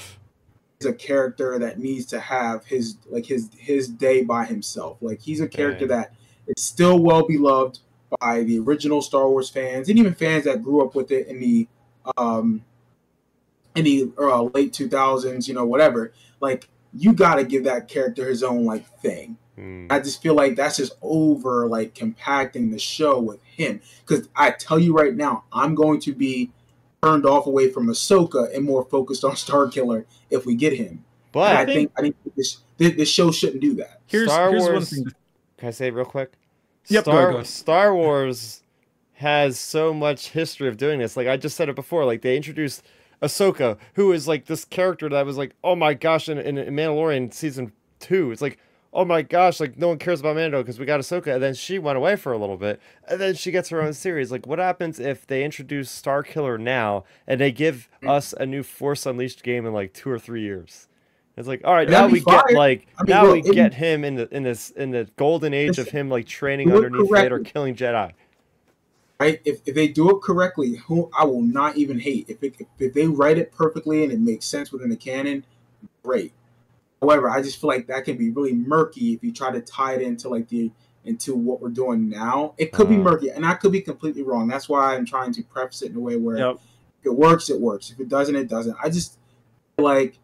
[0.79, 4.97] is a character that needs to have his like his his day by himself.
[5.01, 6.13] Like he's a character that
[6.47, 7.79] is still well beloved
[8.19, 11.39] by the original Star Wars fans and even fans that grew up with it in
[11.39, 11.67] the
[12.17, 12.65] um
[13.75, 16.11] in the uh, late 2000s, you know, whatever.
[16.41, 19.37] Like you got to give that character his own like thing.
[19.57, 19.87] Mm.
[19.89, 23.81] I just feel like that's just over like compacting the show with him.
[24.05, 26.51] Because I tell you right now, I'm going to be
[27.03, 31.03] turned off away from Ahsoka and more focused on Star Killer if we get him.
[31.31, 34.01] But I, I think, I think this this show shouldn't do that.
[34.07, 34.89] Here's, Star here's Wars.
[34.89, 36.33] Can I say it real quick?
[36.87, 37.43] Yep, Star, go, go.
[37.43, 38.63] Star Wars
[39.13, 41.15] has so much history of doing this.
[41.15, 42.05] Like I just said it before.
[42.05, 42.83] Like they introduced
[43.21, 47.33] Ahsoka, who is like this character that was like, oh my gosh, in, in Mandalorian
[47.33, 48.57] season two, it's like
[48.93, 51.53] oh my gosh, like no one cares about Mando because we got Ahsoka, and then
[51.53, 54.31] she went away for a little bit, and then she gets her own series.
[54.31, 58.63] Like, what happens if they introduce Star Killer now and they give us a new
[58.63, 60.87] Force Unleashed game in like two or three years?
[61.37, 62.43] It's like, all right, now we fire.
[62.47, 65.09] get like I mean, now well, we get him in the in this in the
[65.15, 68.11] golden age of him like training underneath Vader, or killing Jedi.
[69.21, 69.41] Right?
[69.45, 72.25] If, if they do it correctly, who I will not even hate.
[72.27, 75.45] If it, if they write it perfectly and it makes sense within the canon,
[76.03, 76.33] great
[77.01, 79.95] However, I just feel like that can be really murky if you try to tie
[79.95, 80.71] it into like the
[81.03, 82.53] into what we're doing now.
[82.59, 83.03] It could uh, be uh-huh.
[83.03, 84.47] murky, and I could be completely wrong.
[84.47, 86.59] That's why I'm trying to preface it in a way where yep.
[86.99, 87.89] if it works, it works.
[87.89, 88.77] If it doesn't, it doesn't.
[88.81, 89.17] I just
[89.75, 90.19] feel like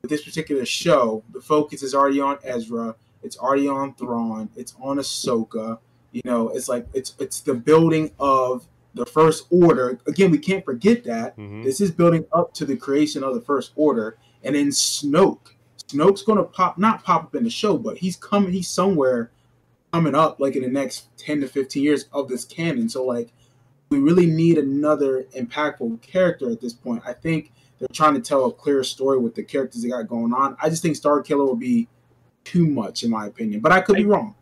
[0.00, 2.96] with this particular show, the focus is already on Ezra.
[3.22, 4.48] It's already on Thrawn.
[4.56, 5.78] It's on Ahsoka.
[6.12, 9.98] You know, it's like it's it's the building of the First Order.
[10.06, 11.62] Again, we can't forget that mm-hmm.
[11.62, 15.52] this is building up to the creation of the First Order, and then Snoke
[15.92, 18.52] Snoke's gonna pop, not pop up in the show, but he's coming.
[18.52, 19.30] He's somewhere
[19.92, 22.88] coming up, like in the next ten to fifteen years of this canon.
[22.88, 23.32] So like,
[23.90, 27.02] we really need another impactful character at this point.
[27.06, 30.32] I think they're trying to tell a clear story with the characters they got going
[30.32, 30.56] on.
[30.62, 31.88] I just think Star Killer will be
[32.44, 34.34] too much, in my opinion, but I could be wrong.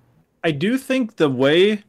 [0.42, 1.84] I do think the way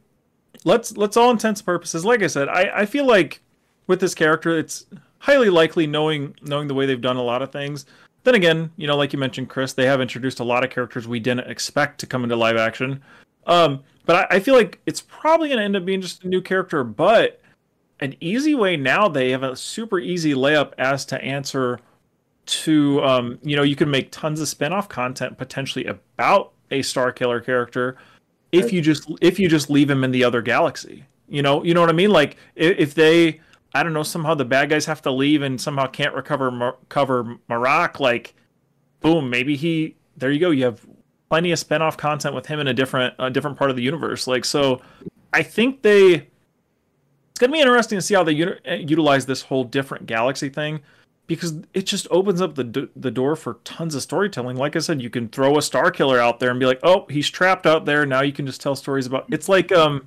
[0.64, 3.42] let's let's all intents and purposes, like I said, I, I feel like
[3.86, 4.86] with this character, it's
[5.18, 7.86] highly likely knowing knowing the way they've done a lot of things
[8.24, 11.08] then again, you know, like you mentioned, Chris, they have introduced a lot of characters
[11.08, 13.02] we didn't expect to come into live action.
[13.46, 16.28] Um, but I, I feel like it's probably going to end up being just a
[16.28, 16.84] new character.
[16.84, 17.40] But
[18.00, 21.80] an easy way now, they have a super easy layup as to answer
[22.44, 27.12] to, um, you know, you can make tons of spinoff content potentially about a Star
[27.12, 27.96] Killer character
[28.52, 31.04] if you just if you just leave him in the other galaxy.
[31.28, 32.10] You know, you know what I mean?
[32.10, 33.40] Like if, if they
[33.74, 37.38] I don't know, somehow the bad guys have to leave and somehow can't recover cover
[37.48, 38.00] Marrok.
[38.00, 38.34] Like,
[39.00, 39.96] boom, maybe he.
[40.16, 40.50] There you go.
[40.50, 40.86] You have
[41.30, 44.26] plenty of spinoff content with him in a different a different part of the universe.
[44.26, 44.82] Like, so
[45.32, 46.28] I think they.
[47.30, 50.80] It's gonna be interesting to see how they uh, utilize this whole different galaxy thing,
[51.26, 54.56] because it just opens up the the door for tons of storytelling.
[54.56, 57.06] Like I said, you can throw a Star Killer out there and be like, oh,
[57.08, 58.04] he's trapped out there.
[58.04, 59.26] Now you can just tell stories about.
[59.30, 60.06] It's like um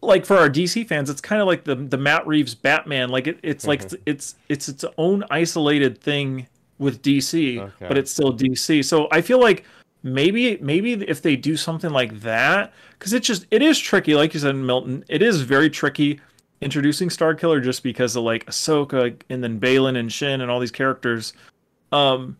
[0.00, 3.08] like for our DC fans, it's kind of like the the Matt Reeves Batman.
[3.08, 4.02] Like it, it's like mm-hmm.
[4.06, 6.46] it's it's its own isolated thing
[6.78, 7.88] with DC, okay.
[7.88, 8.84] but it's still DC.
[8.84, 9.64] So I feel like
[10.02, 14.14] maybe maybe if they do something like that, because it's just it is tricky.
[14.14, 16.20] Like you said, Milton, it is very tricky
[16.60, 20.70] introducing Starkiller just because of like Ahsoka and then Baylan and Shin and all these
[20.70, 21.32] characters.
[21.92, 22.36] Um,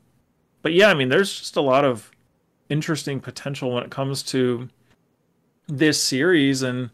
[0.62, 2.10] but yeah, I mean, there's just a lot of
[2.68, 4.68] interesting potential when it comes to
[5.68, 6.90] this series and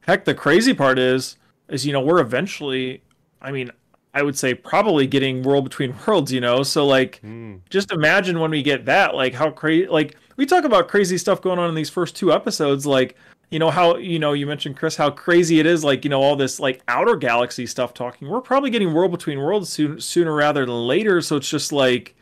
[0.00, 1.36] heck the crazy part is
[1.68, 3.02] is you know we're eventually
[3.40, 3.70] i mean
[4.12, 7.58] i would say probably getting world between worlds you know so like mm.
[7.70, 11.40] just imagine when we get that like how crazy like we talk about crazy stuff
[11.40, 13.16] going on in these first two episodes like
[13.50, 16.20] you know how you know you mentioned chris how crazy it is like you know
[16.20, 20.34] all this like outer galaxy stuff talking we're probably getting world between worlds soon, sooner
[20.34, 22.14] rather than later so it's just like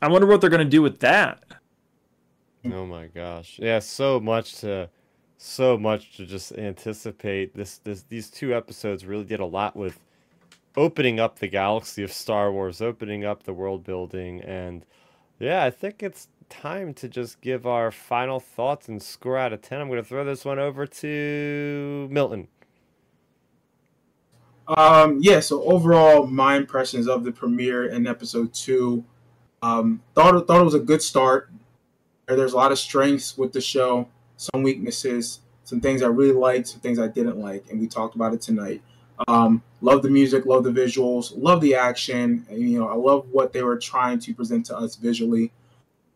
[0.00, 1.42] i wonder what they're going to do with that
[2.70, 3.58] Oh my gosh.
[3.60, 4.88] Yeah, so much to
[5.38, 7.54] so much to just anticipate.
[7.54, 9.98] This this these two episodes really did a lot with
[10.76, 14.84] opening up the galaxy of Star Wars, opening up the world building and
[15.40, 19.62] yeah, I think it's time to just give our final thoughts and score out of
[19.62, 19.80] 10.
[19.80, 22.48] I'm going to throw this one over to Milton.
[24.68, 29.04] Um, yeah, so overall, my impressions of the premiere in episode two,
[29.62, 31.50] um, thought thought it was a good start.
[32.26, 36.68] There's a lot of strengths with the show, some weaknesses, some things I really liked,
[36.68, 38.82] some things I didn't like, and we talked about it tonight.
[39.28, 42.46] Um, love the music, love the visuals, love the action.
[42.48, 45.52] And, you know, I love what they were trying to present to us visually.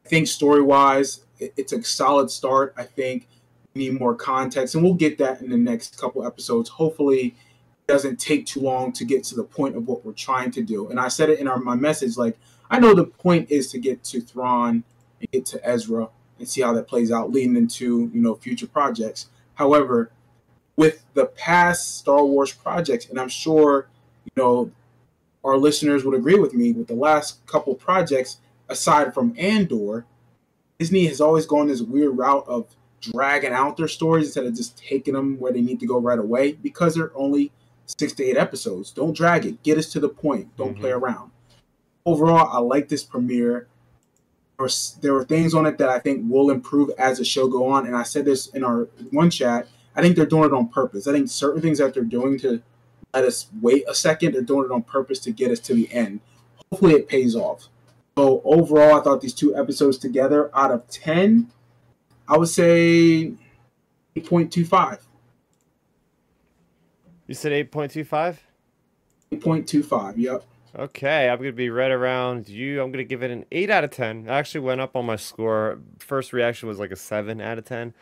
[0.07, 2.73] I think story wise, it's a solid start.
[2.77, 3.27] I think
[3.75, 6.69] we need more context, and we'll get that in the next couple episodes.
[6.69, 7.35] Hopefully,
[7.81, 10.63] it doesn't take too long to get to the point of what we're trying to
[10.63, 10.89] do.
[10.91, 12.39] And I said it in our, my message, like
[12.71, 14.85] I know the point is to get to Thrawn
[15.19, 16.09] and get to Ezra
[16.39, 19.27] and see how that plays out leading into you know future projects.
[19.55, 20.13] However,
[20.77, 23.89] with the past Star Wars projects, and I'm sure
[24.25, 24.71] you know
[25.45, 28.39] our listeners would agree with me with the last couple projects,
[28.69, 30.07] aside from Andor,
[30.79, 34.79] Disney has always gone this weird route of dragging out their stories instead of just
[34.79, 37.53] taking them where they need to go right away because they're only
[37.87, 38.91] six to eight episodes.
[38.91, 39.63] Don't drag it.
[39.63, 40.57] Get us to the point.
[40.57, 40.81] Don't mm-hmm.
[40.81, 41.31] play around.
[42.05, 43.69] Overall, I like this premiere
[44.59, 44.71] were,
[45.01, 47.87] there were things on it that I think will improve as the show go on.
[47.87, 49.69] And I said this in our one chat.
[49.95, 51.07] I think they're doing it on purpose.
[51.07, 52.63] I think certain things that they're doing to
[53.15, 55.91] let us wait a second, they're doing it on purpose to get us to the
[55.93, 56.21] end.
[56.71, 57.69] Hopefully, it pays off.
[58.17, 61.51] So overall, I thought these two episodes together, out of ten,
[62.27, 63.33] I would say
[64.17, 65.07] eight point two five.
[67.27, 68.43] You said eight point two five.
[69.31, 70.19] Eight point two five.
[70.19, 70.45] Yep.
[70.79, 72.83] Okay, I'm going to be right around you.
[72.83, 74.29] I'm going to give it an 8 out of 10.
[74.29, 75.79] I actually went up on my score.
[75.99, 77.95] First reaction was like a 7 out of 10.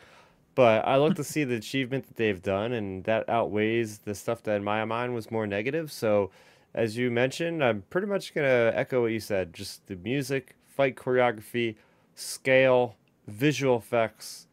[0.56, 4.42] But I look to see the achievement that they've done, and that outweighs the stuff
[4.42, 5.92] that in my mind was more negative.
[5.92, 6.32] So,
[6.74, 9.54] as you mentioned, I'm pretty much going to echo what you said.
[9.54, 11.76] Just the music, fight choreography,
[12.14, 12.96] scale,
[13.26, 14.46] visual effects,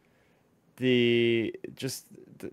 [0.78, 2.08] the just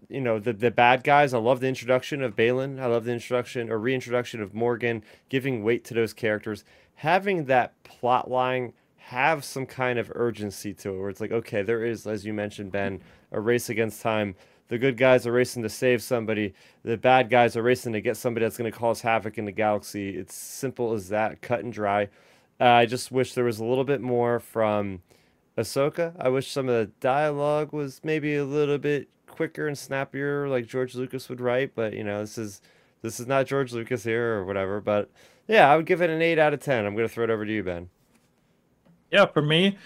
[0.09, 1.33] you know the the bad guys.
[1.33, 2.81] I love the introduction of Baylan.
[2.81, 6.65] I love the introduction or reintroduction of Morgan, giving weight to those characters,
[6.97, 11.63] having that plot line have some kind of urgency to it, where it's like, okay,
[11.63, 13.01] there is, as you mentioned, Ben,
[13.33, 14.35] a race against time.
[14.69, 16.55] The good guys are racing to save somebody.
[16.83, 19.53] The bad guys are racing to get somebody that's going to cause havoc in the
[19.53, 20.17] galaxy.
[20.17, 22.09] It's simple as that, cut and dry.
[22.61, 25.03] Uh, I just wish there was a little bit more from
[25.57, 26.15] Ahsoka.
[26.19, 30.67] I wish some of the dialogue was maybe a little bit quicker and snappier like
[30.67, 32.61] George Lucas would write, but you know, this is
[33.03, 34.81] this is not George Lucas here or whatever.
[34.81, 35.11] But
[35.47, 36.85] yeah, I would give it an eight out of ten.
[36.85, 37.89] I'm gonna throw it over to you, Ben.
[39.11, 39.79] Yeah, for me,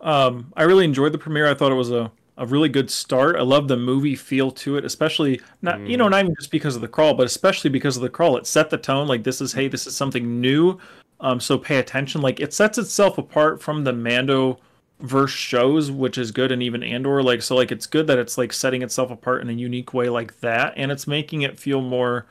[0.00, 1.48] um, I really enjoyed the premiere.
[1.50, 2.10] I thought it was a,
[2.40, 3.36] a really good start.
[3.36, 5.90] I love the movie feel to it, especially not mm.
[5.90, 6.10] you know mm.
[6.10, 8.36] not even just because of the crawl, but especially because of the crawl.
[8.38, 9.06] It set the tone.
[9.06, 10.78] Like this is hey, this is something new.
[11.20, 12.22] Um, so pay attention.
[12.22, 14.58] Like it sets itself apart from the Mando
[15.00, 18.38] verse shows, which is good, and even Andor, like so, like it's good that it's
[18.38, 21.82] like setting itself apart in a unique way like that, and it's making it feel
[21.82, 22.26] more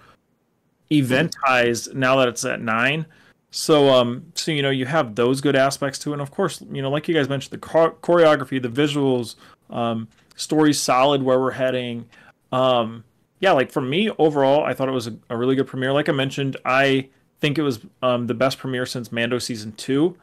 [0.90, 3.06] eventized now that it's at nine.
[3.52, 6.64] So, um, so you know, you have those good aspects to it, and of course,
[6.72, 9.36] you know, like you guys mentioned, the choreography, the visuals,
[9.70, 12.08] um, story solid where we're heading.
[12.52, 13.04] Um,
[13.40, 15.94] yeah, like for me overall, I thought it was a, a really good premiere.
[15.94, 17.10] Like I mentioned, I
[17.40, 20.18] think it was um, the best premiere since Mando season two.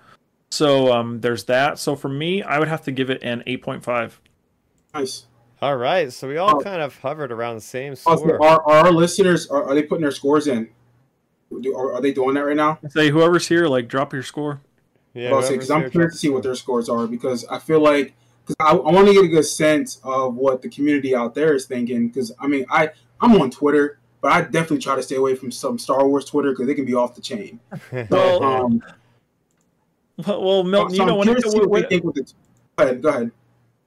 [0.50, 1.78] So um, there's that.
[1.78, 4.12] So for me, I would have to give it an 8.5.
[4.94, 5.26] Nice.
[5.60, 6.12] All right.
[6.12, 8.42] So we all kind of hovered around the same score.
[8.42, 10.68] Are, are our listeners, are, are they putting their scores in?
[11.60, 12.78] Do, are, are they doing that right now?
[12.88, 14.60] Say whoever's here, like drop your score.
[15.14, 18.12] Yeah, because I'm curious to see what their scores are because I feel like
[18.46, 21.54] because I, I want to get a good sense of what the community out there
[21.54, 22.08] is thinking.
[22.08, 22.90] Because I mean, I
[23.20, 26.50] I'm on Twitter, but I definitely try to stay away from some Star Wars Twitter
[26.50, 27.60] because they can be off the chain.
[28.10, 28.82] well, um,
[30.26, 32.32] well, well, Milton, so you know when it, when, the,
[32.76, 33.30] go ahead, go ahead.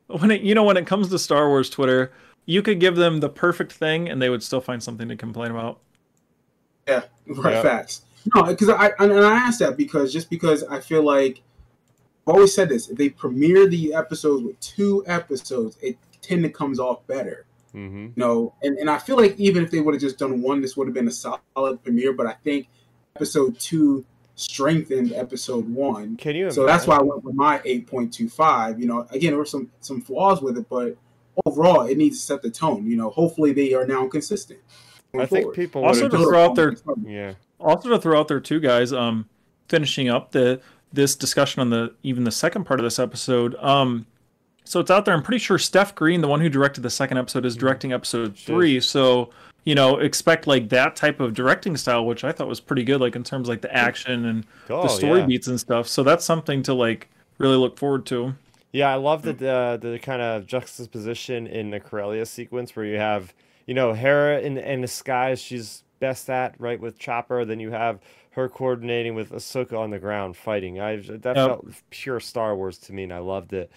[0.07, 2.11] When it, you know when it comes to Star Wars Twitter,
[2.45, 5.51] you could give them the perfect thing and they would still find something to complain
[5.51, 5.79] about.
[6.87, 7.53] Yeah, right.
[7.53, 7.63] Yep.
[7.63, 8.01] Facts.
[8.35, 11.41] No, because I and I asked that because just because I feel like
[12.29, 16.49] I've always said this: if they premiere the episodes with two episodes, it tend to
[16.49, 17.45] comes off better.
[17.73, 18.05] Mm-hmm.
[18.05, 20.61] You know, and, and I feel like even if they would have just done one,
[20.61, 22.13] this would have been a solid premiere.
[22.13, 22.67] But I think
[23.15, 26.17] episode two strengthened episode one.
[26.17, 26.51] Can you?
[26.51, 28.79] So that's why I went with my eight point two five.
[28.79, 30.97] You know, again, there were some some flaws with it, but
[31.45, 32.85] overall, it needs to set the tone.
[32.85, 34.59] You know, hopefully they are now consistent.
[35.13, 35.29] I forward.
[35.29, 36.75] think people also to throw out there.
[37.03, 37.33] Yeah.
[37.59, 38.93] Also to throw out there too, guys.
[38.93, 39.27] Um,
[39.67, 40.61] finishing up the
[40.91, 43.55] this discussion on the even the second part of this episode.
[43.55, 44.05] Um,
[44.63, 45.13] so it's out there.
[45.13, 48.35] I'm pretty sure Steph Green, the one who directed the second episode, is directing episode
[48.35, 48.79] three.
[48.79, 49.31] So
[49.65, 53.01] you know, expect like that type of directing style, which I thought was pretty good,
[53.01, 55.25] like in terms of, like the action and oh, the story yeah.
[55.25, 55.87] beats and stuff.
[55.87, 58.33] So that's something to like really look forward to.
[58.71, 62.97] Yeah, I love the the, the kind of juxtaposition in the Corellia sequence where you
[62.97, 63.33] have
[63.65, 67.45] you know Hera in in the skies, she's best at right with Chopper.
[67.45, 67.99] Then you have
[68.39, 70.79] her coordinating with Ahsoka on the ground fighting.
[70.79, 71.35] I that yep.
[71.35, 73.71] felt pure Star Wars to me, and I loved it.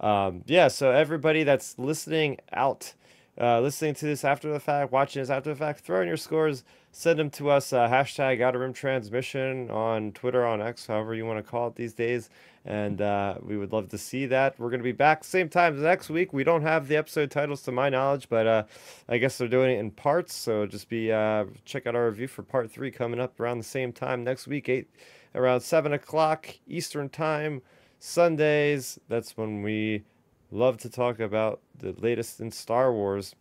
[0.00, 2.94] Um, yeah, so everybody that's listening out,
[3.40, 6.16] uh, listening to this after the fact, watching this after the fact, throw in your
[6.16, 7.72] scores, send them to us.
[7.72, 11.74] Uh, hashtag Outer Rim Transmission on Twitter, on X, however you want to call it
[11.74, 12.30] these days
[12.68, 14.58] and uh, we would love to see that.
[14.58, 16.34] We're going to be back same time next week.
[16.34, 18.64] We don't have the episode titles to my knowledge, but uh,
[19.08, 20.34] I guess they're doing it in parts.
[20.34, 23.64] So just be uh, check out our review for part three coming up around the
[23.64, 24.86] same time next week, eight
[25.34, 27.62] around seven o'clock Eastern time,
[28.00, 29.00] Sundays.
[29.08, 30.04] That's when we
[30.50, 33.34] love to talk about the latest in Star Wars.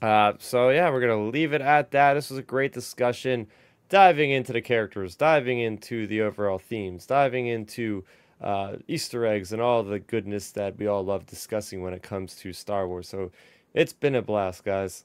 [0.00, 2.14] Uh, so yeah, we're gonna leave it at that.
[2.14, 3.48] This was a great discussion,
[3.90, 8.02] diving into the characters, diving into the overall themes, diving into
[8.40, 12.36] uh, Easter eggs and all the goodness that we all love discussing when it comes
[12.36, 13.08] to Star Wars.
[13.08, 13.30] So
[13.74, 15.04] it's been a blast, guys.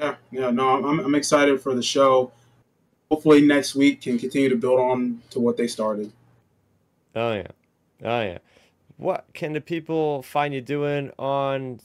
[0.00, 2.32] Yeah, yeah, no, I'm, I'm excited for the show.
[3.10, 6.10] Hopefully, next week can continue to build on to what they started.
[7.14, 7.48] Oh yeah,
[8.02, 8.38] oh yeah.
[8.96, 11.78] What can the people find you doing online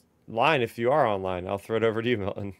[0.61, 1.47] if you are online?
[1.47, 2.53] I'll throw it over to you, Milton.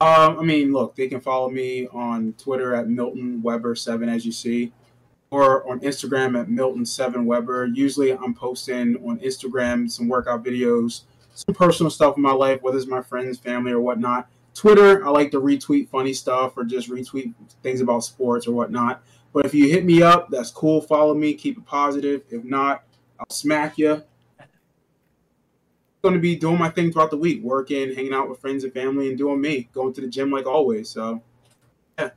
[0.00, 4.24] Um, I mean, look, they can follow me on Twitter at Milton Webber seven, as
[4.24, 4.72] you see
[5.32, 7.74] or on Instagram at Milton7Webber.
[7.74, 11.04] Usually I'm posting on Instagram some workout videos,
[11.34, 14.28] some personal stuff in my life, whether it's my friends, family, or whatnot.
[14.54, 17.32] Twitter, I like to retweet funny stuff or just retweet
[17.62, 19.02] things about sports or whatnot.
[19.32, 20.82] But if you hit me up, that's cool.
[20.82, 22.24] Follow me, keep it positive.
[22.28, 22.84] If not,
[23.18, 24.02] I'll smack you.
[26.02, 28.74] Going to be doing my thing throughout the week, working, hanging out with friends and
[28.74, 30.90] family, and doing me, going to the gym like always.
[30.90, 31.22] So,
[31.98, 32.10] yeah.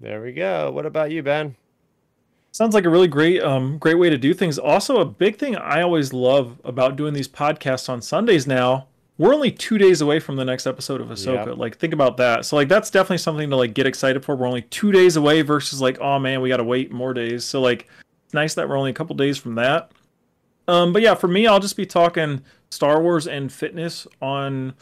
[0.00, 0.70] There we go.
[0.70, 1.56] What about you, Ben?
[2.54, 4.60] Sounds like a really great, um, great way to do things.
[4.60, 8.86] Also, a big thing I always love about doing these podcasts on Sundays now.
[9.18, 11.46] We're only two days away from the next episode of Ahsoka.
[11.46, 11.56] Yep.
[11.56, 12.44] Like, think about that.
[12.44, 14.36] So, like, that's definitely something to like get excited for.
[14.36, 17.44] We're only two days away versus like, oh man, we got to wait more days.
[17.44, 17.88] So, like,
[18.24, 19.90] it's nice that we're only a couple days from that.
[20.68, 22.40] Um, but yeah, for me, I'll just be talking
[22.70, 24.74] Star Wars and fitness on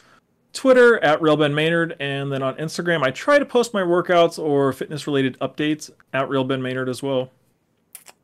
[0.53, 4.37] Twitter at Real Ben Maynard, and then on Instagram, I try to post my workouts
[4.37, 7.31] or fitness related updates at Real Ben Maynard as well.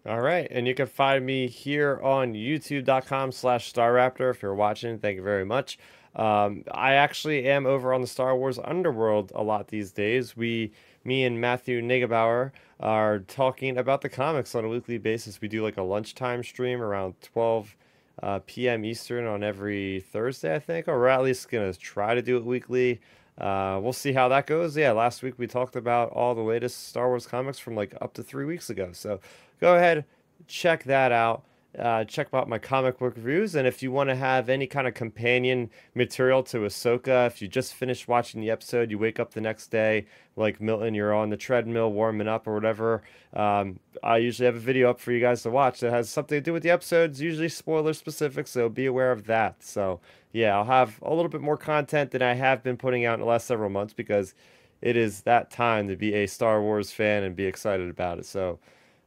[0.06, 4.98] All right, and you can find me here on youtube.com slash starrapter if you're watching.
[4.98, 5.78] Thank you very much.
[6.16, 10.38] Um, I actually am over on the Star Wars Underworld a lot these days.
[10.38, 10.72] We,
[11.04, 15.42] me and Matthew Nigebauer are talking about the comics on a weekly basis.
[15.42, 17.76] We do like a lunchtime stream around 12
[18.24, 18.86] uh, p.m.
[18.86, 22.38] Eastern on every Thursday, I think, or we're at least going to try to do
[22.38, 23.02] it weekly.
[23.38, 24.76] Uh, we'll see how that goes.
[24.76, 28.14] Yeah, last week we talked about all the latest Star Wars comics from like up
[28.16, 28.90] to three weeks ago.
[28.92, 29.20] So
[29.60, 30.06] go ahead,
[30.48, 31.44] check that out.
[31.78, 33.54] Uh, check out my comic book reviews.
[33.54, 37.48] And if you want to have any kind of companion material to Ahsoka, if you
[37.48, 41.30] just finished watching the episode, you wake up the next day, like Milton, you're on
[41.30, 43.04] the treadmill warming up or whatever.
[43.34, 46.38] Um, I usually have a video up for you guys to watch that has something
[46.38, 49.64] to do with the episodes, usually spoiler specific, so be aware of that.
[49.64, 50.00] So,
[50.34, 53.20] yeah, I'll have a little bit more content than I have been putting out in
[53.20, 54.34] the last several months because
[54.82, 58.26] it is that time to be a Star Wars fan and be excited about it.
[58.26, 58.58] So,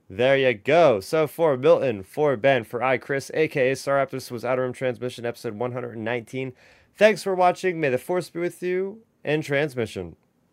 [0.09, 1.01] there you go.
[1.01, 4.73] So for Milton, for Ben, for I, Chris, aka Star Raptor, this was Outer Rim
[4.73, 6.53] Transmission, episode 119.
[6.97, 7.81] Thanks for watching.
[7.81, 10.16] May the force be with you and transmission.